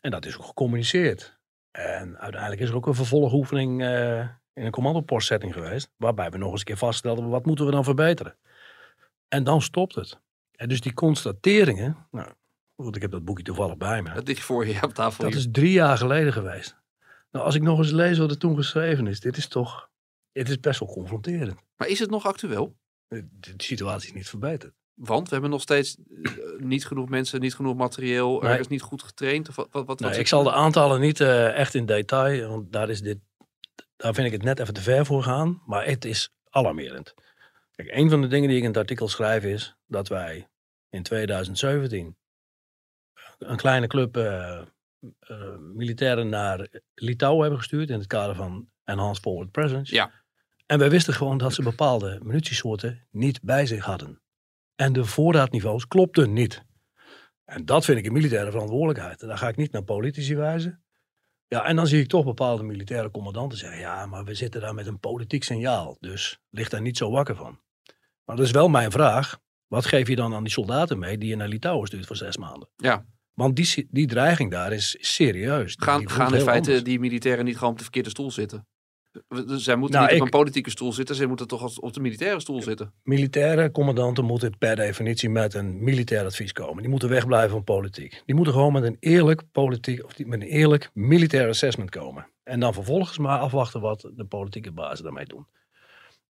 En 0.00 0.10
dat 0.10 0.26
is 0.26 0.36
ook 0.36 0.44
gecommuniceerd. 0.44 1.38
En 1.70 2.18
uiteindelijk 2.18 2.62
is 2.62 2.68
er 2.68 2.74
ook 2.76 2.86
een 2.86 2.94
vervolgoefening 2.94 3.82
eh, 3.82 4.18
in 4.52 4.64
een 4.64 4.70
commandopostsetting 4.70 5.52
geweest. 5.52 5.90
Waarbij 5.96 6.30
we 6.30 6.38
nog 6.38 6.50
eens 6.50 6.58
een 6.58 6.66
keer 6.66 6.76
vaststelden, 6.76 7.28
wat 7.28 7.46
moeten 7.46 7.64
we 7.64 7.70
dan 7.70 7.84
verbeteren? 7.84 8.36
En 9.28 9.44
dan 9.44 9.62
stopt 9.62 9.94
het. 9.94 10.20
En 10.56 10.68
dus 10.68 10.80
die 10.80 10.94
constateringen, 10.94 12.06
nou, 12.10 12.32
goed, 12.76 12.96
ik 12.96 13.02
heb 13.02 13.10
dat 13.10 13.24
boekje 13.24 13.44
toevallig 13.44 13.76
bij 13.76 14.02
me. 14.02 14.12
Dat 14.12 14.26
ligt 14.26 14.44
voor 14.44 14.66
je 14.66 14.82
op 14.82 14.94
tafel. 14.94 15.24
Dat 15.24 15.34
is 15.34 15.46
drie 15.50 15.72
jaar 15.72 15.98
geleden 15.98 16.32
geweest. 16.32 16.76
Nou, 17.30 17.44
als 17.44 17.54
ik 17.54 17.62
nog 17.62 17.78
eens 17.78 17.90
lees 17.90 18.18
wat 18.18 18.30
er 18.30 18.38
toen 18.38 18.56
geschreven 18.56 19.06
is, 19.06 19.20
dit 19.20 19.36
is 19.36 19.48
toch, 19.48 19.90
het 20.32 20.48
is 20.48 20.60
best 20.60 20.80
wel 20.80 20.88
confronterend. 20.88 21.60
Maar 21.76 21.88
is 21.88 21.98
het 21.98 22.10
nog 22.10 22.26
actueel? 22.26 22.76
De, 23.08 23.26
de 23.30 23.54
situatie 23.56 24.08
is 24.08 24.14
niet 24.14 24.28
verbeterd. 24.28 24.74
Want 24.96 25.26
we 25.26 25.32
hebben 25.32 25.50
nog 25.50 25.60
steeds 25.60 25.96
eh, 26.22 26.32
niet 26.58 26.86
genoeg 26.86 27.08
mensen, 27.08 27.40
niet 27.40 27.54
genoeg 27.54 27.76
materieel, 27.76 28.40
Nee. 28.40 28.52
er 28.52 28.60
is 28.60 28.68
niet 28.68 28.82
goed 28.82 29.02
getraind. 29.02 29.48
Of 29.48 29.56
wat, 29.56 29.68
wat, 29.70 29.86
wat, 29.86 30.00
Nee, 30.00 30.18
ik 30.18 30.26
zal 30.26 30.42
de 30.42 30.52
aantallen 30.52 31.00
niet 31.00 31.20
eh, 31.20 31.58
echt 31.58 31.74
in 31.74 31.86
detail, 31.86 32.48
want 32.48 32.72
daar, 32.72 32.90
is 32.90 33.00
dit, 33.00 33.18
daar 33.96 34.14
vind 34.14 34.26
ik 34.26 34.32
het 34.32 34.42
net 34.42 34.58
even 34.58 34.74
te 34.74 34.82
ver 34.82 35.06
voor 35.06 35.22
gaan. 35.22 35.62
Maar 35.66 35.86
het 35.86 36.04
is 36.04 36.34
alarmerend. 36.50 37.14
Kijk, 37.74 37.88
een 37.92 38.10
van 38.10 38.20
de 38.20 38.26
dingen 38.26 38.48
die 38.48 38.56
ik 38.56 38.62
in 38.62 38.68
het 38.68 38.78
artikel 38.78 39.08
schrijf 39.08 39.44
is 39.44 39.76
dat 39.86 40.08
wij 40.08 40.48
in 40.90 41.02
2017 41.02 42.16
een 43.38 43.56
kleine 43.56 43.86
club 43.86 44.16
eh, 44.16 44.60
eh, 45.18 45.56
militairen 45.58 46.28
naar 46.28 46.68
Litouwen 46.94 47.40
hebben 47.40 47.58
gestuurd 47.58 47.90
in 47.90 47.98
het 47.98 48.06
kader 48.06 48.34
van 48.34 48.68
Enhanced 48.84 49.22
Forward 49.22 49.50
Presence. 49.50 49.94
Ja. 49.94 50.10
En 50.66 50.78
wij 50.78 50.90
wisten 50.90 51.14
gewoon 51.14 51.38
dat 51.38 51.54
ze 51.54 51.62
bepaalde 51.62 52.20
munitiesoorten 52.22 53.06
niet 53.10 53.42
bij 53.42 53.66
zich 53.66 53.84
hadden. 53.84 54.20
En 54.76 54.92
de 54.92 55.04
voorraadniveaus 55.04 55.88
klopten 55.88 56.32
niet. 56.32 56.64
En 57.44 57.64
dat 57.64 57.84
vind 57.84 57.98
ik 57.98 58.06
een 58.06 58.12
militaire 58.12 58.50
verantwoordelijkheid. 58.50 59.22
En 59.22 59.28
daar 59.28 59.38
ga 59.38 59.48
ik 59.48 59.56
niet 59.56 59.72
naar 59.72 59.82
politici 59.82 60.36
wijzen. 60.36 60.84
Ja, 61.48 61.64
en 61.64 61.76
dan 61.76 61.86
zie 61.86 62.00
ik 62.00 62.08
toch 62.08 62.24
bepaalde 62.24 62.62
militaire 62.62 63.10
commandanten 63.10 63.58
zeggen: 63.58 63.78
ja, 63.78 64.06
maar 64.06 64.24
we 64.24 64.34
zitten 64.34 64.60
daar 64.60 64.74
met 64.74 64.86
een 64.86 64.98
politiek 64.98 65.44
signaal. 65.44 65.96
Dus 66.00 66.38
ligt 66.50 66.70
daar 66.70 66.80
niet 66.80 66.96
zo 66.96 67.10
wakker 67.10 67.36
van. 67.36 67.60
Maar 68.24 68.36
dat 68.36 68.44
is 68.44 68.50
wel 68.50 68.68
mijn 68.68 68.90
vraag. 68.90 69.38
Wat 69.66 69.86
geef 69.86 70.08
je 70.08 70.16
dan 70.16 70.34
aan 70.34 70.42
die 70.42 70.52
soldaten 70.52 70.98
mee 70.98 71.18
die 71.18 71.28
je 71.28 71.36
naar 71.36 71.48
Litouwen 71.48 71.86
stuurt 71.86 72.06
voor 72.06 72.16
zes 72.16 72.36
maanden? 72.36 72.68
Ja. 72.76 73.06
Want 73.32 73.56
die, 73.56 73.88
die 73.90 74.06
dreiging 74.06 74.50
daar 74.50 74.72
is 74.72 74.96
serieus. 75.00 75.74
Gaan, 75.78 76.10
gaan 76.10 76.34
in 76.34 76.40
feite 76.40 76.68
anders. 76.68 76.82
die 76.82 76.98
militairen 76.98 77.44
niet 77.44 77.56
gewoon 77.56 77.70
op 77.70 77.76
de 77.76 77.82
verkeerde 77.82 78.10
stoel 78.10 78.30
zitten? 78.30 78.66
Zij 79.46 79.76
moeten 79.76 80.00
Nou, 80.00 80.12
niet 80.12 80.20
op 80.20 80.26
een 80.26 80.38
politieke 80.38 80.70
stoel 80.70 80.92
zitten, 80.92 81.14
zij 81.14 81.26
moeten 81.26 81.48
toch 81.48 81.78
op 81.78 81.92
de 81.92 82.00
militaire 82.00 82.40
stoel 82.40 82.62
zitten. 82.62 82.92
Militaire 83.02 83.70
commandanten 83.70 84.24
moeten 84.24 84.58
per 84.58 84.76
definitie 84.76 85.30
met 85.30 85.54
een 85.54 85.84
militair 85.84 86.24
advies 86.24 86.52
komen. 86.52 86.82
Die 86.82 86.90
moeten 86.90 87.08
wegblijven 87.08 87.50
van 87.50 87.64
politiek. 87.64 88.22
Die 88.26 88.34
moeten 88.34 88.52
gewoon 88.52 88.72
met 88.72 88.82
een 88.82 88.96
eerlijk 89.00 89.42
politiek 89.52 90.04
of 90.04 90.18
met 90.18 90.40
een 90.40 90.48
eerlijk 90.48 90.90
militair 90.92 91.48
assessment 91.48 91.90
komen. 91.90 92.28
En 92.42 92.60
dan 92.60 92.74
vervolgens 92.74 93.18
maar 93.18 93.38
afwachten 93.38 93.80
wat 93.80 94.10
de 94.14 94.24
politieke 94.24 94.72
bazen 94.72 95.04
daarmee 95.04 95.24
doen. 95.24 95.46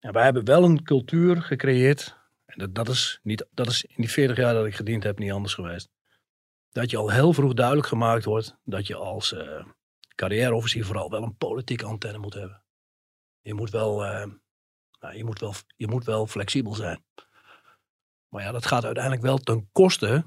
En 0.00 0.12
wij 0.12 0.24
hebben 0.24 0.44
wel 0.44 0.64
een 0.64 0.82
cultuur 0.82 1.42
gecreëerd. 1.42 2.16
En 2.46 2.58
dat, 2.58 2.74
dat, 2.74 2.88
is 2.88 3.20
niet, 3.22 3.46
dat 3.50 3.66
is 3.66 3.84
in 3.84 3.94
die 3.96 4.10
40 4.10 4.36
jaar 4.36 4.54
dat 4.54 4.66
ik 4.66 4.74
gediend 4.74 5.02
heb 5.02 5.18
niet 5.18 5.32
anders 5.32 5.54
geweest. 5.54 5.88
Dat 6.70 6.90
je 6.90 6.96
al 6.96 7.10
heel 7.10 7.32
vroeg 7.32 7.54
duidelijk 7.54 7.86
gemaakt 7.86 8.24
wordt 8.24 8.56
dat 8.64 8.86
je 8.86 8.94
als 8.94 9.32
eh 9.32 9.64
carrièreofficier 10.16 10.84
vooral 10.84 11.10
wel 11.10 11.22
een 11.22 11.36
politieke 11.36 11.86
antenne 11.86 12.18
moet 12.18 12.34
hebben. 12.34 12.62
Je 13.46 13.54
moet 13.54 13.70
wel 13.70 14.04
eh, 14.04 14.26
nou, 15.00 15.16
je, 15.16 15.24
moet 15.24 15.38
wel, 15.38 15.54
je 15.76 15.88
moet 15.88 16.04
wel 16.04 16.26
flexibel 16.26 16.74
zijn. 16.74 17.04
Maar 18.28 18.42
ja, 18.42 18.52
dat 18.52 18.66
gaat 18.66 18.84
uiteindelijk 18.84 19.22
wel 19.22 19.38
ten 19.38 19.68
koste 19.72 20.24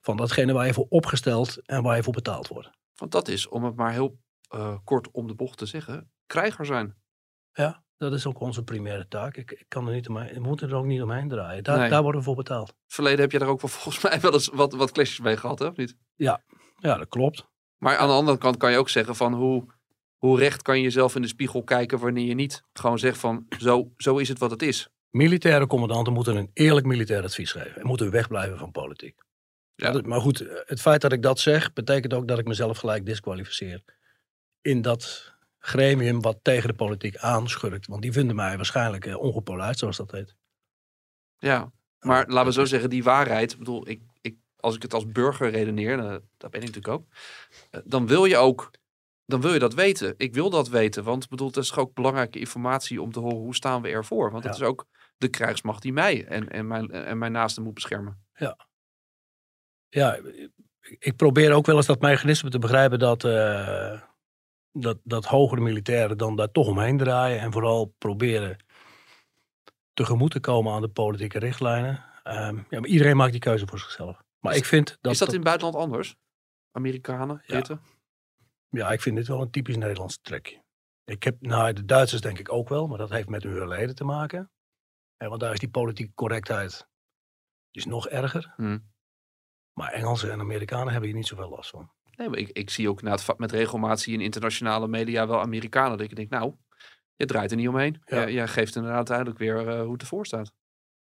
van 0.00 0.16
datgene 0.16 0.52
waar 0.52 0.66
je 0.66 0.72
voor 0.72 0.86
opgesteld 0.88 1.66
en 1.66 1.82
waar 1.82 1.96
je 1.96 2.02
voor 2.02 2.12
betaald 2.12 2.48
wordt. 2.48 2.70
Want 2.94 3.12
dat 3.12 3.28
is, 3.28 3.48
om 3.48 3.64
het 3.64 3.76
maar 3.76 3.92
heel 3.92 4.18
eh, 4.48 4.76
kort 4.84 5.10
om 5.10 5.26
de 5.26 5.34
bocht 5.34 5.58
te 5.58 5.66
zeggen, 5.66 6.10
krijger 6.26 6.66
zijn. 6.66 6.96
Ja, 7.52 7.84
dat 7.96 8.12
is 8.12 8.26
ook 8.26 8.40
onze 8.40 8.64
primaire 8.64 9.08
taak. 9.08 9.36
Ik, 9.36 9.50
ik 9.50 9.64
kan 9.68 9.86
er 9.86 9.94
niet 9.94 10.08
omheen, 10.08 10.34
we 10.34 10.40
moeten 10.40 10.68
er 10.68 10.74
ook 10.74 10.84
niet 10.84 11.02
omheen 11.02 11.28
draaien. 11.28 11.64
Daar, 11.64 11.78
Nee. 11.78 11.90
daar 11.90 12.02
worden 12.02 12.20
we 12.20 12.26
voor 12.26 12.36
betaald. 12.36 12.74
Verleden 12.86 13.20
heb 13.20 13.32
je 13.32 13.38
daar 13.38 13.48
ook 13.48 13.60
wel 13.60 13.70
volgens 13.78 14.04
mij 14.04 14.20
wel 14.20 14.32
eens 14.32 14.48
wat, 14.48 14.72
wat 14.72 14.92
clashes 14.92 15.20
mee 15.20 15.36
gehad, 15.36 15.58
hè? 15.58 15.66
of 15.66 15.76
niet? 15.76 15.96
Ja, 16.76 16.96
dat 16.96 17.08
klopt. 17.08 17.46
Maar 17.76 17.96
aan 17.96 18.08
de 18.08 18.14
andere 18.14 18.38
kant 18.38 18.56
kan 18.56 18.70
je 18.70 18.78
ook 18.78 18.88
zeggen 18.88 19.16
van 19.16 19.34
hoe, 19.34 19.74
hoe 20.26 20.38
recht 20.38 20.62
kan 20.62 20.76
je 20.76 20.82
jezelf 20.82 21.14
in 21.14 21.22
de 21.22 21.28
spiegel 21.28 21.62
kijken 21.64 21.98
wanneer 21.98 22.26
je 22.26 22.34
niet 22.34 22.62
gewoon 22.72 22.98
zegt 22.98 23.18
van 23.18 23.46
zo, 23.58 23.92
zo 23.96 24.16
is 24.18 24.28
het 24.28 24.38
wat 24.38 24.50
het 24.50 24.62
is. 24.62 24.88
Militaire 25.10 25.66
commandanten 25.66 26.12
moeten 26.12 26.36
een 26.36 26.50
eerlijk 26.52 26.86
militair 26.86 27.22
advies 27.22 27.52
geven. 27.52 27.76
En 27.80 27.86
moeten 27.86 28.10
wegblijven 28.10 28.58
van 28.58 28.72
politiek. 28.72 29.18
Ja. 29.74 29.90
Dat- 29.90 30.06
maar 30.06 30.20
goed, 30.20 30.44
het 30.66 30.80
feit 30.80 31.00
dat 31.00 31.12
ik 31.12 31.22
dat 31.22 31.38
zeg, 31.38 31.72
betekent 31.72 32.14
ook 32.14 32.28
dat 32.28 32.38
ik 32.38 32.46
mezelf 32.46 32.78
gelijk 32.78 33.06
disqualificeer. 33.06 33.82
In 34.60 34.82
dat 34.82 35.34
gremium 35.58 36.20
wat 36.20 36.38
tegen 36.42 36.68
de 36.68 36.74
politiek 36.74 37.16
aanschurkt. 37.16 37.86
Want 37.86 38.02
die 38.02 38.12
vinden 38.12 38.36
mij 38.36 38.56
waarschijnlijk 38.56 39.06
eh, 39.06 39.18
ongepolijst, 39.18 39.78
zoals 39.78 39.96
dat 39.96 40.10
heet. 40.10 40.34
Ja, 41.38 41.72
maar 42.00 42.26
laten 42.28 42.46
we 42.46 42.52
zo 42.52 42.64
zeggen, 42.64 42.90
die 42.90 43.02
waarheid, 43.04 43.52
ik 43.52 43.58
bedoel, 43.58 43.88
ik, 43.88 44.00
ik 44.20 44.36
als 44.56 44.74
ik 44.76 44.82
het 44.82 44.94
als 44.94 45.06
burger 45.06 45.50
redeneer, 45.50 45.98
eh, 45.98 46.16
dat 46.36 46.50
ben 46.50 46.60
ik 46.62 46.66
natuurlijk 46.66 46.88
ook, 46.88 47.06
eh, 47.70 47.80
dan 47.84 48.06
wil 48.06 48.24
je 48.24 48.36
ook, 48.36 48.70
dan 49.26 49.40
wil 49.40 49.52
je 49.52 49.58
dat 49.58 49.74
weten. 49.74 50.14
Ik 50.16 50.34
wil 50.34 50.50
dat 50.50 50.68
weten, 50.68 51.04
want 51.04 51.28
bedoel, 51.28 51.50
dat 51.50 51.62
is 51.64 51.76
ook 51.76 51.94
belangrijke 51.94 52.38
informatie 52.38 53.02
om 53.02 53.12
te 53.12 53.20
horen 53.20 53.38
hoe 53.38 53.54
staan 53.54 53.82
we 53.82 53.88
ervoor. 53.88 54.30
Want 54.30 54.42
dat 54.44 54.56
Ja. 54.58 54.62
is 54.64 54.68
ook 54.68 54.86
de 55.16 55.28
krijgsmacht 55.28 55.82
die 55.82 55.92
mij 55.92 56.24
en, 56.26 56.48
en, 56.48 56.66
mijn, 56.66 56.90
en 56.90 57.18
mijn 57.18 57.32
naasten 57.32 57.62
moet 57.62 57.74
beschermen. 57.74 58.24
Ja, 59.88 60.18
ik 60.98 61.16
probeer 61.16 61.52
ook 61.52 61.66
wel 61.66 61.76
eens 61.76 61.86
dat 61.86 62.00
mechanisme 62.00 62.50
te 62.50 62.58
begrijpen 62.58 62.98
dat, 62.98 63.24
eh, 63.24 64.00
dat, 64.72 64.98
dat 65.02 65.24
hogere 65.24 65.60
militairen 65.60 66.18
dan 66.18 66.36
daar 66.36 66.50
toch 66.50 66.66
omheen 66.66 66.98
draaien. 66.98 67.40
En 67.40 67.52
vooral 67.52 67.94
proberen 67.98 68.56
tegemoet 69.94 70.30
te 70.30 70.40
komen 70.40 70.72
aan 70.72 70.80
de 70.80 70.88
politieke 70.88 71.38
richtlijnen. 71.38 72.04
Ehm, 72.22 72.56
ja, 72.56 72.80
maar 72.80 72.88
iedereen 72.88 73.16
maakt 73.16 73.30
die 73.32 73.40
keuze 73.40 73.66
voor 73.66 73.78
zichzelf. 73.78 74.22
Maar 74.40 74.52
Is- 74.52 74.58
ik 74.58 74.64
vind 74.64 74.98
dat, 75.00 75.12
is 75.12 75.18
dat 75.18 75.28
in 75.28 75.34
het 75.34 75.44
buitenland 75.44 75.76
anders? 75.76 76.16
Amerikanen, 76.72 77.36
Ja. 77.36 77.42
Britten? 77.46 77.80
Ja, 77.84 77.90
ik 78.70 79.00
vind 79.00 79.16
dit 79.16 79.26
wel 79.26 79.40
een 79.40 79.50
typisch 79.50 79.76
Nederlands 79.76 80.18
trekje. 80.22 80.64
Ik 81.04 81.22
heb, 81.22 81.40
nou, 81.40 81.72
de 81.72 81.84
Duitsers 81.84 82.20
denk 82.20 82.38
ik 82.38 82.52
ook 82.52 82.68
wel, 82.68 82.86
maar 82.86 82.98
dat 82.98 83.10
heeft 83.10 83.28
met 83.28 83.42
hun 83.42 83.54
verleden 83.54 83.94
te 83.94 84.04
maken. 84.04 84.50
Ja, 85.16 85.28
want 85.28 85.40
daar 85.40 85.52
is 85.52 85.58
die 85.58 85.68
politieke 85.70 86.14
correctheid 86.14 86.88
is 87.70 87.84
nog 87.84 88.08
erger. 88.08 88.52
Hmm. 88.56 88.94
Maar 89.72 89.92
Engelsen 89.92 90.30
en 90.32 90.40
Amerikanen 90.40 90.88
hebben 90.88 91.08
hier 91.08 91.18
niet 91.18 91.26
zoveel 91.26 91.48
last 91.48 91.70
van. 91.70 91.90
Nee, 92.16 92.28
maar 92.28 92.38
ik, 92.38 92.48
ik 92.48 92.70
zie 92.70 92.88
ook 92.88 92.98
inderdaad 92.98 93.24
va- 93.24 93.34
met 93.36 93.52
regelmaat 93.52 94.06
in 94.06 94.20
internationale 94.20 94.88
media 94.88 95.26
wel 95.26 95.40
Amerikanen. 95.40 95.98
Dat 95.98 96.10
ik 96.10 96.16
denk, 96.16 96.30
nou, 96.30 96.54
je 97.14 97.26
draait 97.26 97.50
er 97.50 97.56
niet 97.56 97.68
omheen. 97.68 98.02
Ja. 98.04 98.16
Jij, 98.16 98.32
jij 98.32 98.48
geeft 98.48 98.76
inderdaad 98.76 99.10
uiteindelijk 99.10 99.38
weer 99.38 99.68
eh, 99.68 99.82
hoe 99.82 99.92
het 99.92 100.02
ervoor 100.02 100.26
staat. 100.26 100.52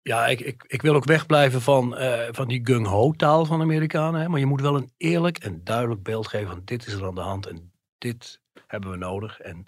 Ja, 0.08 0.28
ik, 0.28 0.40
ik, 0.40 0.64
ik 0.68 0.82
wil 0.82 0.96
ook 0.96 1.06
wegblijven 1.06 1.62
van, 1.62 1.98
eh, 1.98 2.28
van 2.32 2.48
die 2.48 2.66
gung-ho-taal 2.66 3.46
van 3.46 3.62
Amerikanen. 3.62 4.22
Hè? 4.22 4.28
Maar 4.30 4.40
je 4.40 4.46
moet 4.46 4.62
wel 4.62 4.76
een 4.76 4.92
eerlijk 4.98 5.38
en 5.38 5.64
duidelijk 5.64 6.04
beeld 6.04 6.28
geven 6.28 6.48
van 6.48 6.62
dit 6.66 6.88
is 6.88 6.94
er 6.94 7.06
aan 7.06 7.16
de 7.16 7.22
hand 7.22 7.46
en 7.46 7.72
dit 7.98 8.42
hebben 8.68 8.92
we 8.92 8.98
nodig. 8.98 9.40
En, 9.40 9.66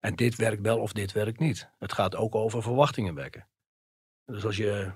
en 0.00 0.14
dit 0.14 0.36
werkt 0.36 0.62
wel 0.62 0.78
of 0.78 0.92
dit 0.92 1.12
werkt 1.12 1.38
niet. 1.38 1.70
Het 1.78 1.92
gaat 1.92 2.16
ook 2.16 2.34
over 2.34 2.62
verwachtingen 2.62 3.14
wekken. 3.14 3.48
Dus 4.24 4.44
als 4.44 4.56
je... 4.56 4.90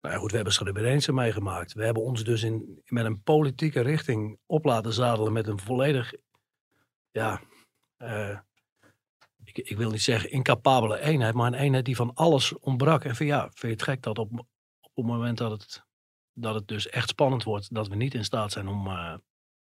Nou 0.00 0.14
ja, 0.14 0.20
goed, 0.20 0.30
we 0.30 0.36
hebben 0.36 0.54
Srebrenica 0.54 1.12
meegemaakt. 1.12 1.72
We 1.72 1.84
hebben 1.84 2.02
ons 2.02 2.24
dus 2.24 2.42
in, 2.42 2.82
met 2.84 3.04
een 3.04 3.22
politieke 3.22 3.80
richting 3.80 4.38
op 4.46 4.64
laten 4.64 4.92
zadelen 4.92 5.32
met 5.32 5.46
een 5.46 5.58
volledig... 5.58 6.12
Ja, 7.10 7.40
eh, 7.96 8.38
ik, 9.58 9.68
ik 9.68 9.76
wil 9.76 9.90
niet 9.90 10.02
zeggen 10.02 10.30
incapabele 10.30 11.00
eenheid, 11.00 11.34
maar 11.34 11.46
een 11.46 11.58
eenheid 11.58 11.84
die 11.84 11.96
van 11.96 12.14
alles 12.14 12.58
ontbrak. 12.58 13.04
En 13.04 13.16
van 13.16 13.26
ja, 13.26 13.40
vind 13.40 13.60
je 13.60 13.68
het 13.68 13.82
gek 13.82 14.02
dat 14.02 14.18
op, 14.18 14.32
op 14.80 14.92
het 14.94 15.06
moment 15.06 15.38
dat 15.38 15.50
het, 15.50 15.84
dat 16.32 16.54
het 16.54 16.68
dus 16.68 16.88
echt 16.88 17.08
spannend 17.08 17.44
wordt, 17.44 17.74
dat 17.74 17.88
we 17.88 17.94
niet 17.96 18.14
in 18.14 18.24
staat 18.24 18.52
zijn 18.52 18.68
om, 18.68 18.86
eh, 18.86 19.14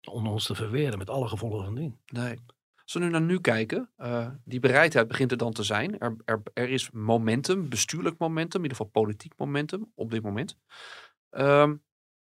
om 0.10 0.28
ons 0.28 0.46
te 0.46 0.56
verweren 0.56 0.98
met 0.98 1.10
alle 1.10 1.28
gevolgen 1.28 1.66
van 1.66 1.76
dien. 1.76 2.00
Nee. 2.06 2.38
Als 2.84 2.94
we 2.94 3.00
nu 3.00 3.10
naar 3.10 3.22
nu 3.22 3.40
kijken, 3.40 3.92
eh, 3.96 4.30
die 4.44 4.60
bereidheid 4.60 5.08
begint 5.08 5.32
er 5.32 5.38
dan 5.38 5.52
te 5.54 5.64
zijn. 5.64 6.00
Er, 6.00 6.16
er, 6.26 6.42
er 6.54 6.70
is 6.70 6.92
momentum, 6.92 7.70
bestuurlijk 7.70 8.18
momentum, 8.18 8.64
in 8.64 8.70
ieder 8.70 8.78
geval 8.78 8.92
politiek 9.02 9.34
momentum 9.38 9.92
op 9.96 10.12
dit 10.12 10.24
moment. 10.24 10.58
Ehm, 11.30 11.76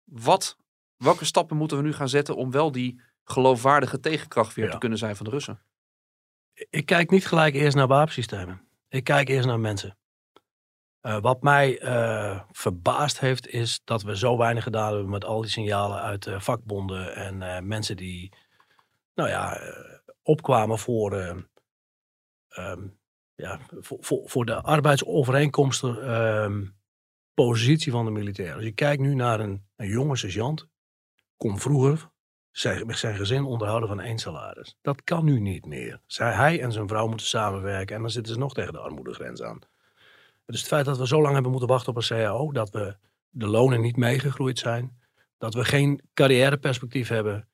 wat, 0.04 0.56
welke 0.96 1.24
stappen 1.24 1.56
moeten 1.56 1.76
we 1.76 1.82
nu 1.82 1.92
gaan 1.92 2.08
zetten 2.08 2.36
om 2.36 2.50
wel 2.50 2.72
die 2.72 3.00
geloofwaardige 3.24 4.00
tegenkracht 4.00 4.54
weer 4.54 4.64
Ja. 4.64 4.70
te 4.70 4.78
kunnen 4.78 4.98
zijn 4.98 5.16
van 5.16 5.24
de 5.24 5.30
Russen? 5.32 5.62
Ik 6.70 6.86
kijk 6.86 7.10
niet 7.10 7.26
gelijk 7.26 7.54
eerst 7.54 7.76
naar 7.76 7.86
wapensystemen. 7.86 8.68
Ik 8.88 9.04
kijk 9.04 9.28
eerst 9.28 9.46
naar 9.46 9.60
mensen. 9.60 9.98
Eh, 11.00 11.20
wat 11.20 11.42
mij 11.42 11.78
eh, 11.78 12.40
verbaasd 12.50 13.20
heeft, 13.20 13.48
is 13.48 13.80
dat 13.84 14.02
we 14.02 14.16
zo 14.16 14.36
weinig 14.36 14.62
gedaan 14.62 14.92
hebben 14.92 15.10
met 15.10 15.24
al 15.24 15.40
die 15.40 15.50
signalen 15.50 16.00
uit 16.00 16.26
eh, 16.26 16.40
vakbonden 16.40 17.14
en 17.14 17.66
mensen 17.66 17.96
die, 17.96 18.32
nou 19.14 19.28
ja, 19.28 19.60
opkwamen 20.28 20.78
voor, 20.78 21.12
eh, 21.12 21.36
ehm, 22.48 22.88
ja, 23.34 23.60
voor, 23.70 23.98
voor, 24.00 24.28
voor 24.28 24.44
de 24.44 24.62
arbeidsovereenkomsten 24.62 26.02
ehm, 26.02 26.66
positie 27.34 27.92
van 27.92 28.04
de 28.04 28.10
militair. 28.10 28.54
Als 28.54 28.64
je 28.64 28.72
kijkt 28.72 29.02
nu 29.02 29.14
naar 29.14 29.40
een, 29.40 29.66
een 29.76 29.88
jonge 29.88 30.16
sergeant, 30.16 30.68
kon 31.36 31.58
vroeger 31.58 32.10
zijn, 32.58 32.96
zijn 32.96 33.16
gezin 33.16 33.44
onderhouden 33.44 33.88
van 33.88 34.00
één 34.00 34.18
salaris. 34.18 34.76
Dat 34.82 35.04
kan 35.04 35.24
nu 35.24 35.40
niet 35.40 35.66
meer. 35.66 36.00
Zij, 36.06 36.32
hij 36.32 36.60
en 36.60 36.72
zijn 36.72 36.88
vrouw 36.88 37.06
moeten 37.06 37.26
samenwerken 37.26 37.96
en 37.96 38.02
dan 38.02 38.10
zitten 38.10 38.32
ze 38.32 38.38
nog 38.38 38.54
tegen 38.54 38.72
de 38.72 38.78
armoedegrens 38.78 39.42
aan. 39.42 39.58
Dus 40.46 40.58
het 40.58 40.68
feit 40.68 40.84
dat 40.84 40.98
we 40.98 41.06
zo 41.06 41.20
lang 41.20 41.32
hebben 41.32 41.50
moeten 41.50 41.68
wachten 41.68 41.90
op 41.90 41.96
een 41.96 42.06
CAO, 42.06 42.52
dat 42.52 42.70
we 42.70 42.96
de 43.30 43.46
lonen 43.46 43.80
niet 43.80 43.96
meegegroeid 43.96 44.58
zijn, 44.58 44.98
dat 45.38 45.54
we 45.54 45.64
geen 45.64 46.00
carrièreperspectief 46.14 47.08
hebben, 47.08 47.48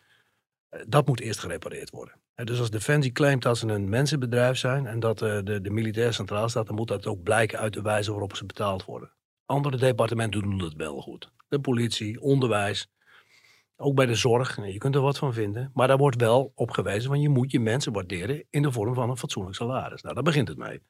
eh, 0.69 0.81
dat 0.87 1.07
moet 1.07 1.21
eerst 1.21 1.41
gerepareerd 1.41 1.91
worden. 1.91 2.15
Dus 2.35 2.59
als 2.59 2.71
Defensie 2.71 3.13
claimt 3.13 3.43
dat 3.43 3.59
ze 3.59 3.67
een 3.67 3.89
mensenbedrijf 3.89 4.57
zijn 4.57 4.87
en 4.87 5.01
dat 5.01 5.23
eh, 5.23 5.39
de, 5.43 5.61
de 5.61 5.71
militair 5.71 6.13
centraal 6.13 6.49
staat, 6.49 6.67
dan 6.67 6.75
moet 6.75 6.89
dat 6.89 7.07
ook 7.07 7.23
blijken 7.23 7.59
uit 7.59 7.73
de 7.73 7.83
wijze 7.83 8.11
waarop 8.11 8.37
ze 8.37 8.47
betaald 8.47 8.85
worden. 8.85 9.11
Andere 9.47 9.77
departementen 9.77 10.41
doen 10.41 10.59
het 10.59 10.75
wel 10.75 11.01
goed. 11.01 11.31
De 11.49 11.61
politie, 11.61 12.21
onderwijs, 12.21 12.89
ook 13.77 13.95
bij 13.95 14.07
de 14.07 14.15
zorg. 14.15 14.57
Nou, 14.57 14.73
Je 14.73 14.79
kunt 14.79 14.95
er 14.95 15.01
wat 15.01 15.19
van 15.19 15.33
vinden. 15.33 15.71
Maar 15.75 15.89
daar 15.89 15.97
wordt 15.97 16.21
wel 16.21 16.53
op 16.55 16.71
gewezen 16.71 17.09
van 17.09 17.21
je 17.21 17.29
moet 17.29 17.51
je 17.51 17.61
mensen 17.61 17.93
waarderen 17.93 18.45
in 18.51 18.63
de 18.63 18.73
vorm 18.73 18.95
van 18.95 19.11
een 19.11 19.17
fatsoenlijk 19.17 19.57
salaris. 19.57 20.03
Nou, 20.03 20.15
daar 20.15 20.25
begint 20.25 20.49
het 20.49 20.59
mee. 20.59 20.81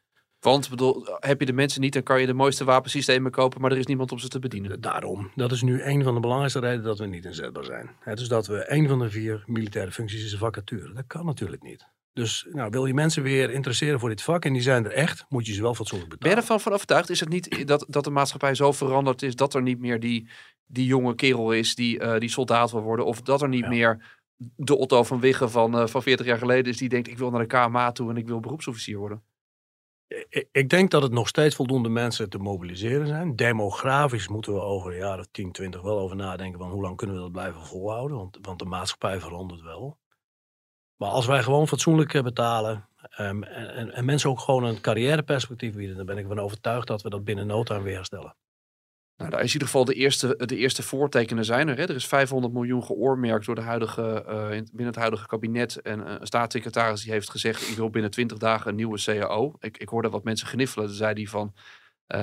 Want 0.41 0.71
bedoel, 0.71 1.07
heb 1.19 1.41
je 1.41 1.47
de 1.47 1.53
mensen 1.53 1.81
niet, 1.81 1.93
dan 1.93 2.03
kan 2.03 2.21
je 2.21 2.27
de 2.27 2.33
mooiste 2.33 2.65
wapensystemen 2.65 3.31
kopen, 3.31 3.61
maar 3.61 3.73
er 3.73 3.79
is 3.79 3.87
niemand 3.87 4.13
om 4.13 4.19
ze 4.19 4.29
te 4.29 4.39
bedienen. 4.39 4.81
Daarom, 4.81 5.31
dat 5.35 5.53
is 5.53 5.63
nu 5.63 5.83
een 5.83 6.03
van 6.03 6.15
de 6.15 6.21
belangrijkste 6.21 6.61
redenen 6.61 6.85
dat 6.85 6.99
we 6.99 7.07
niet 7.07 7.25
inzetbaar 7.25 7.65
zijn. 7.65 7.91
Het 8.01 8.21
is 8.21 8.29
dat 8.29 8.47
we 8.47 8.71
een 8.73 8.89
van 8.89 8.99
de 8.99 9.11
vier 9.11 9.43
militaire 9.47 9.91
functies 9.91 10.25
is 10.25 10.33
een 10.33 10.39
vacature. 10.39 10.93
Dat 10.93 11.07
kan 11.07 11.27
natuurlijk 11.27 11.63
niet. 11.63 11.87
Dus 12.15 12.47
nou, 12.51 12.71
wil 12.71 12.87
je 12.87 12.95
mensen 12.95 13.23
weer 13.23 13.51
interesseren 13.51 14.01
voor 14.01 14.09
dit 14.09 14.23
vak 14.23 14.45
en 14.45 14.53
die 14.53 14.63
zijn 14.63 14.85
er 14.85 14.91
echt, 14.93 15.25
moet 15.29 15.47
je 15.47 15.53
ze 15.53 15.63
wel 15.63 15.75
fatsoenlijk 15.75 16.09
Ben 16.11 16.19
je 16.19 16.25
betalen. 16.25 16.43
ervan 16.45 16.61
van 16.61 16.73
overtuigd? 16.73 17.11
Is 17.11 17.21
het 17.21 17.29
niet 17.29 17.67
dat, 17.67 17.87
dat 17.89 18.05
de 18.05 18.11
maatschappij 18.11 18.55
zo 18.55 18.73
veranderd 18.73 19.23
is 19.23 19.37
dat 19.37 19.55
er 19.55 19.63
niet 19.63 19.79
meer 19.81 20.01
die, 20.01 20.29
die 20.67 20.87
jonge 20.87 21.15
kerel 21.15 21.53
is 21.53 21.75
die, 21.75 21.99
eh, 21.99 22.21
die 22.21 22.29
soldaat 22.29 22.71
wil 22.71 22.81
worden? 22.83 23.07
Of 23.07 23.21
dat 23.21 23.43
er 23.43 23.49
niet 23.49 23.63
Ja. 23.63 23.69
meer 23.69 24.23
de 24.57 24.77
Otto 24.77 25.03
van 25.03 25.21
Wiggen 25.21 25.51
van, 25.51 25.79
eh, 25.79 25.87
van 25.87 26.03
40 26.03 26.27
jaar 26.27 26.39
geleden 26.39 26.73
is 26.73 26.79
die 26.79 26.89
denkt 26.89 27.09
ik 27.09 27.19
wil 27.19 27.31
naar 27.31 27.41
de 27.41 27.47
KMA 27.47 27.93
toe 27.93 28.11
en 28.11 28.17
ik 28.17 28.27
wil 28.27 28.41
beroepsofficier 28.41 28.99
worden? 28.99 29.23
Ik, 30.29 30.49
ik 30.53 30.69
denk 30.69 30.91
dat 30.91 31.03
het 31.03 31.13
nog 31.13 31.29
steeds 31.29 31.55
voldoende 31.55 31.89
mensen 31.89 32.31
te 32.31 32.39
mobiliseren 32.39 33.07
zijn. 33.07 33.37
Demografisch 33.37 34.29
moeten 34.29 34.53
we 34.55 34.61
over 34.61 34.91
een 34.93 34.99
jaar 34.99 35.19
of 35.19 35.27
10, 35.31 35.53
20 35.53 35.83
wel 35.83 35.99
over 35.99 36.17
nadenken 36.17 36.59
van 36.59 36.71
hoe 36.71 36.83
lang 36.83 36.97
kunnen 36.97 37.17
we 37.17 37.23
dat 37.23 37.33
blijven 37.33 37.61
volhouden. 37.67 38.17
Want, 38.17 38.39
want 38.43 38.59
de 38.59 38.65
maatschappij 38.65 39.21
verandert 39.21 39.61
wel. 39.63 39.99
Maar 41.05 41.13
als 41.13 41.27
wij 41.27 41.43
gewoon 41.43 41.69
fatsoenlijk 41.69 42.15
eh, 42.15 42.23
betalen 42.23 42.89
ehm, 43.01 43.43
en, 43.43 43.75
en, 43.75 43.93
en 43.93 44.05
mensen 44.05 44.31
ook 44.31 44.41
gewoon 44.41 44.65
een 44.65 44.81
carrièreperspectief 44.81 45.75
bieden, 45.75 45.97
dan 45.97 46.07
ben 46.07 46.17
ik 46.17 46.23
ervan 46.23 46.39
overtuigd 46.45 46.87
dat 46.87 47.03
we 47.03 47.11
dat 47.11 47.25
binnen 47.25 47.47
no 47.47 47.63
time 47.63 47.83
weer 47.83 47.95
herstellen. 47.95 48.37
Nou, 49.17 49.31
daar 49.31 49.41
is 49.41 49.47
in 49.47 49.53
ieder 49.53 49.69
geval 49.69 49.85
de 49.85 49.95
eerste, 49.95 50.43
de 50.47 50.57
eerste 50.57 50.83
voortekenen 50.83 51.45
zijn 51.45 51.69
er. 51.69 51.77
Hè. 51.77 51.83
Er 51.83 51.95
is 51.95 52.07
500 52.07 52.53
miljoen 52.53 52.85
geoormerkt 52.85 53.47
door 53.47 53.55
de 53.55 53.61
huidige, 53.61 54.25
eh, 54.25 54.57
in- 54.57 54.65
binnen 54.71 54.87
het 54.87 54.97
huidige 54.97 55.27
kabinet. 55.27 55.81
En 55.83 56.07
eh, 56.07 56.15
een 56.21 56.27
staatssecretaris 56.27 57.03
die 57.03 57.13
heeft 57.13 57.31
gezegd, 57.31 57.69
ik 57.69 57.77
wil 57.77 57.91
binnen 57.91 58.11
20 58.11 58.39
dagen 58.39 58.69
een 58.71 58.77
nieuwe 58.77 58.99
CAO. 59.05 59.53
Ik, 59.59 59.79
ik 59.79 59.89
hoorde 59.89 60.11
wat 60.11 60.25
mensen 60.25 60.47
gniffelen. 60.47 60.87
Toen 60.87 60.97
zei 60.97 61.15
die 61.15 61.31
van, 61.31 61.55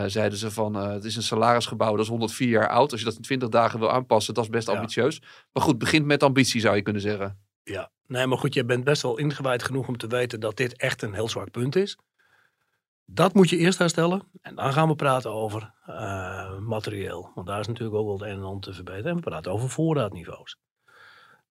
zeiden 0.05 0.37
ze 0.37 0.51
van, 0.51 0.73
het 0.73 1.03
is 1.03 1.15
een 1.15 1.23
salarisgebouw, 1.23 1.91
dat 1.91 1.99
is 2.05 2.07
104 2.07 2.49
jaar 2.49 2.69
oud. 2.69 2.91
Als 2.91 2.99
je 2.99 3.05
dat 3.05 3.15
in 3.15 3.21
20 3.21 3.49
dagen 3.49 3.79
wil 3.79 3.91
aanpassen, 3.91 4.33
dat 4.33 4.43
is 4.43 4.49
best 4.49 4.67
Ja. 4.67 4.73
ambitieus. 4.73 5.21
Maar 5.51 5.63
goed, 5.63 5.77
begint 5.77 6.05
met 6.05 6.23
ambitie 6.23 6.61
zou 6.61 6.75
je 6.75 6.81
kunnen 6.81 7.01
zeggen. 7.01 7.39
Ja, 7.63 7.91
nee, 8.11 8.27
maar 8.27 8.37
goed, 8.37 8.53
je 8.53 8.65
bent 8.65 8.83
best 8.83 9.01
wel 9.01 9.17
ingewijd 9.17 9.63
genoeg 9.63 9.87
om 9.87 9.97
te 9.97 10.07
weten 10.07 10.39
dat 10.39 10.57
dit 10.57 10.77
echt 10.77 11.01
een 11.01 11.13
heel 11.13 11.29
zwak 11.29 11.51
punt 11.51 11.75
is. 11.75 11.97
Dat 13.05 13.33
moet 13.33 13.49
je 13.49 13.57
eerst 13.57 13.79
herstellen 13.79 14.23
en 14.41 14.55
dan 14.55 14.73
gaan 14.73 14.87
we 14.87 14.95
praten 14.95 15.31
over 15.31 15.73
eh, 15.85 16.57
materieel. 16.57 17.31
Want 17.35 17.47
daar 17.47 17.59
is 17.59 17.67
natuurlijk 17.67 17.97
ook 17.97 18.05
wel 18.05 18.13
het 18.13 18.27
een 18.27 18.37
en 18.37 18.43
ander 18.43 18.61
te 18.61 18.73
verbeteren. 18.73 19.09
En 19.09 19.15
we 19.15 19.21
praten 19.21 19.51
over 19.51 19.69
voorraadniveaus. 19.69 20.57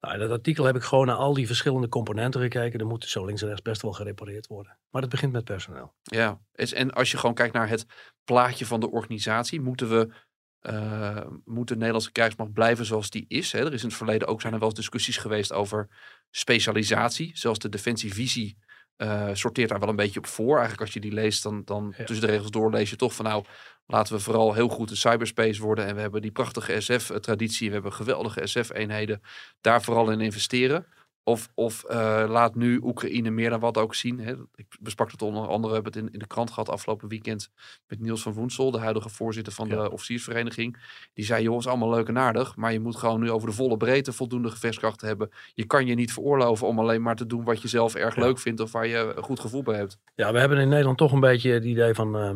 Nou, 0.01 0.15
in 0.15 0.21
dat 0.21 0.31
artikel 0.31 0.65
heb 0.65 0.77
ik 0.77 0.83
gewoon 0.83 1.07
naar 1.07 1.17
al 1.17 1.35
die 1.35 1.47
verschillende 1.47 1.89
componenten 1.89 2.41
gekeken. 2.41 2.81
Er 2.81 2.87
moeten 2.87 3.09
zo 3.09 3.25
links 3.25 3.41
en 3.43 3.49
rechts 3.49 3.63
best 3.63 3.83
wel 3.83 3.93
gerepareerd 3.93 4.47
worden. 4.47 4.79
Maar 4.91 5.03
het 5.03 5.11
begint 5.11 5.33
met 5.33 5.45
personeel. 5.45 5.95
Ja, 6.03 6.41
en 6.53 6.93
als 6.93 7.11
je 7.11 7.17
gewoon 7.17 7.35
kijkt 7.35 7.55
naar 7.55 7.69
het 7.69 7.87
plaatje 8.25 8.67
van 8.67 8.81
de 8.81 8.91
organisatie, 8.91 9.61
moeten 9.61 9.89
we, 9.89 10.15
eh, 10.61 11.27
moet 11.45 11.69
de 11.69 11.77
Nederlandse 11.77 12.13
krijgsmacht 12.13 12.53
blijven 12.53 12.85
zoals 12.85 13.11
die 13.11 13.25
is? 13.29 13.53
Hè? 13.53 13.59
Er 13.59 13.73
is 13.73 13.83
in 13.83 13.89
het 13.89 13.97
verleden 13.97 14.29
ook 14.29 14.41
zijn 14.41 14.53
er 14.53 14.59
wel 14.59 14.69
eens 14.69 14.79
discussies 14.79 15.17
geweest 15.17 15.53
over 15.53 15.89
specialisatie. 16.31 17.31
Zelfs 17.35 17.59
de 17.59 17.69
defensievisie 17.69 18.57
eh, 18.97 19.29
sorteert 19.33 19.69
daar 19.69 19.81
wel 19.81 19.89
een 19.89 19.97
beetje 19.97 20.19
op 20.19 20.27
voor. 20.27 20.53
Eigenlijk 20.53 20.81
als 20.81 20.93
je 20.93 21.01
die 21.01 21.13
leest, 21.13 21.43
dan, 21.43 21.63
dan 21.65 21.95
Ja. 21.97 22.05
tussen 22.05 22.27
de 22.27 22.33
regels 22.33 22.51
door 22.51 22.71
lees 22.71 22.91
je 22.91 22.97
toch 22.97 23.15
van 23.15 23.25
nou, 23.25 23.45
laten 23.87 24.15
we 24.15 24.21
vooral 24.21 24.55
heel 24.55 24.69
goed 24.69 24.91
in 24.91 24.97
cyberspace 24.97 25.63
worden. 25.63 25.87
En 25.87 25.95
we 25.95 26.01
hebben 26.01 26.23
die 26.23 26.31
prachtige 26.31 26.81
SF-traditie, 26.81 27.69
we 27.69 27.75
hebben 27.75 27.93
geweldige 27.93 28.47
SF-eenheden. 28.47 29.23
Daar 29.61 29.83
vooral 29.83 30.11
in 30.11 30.21
investeren. 30.21 30.87
Of, 31.23 31.49
of 31.55 31.85
eh, 31.85 32.25
laat 32.29 32.55
nu 32.55 32.81
Oekraïne 32.83 33.31
meer 33.31 33.51
dan 33.51 33.61
wat 33.61 33.79
ook 33.79 33.95
zien. 33.95 34.21
Hè? 34.21 34.33
Ik 34.55 34.67
besprak 34.81 35.11
het 35.11 35.23
onder 35.23 35.49
andere, 35.49 35.75
hebben 35.75 35.93
het 35.93 36.03
in, 36.03 36.13
in 36.13 36.19
de 36.19 36.27
krant 36.27 36.51
gehad 36.51 36.69
afgelopen 36.69 37.09
weekend 37.09 37.51
met 37.87 38.01
Niels 38.01 38.23
van 38.23 38.33
Woensel, 38.33 38.71
de 38.71 38.79
huidige 38.79 39.09
voorzitter 39.09 39.53
van 39.53 39.69
de 39.69 39.91
officiersvereniging. 39.91 40.77
Die 41.15 41.25
zei, 41.25 41.43
jongens, 41.43 41.67
allemaal 41.67 41.91
leuk 41.91 42.09
en 42.09 42.19
aardig, 42.19 42.57
maar 42.57 42.73
je 42.73 42.81
moet 42.81 42.97
gewoon 42.97 43.21
nu 43.21 43.31
over 43.31 43.49
de 43.49 43.55
volle 43.55 43.77
breedte 43.77 44.13
voldoende 44.13 44.51
gevechtskrachten 44.51 45.07
hebben. 45.07 45.31
Je 45.55 45.67
kan 45.67 45.87
je 45.87 45.95
niet 45.95 46.13
veroorloven 46.13 46.67
om 46.67 46.79
alleen 46.79 47.03
maar 47.03 47.17
te 47.17 47.27
doen 47.27 47.45
wat 47.45 47.63
je 47.63 47.69
zelf 47.69 47.95
erg 47.95 48.17
leuk 48.17 48.39
vindt 48.39 48.61
of 48.61 48.73
waar 48.73 48.87
je 48.87 49.13
een 49.17 49.23
goed 49.23 49.41
gevoel 49.41 49.63
bij 49.63 49.77
hebt. 49.77 49.99
Ja, 50.15 50.33
we 50.33 50.39
hebben 50.39 50.59
in 50.59 50.69
Nederland 50.69 50.99
toch 50.99 51.13
een 51.13 51.21
beetje 51.21 51.51
het 51.51 51.65
idee 51.65 51.95
van, 51.95 52.17
eh, 52.17 52.35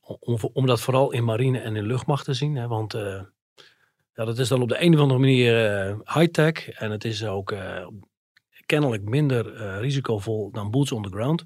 om, 0.00 0.38
om 0.52 0.66
dat 0.66 0.80
vooral 0.80 1.12
in 1.12 1.24
marine 1.24 1.58
en 1.58 1.76
in 1.76 1.86
luchtmacht 1.86 2.24
te 2.24 2.34
zien. 2.34 2.56
Hè? 2.56 2.68
Want 2.68 2.94
eh, 2.94 3.20
ja, 4.14 4.24
dat 4.24 4.38
is 4.38 4.48
dan 4.48 4.62
op 4.62 4.68
de 4.68 4.82
een 4.82 4.94
of 4.94 5.00
andere 5.00 5.20
manier 5.20 5.66
eh, 5.66 6.14
high-tech 6.14 6.68
en 6.68 6.90
het 6.90 7.04
is 7.04 7.24
ook 7.24 7.54
kennelijk 8.66 9.02
minder 9.02 9.54
eh, 9.54 9.80
risicovol 9.80 10.50
dan 10.50 10.70
boots 10.70 10.92
on 10.92 11.02
the 11.02 11.08
ground. 11.10 11.44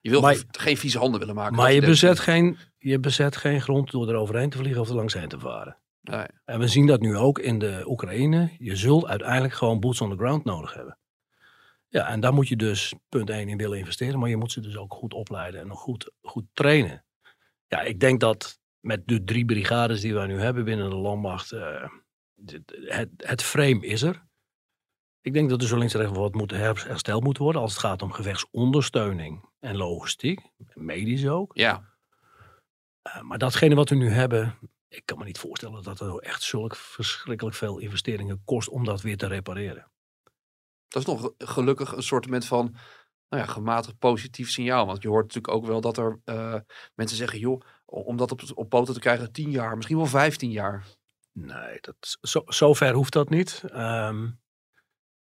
Je 0.00 0.10
wil 0.10 0.20
Maar- 0.20 0.44
geen 0.50 0.76
vieze 0.76 0.98
handen 0.98 1.20
willen 1.20 1.34
maken. 1.34 1.56
Maar 1.56 1.72
je 1.72 1.80
bezet, 1.80 2.18
geen, 2.18 2.58
je 2.78 2.98
bezet 3.00 3.36
geen 3.36 3.60
grond 3.60 3.90
door 3.90 4.08
er 4.08 4.14
overheen 4.14 4.50
te 4.50 4.58
vliegen 4.58 4.80
of 4.80 4.88
er 4.88 4.94
langs 4.94 5.14
heen 5.14 5.28
te 5.28 5.38
varen. 5.38 5.76
Nee. 6.00 6.26
En 6.44 6.58
we 6.58 6.68
zien 6.68 6.86
dat 6.86 7.00
nu 7.00 7.16
ook 7.16 7.38
in 7.38 7.58
de 7.58 7.82
Oekraïne. 7.86 8.50
Je 8.58 8.76
zult 8.76 9.06
uiteindelijk 9.06 9.54
gewoon 9.54 9.80
boots 9.80 10.00
on 10.00 10.10
the 10.10 10.16
ground 10.16 10.44
nodig 10.44 10.74
hebben. 10.74 10.98
Ja, 11.88 12.08
en 12.08 12.20
daar 12.20 12.32
moet 12.32 12.48
je 12.48 12.56
dus 12.56 12.94
punt 13.08 13.30
1 13.30 13.48
in 13.48 13.56
willen 13.56 13.78
investeren. 13.78 14.18
Maar 14.18 14.28
je 14.28 14.36
moet 14.36 14.52
ze 14.52 14.60
dus 14.60 14.76
ook 14.76 14.94
goed 14.94 15.14
opleiden 15.14 15.60
en 15.60 15.70
goed, 15.70 16.10
goed 16.22 16.44
trainen. 16.52 17.04
Ja, 17.66 17.80
ik 17.80 18.00
denk 18.00 18.20
dat 18.20 18.58
met 18.80 19.02
de 19.06 19.24
drie 19.24 19.44
brigades 19.44 20.00
die 20.00 20.14
wij 20.14 20.26
nu 20.26 20.40
hebben 20.40 20.64
binnen 20.64 20.90
de 20.90 20.96
landmacht. 20.96 21.52
eh, 21.52 21.88
het, 22.84 23.08
het 23.16 23.42
frame 23.42 23.86
is 23.86 24.02
er. 24.02 24.26
Ik 25.28 25.34
denk 25.34 25.50
dat 25.50 25.62
er 25.62 25.68
zo 25.68 25.76
links 25.76 25.94
en 25.94 26.00
rechts 26.00 26.16
wat 26.16 26.34
moet 26.34 26.50
her- 26.50 26.84
hersteld 26.86 27.22
moet 27.24 27.38
worden. 27.38 27.60
Als 27.62 27.70
het 27.72 27.80
gaat 27.80 28.02
om 28.02 28.12
gevechtsondersteuning 28.12 29.48
en 29.60 29.76
logistiek. 29.76 30.40
Medisch 30.74 31.28
ook. 31.28 31.50
Ja, 31.56 31.96
Uh, 33.16 33.22
maar 33.22 33.38
datgene 33.38 33.74
wat 33.74 33.88
we 33.88 33.94
nu 33.94 34.08
hebben, 34.10 34.58
ik 34.88 35.02
kan 35.04 35.18
me 35.18 35.24
niet 35.24 35.38
voorstellen 35.38 35.82
dat 35.82 35.98
het 35.98 36.20
echt 36.20 36.42
zulk 36.42 36.76
verschrikkelijk 36.76 37.56
veel 37.56 37.78
investeringen 37.78 38.42
kost 38.44 38.68
om 38.68 38.84
dat 38.84 39.00
weer 39.00 39.16
te 39.16 39.26
repareren. 39.26 39.90
dat 40.88 41.02
is 41.02 41.08
nog 41.08 41.32
gelukkig 41.38 41.92
een 41.92 42.02
soort 42.02 42.44
van 42.46 42.76
nou 43.28 43.42
ja, 43.42 43.48
gematigd 43.48 43.98
positief 43.98 44.50
signaal. 44.50 44.86
Want 44.86 45.02
je 45.02 45.08
hoort 45.08 45.22
natuurlijk 45.26 45.54
ook 45.54 45.66
wel 45.66 45.80
dat 45.80 45.96
er 45.96 46.20
eh, 46.24 46.54
mensen 46.94 47.16
zeggen, 47.16 47.38
joh, 47.38 47.60
om 47.84 48.16
dat 48.16 48.32
op, 48.32 48.42
op 48.54 48.68
poten 48.68 48.94
te 48.94 49.00
krijgen, 49.00 49.32
10 49.32 49.50
jaar, 49.50 49.76
misschien 49.76 49.96
wel 49.96 50.06
15 50.06 50.50
jaar. 50.50 50.86
Nee, 51.32 51.78
dat, 51.80 52.18
zo, 52.20 52.42
zo 52.46 52.74
ver 52.74 52.94
hoeft 52.94 53.12
dat 53.12 53.28
niet. 53.30 53.62
Ehm 53.66 54.28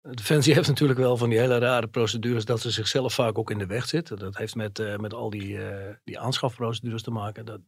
Defensie 0.03 0.55
heeft 0.57 0.69
natuurlijk 0.69 0.99
wel 0.99 1.17
van 1.17 1.29
die 1.29 1.39
hele 1.39 1.59
rare 1.59 1.87
procedures 1.87 2.45
dat 2.45 2.61
ze 2.61 2.71
zichzelf 2.71 3.15
vaak 3.15 3.39
ook 3.39 3.51
in 3.51 3.59
de 3.59 3.67
weg 3.67 3.87
zitten. 3.87 4.19
Dat 4.19 4.37
heeft 4.37 4.55
met, 4.55 4.79
eh, 4.79 4.97
met 4.97 5.15
al 5.15 5.31
die, 5.31 5.69
eh, 5.69 5.95
die 6.05 6.19
aanschafprocedures 6.19 7.03
te 7.03 7.11
maken. 7.11 7.45
Dat, 7.45 7.61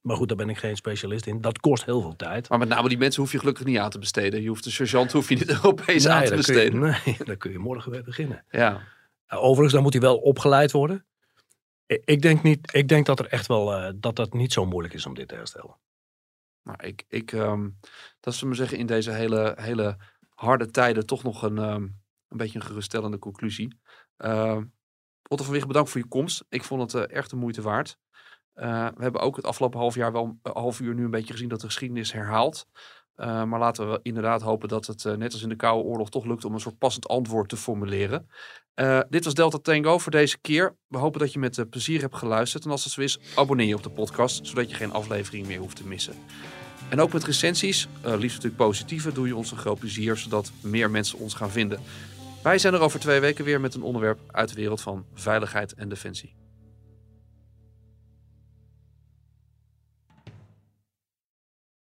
maar 0.00 0.16
goed, 0.16 0.28
daar 0.28 0.36
ben 0.36 0.48
ik 0.48 0.58
geen 0.58 0.76
specialist 0.76 1.26
in. 1.26 1.40
Dat 1.40 1.60
kost 1.60 1.84
heel 1.84 2.00
veel 2.00 2.16
tijd. 2.16 2.48
Maar 2.48 2.58
met 2.58 2.68
name 2.68 2.88
die 2.88 2.98
mensen 2.98 3.22
hoef 3.22 3.32
je 3.32 3.38
gelukkig 3.38 3.64
niet 3.64 3.78
aan 3.78 3.90
te 3.90 3.98
besteden. 3.98 4.42
Je 4.42 4.48
hoeft 4.48 4.64
de 4.64 4.70
sergeant 4.70 5.12
hoef 5.12 5.28
je 5.28 5.34
niet 5.34 5.50
Europees 5.62 6.08
aan 6.08 6.24
te 6.24 6.30
je, 6.30 6.36
besteden. 6.36 6.80
nee, 6.80 7.16
daar 7.24 7.36
kun 7.36 7.52
je 7.52 7.58
morgen 7.58 7.90
weer 7.90 8.04
beginnen. 8.04 8.44
Ja. 8.50 8.80
Uh, 9.32 9.42
overigens, 9.42 9.72
dan 9.72 9.82
moet 9.82 9.92
hij 9.92 10.02
wel 10.02 10.16
opgeleid 10.16 10.72
worden. 10.72 11.04
Ik 11.86 12.22
denk, 12.22 12.42
niet, 12.42 12.74
ik 12.74 12.88
denk 12.88 13.06
dat 13.06 13.18
er 13.18 13.26
echt 13.26 13.46
wel 13.46 13.74
eh, 13.74 13.92
dat 13.96 14.16
dat 14.16 14.32
niet 14.32 14.52
zo 14.52 14.66
moeilijk 14.66 14.94
is 14.94 15.06
om 15.06 15.14
dit 15.14 15.28
te 15.28 15.34
herstellen. 15.34 15.76
Maar 16.62 16.84
ik, 16.84 17.04
ik 17.08 17.32
ehm, 17.32 17.68
dat 18.20 18.34
is, 18.34 18.40
we 18.40 18.54
zeggen, 18.54 18.78
in 18.78 18.86
deze 18.86 19.10
hele, 19.10 19.54
hele 19.60 19.96
harde 20.36 20.70
tijden 20.70 21.06
toch 21.06 21.22
nog 21.22 21.42
een, 21.42 21.58
ehm, 21.58 21.82
een 22.28 22.36
beetje 22.36 22.58
een 22.58 22.64
geruststellende 22.64 23.18
conclusie. 23.18 23.78
Ehm 24.16 24.64
Otto 25.28 25.44
van 25.44 25.52
Wiggen, 25.52 25.68
bedankt 25.68 25.90
voor 25.90 26.00
je 26.00 26.08
komst. 26.08 26.44
Ik 26.48 26.64
vond 26.64 26.92
het 26.92 27.10
eh, 27.10 27.16
echt 27.16 27.30
de 27.30 27.36
moeite 27.36 27.62
waard. 27.62 27.98
Eh, 28.52 28.88
we 28.96 29.02
hebben 29.02 29.20
ook 29.20 29.36
het 29.36 29.44
afgelopen 29.44 29.78
half 29.78 29.94
jaar 29.94 30.12
wel 30.12 30.38
een 30.42 30.52
half 30.52 30.80
uur 30.80 30.94
nu 30.94 31.04
een 31.04 31.10
beetje 31.10 31.32
gezien 31.32 31.48
dat 31.48 31.60
de 31.60 31.66
geschiedenis 31.66 32.12
herhaalt. 32.12 32.66
Eh, 33.16 33.44
maar 33.44 33.58
laten 33.58 33.90
we 33.90 34.00
inderdaad 34.02 34.42
hopen 34.42 34.68
dat 34.68 34.86
het, 34.86 35.04
eh, 35.04 35.14
net 35.14 35.32
als 35.32 35.42
in 35.42 35.48
de 35.48 35.56
Koude 35.56 35.88
Oorlog, 35.88 36.10
toch 36.10 36.24
lukt 36.24 36.44
om 36.44 36.54
een 36.54 36.60
soort 36.60 36.78
passend 36.78 37.08
antwoord 37.08 37.48
te 37.48 37.56
formuleren. 37.56 38.28
Eh, 38.74 39.00
dit 39.08 39.24
was 39.24 39.34
Delta 39.34 39.58
Tango 39.58 39.98
voor 39.98 40.12
deze 40.12 40.38
keer. 40.38 40.76
We 40.86 40.98
hopen 40.98 41.20
dat 41.20 41.32
je 41.32 41.38
met 41.38 41.58
eh, 41.58 41.64
plezier 41.70 42.00
hebt 42.00 42.16
geluisterd. 42.16 42.64
En 42.64 42.70
als 42.70 42.84
het 42.84 42.92
zo 42.92 43.00
is, 43.00 43.18
abonneer 43.36 43.66
je 43.66 43.74
op 43.74 43.82
de 43.82 43.90
podcast, 43.90 44.46
zodat 44.46 44.70
je 44.70 44.76
geen 44.76 44.92
aflevering 44.92 45.46
meer 45.46 45.58
hoeft 45.58 45.76
te 45.76 45.86
missen. 45.86 46.14
En 46.88 47.00
ook 47.00 47.12
met 47.12 47.24
recensies, 47.24 47.88
eh, 48.00 48.10
liefst 48.10 48.36
natuurlijk 48.36 48.56
positieve, 48.56 49.12
doe 49.12 49.26
je 49.26 49.36
ons 49.36 49.50
een 49.50 49.58
groot 49.58 49.78
plezier, 49.78 50.16
zodat 50.16 50.52
meer 50.60 50.90
mensen 50.90 51.18
ons 51.18 51.34
gaan 51.34 51.50
vinden. 51.50 51.80
Wij 52.42 52.58
zijn 52.58 52.74
er 52.74 52.80
over 52.80 53.00
twee 53.00 53.20
weken 53.20 53.44
weer 53.44 53.60
met 53.60 53.74
een 53.74 53.82
onderwerp 53.82 54.18
uit 54.30 54.48
de 54.48 54.54
wereld 54.54 54.80
van 54.80 55.04
veiligheid 55.14 55.74
en 55.74 55.88
defensie. 55.88 56.34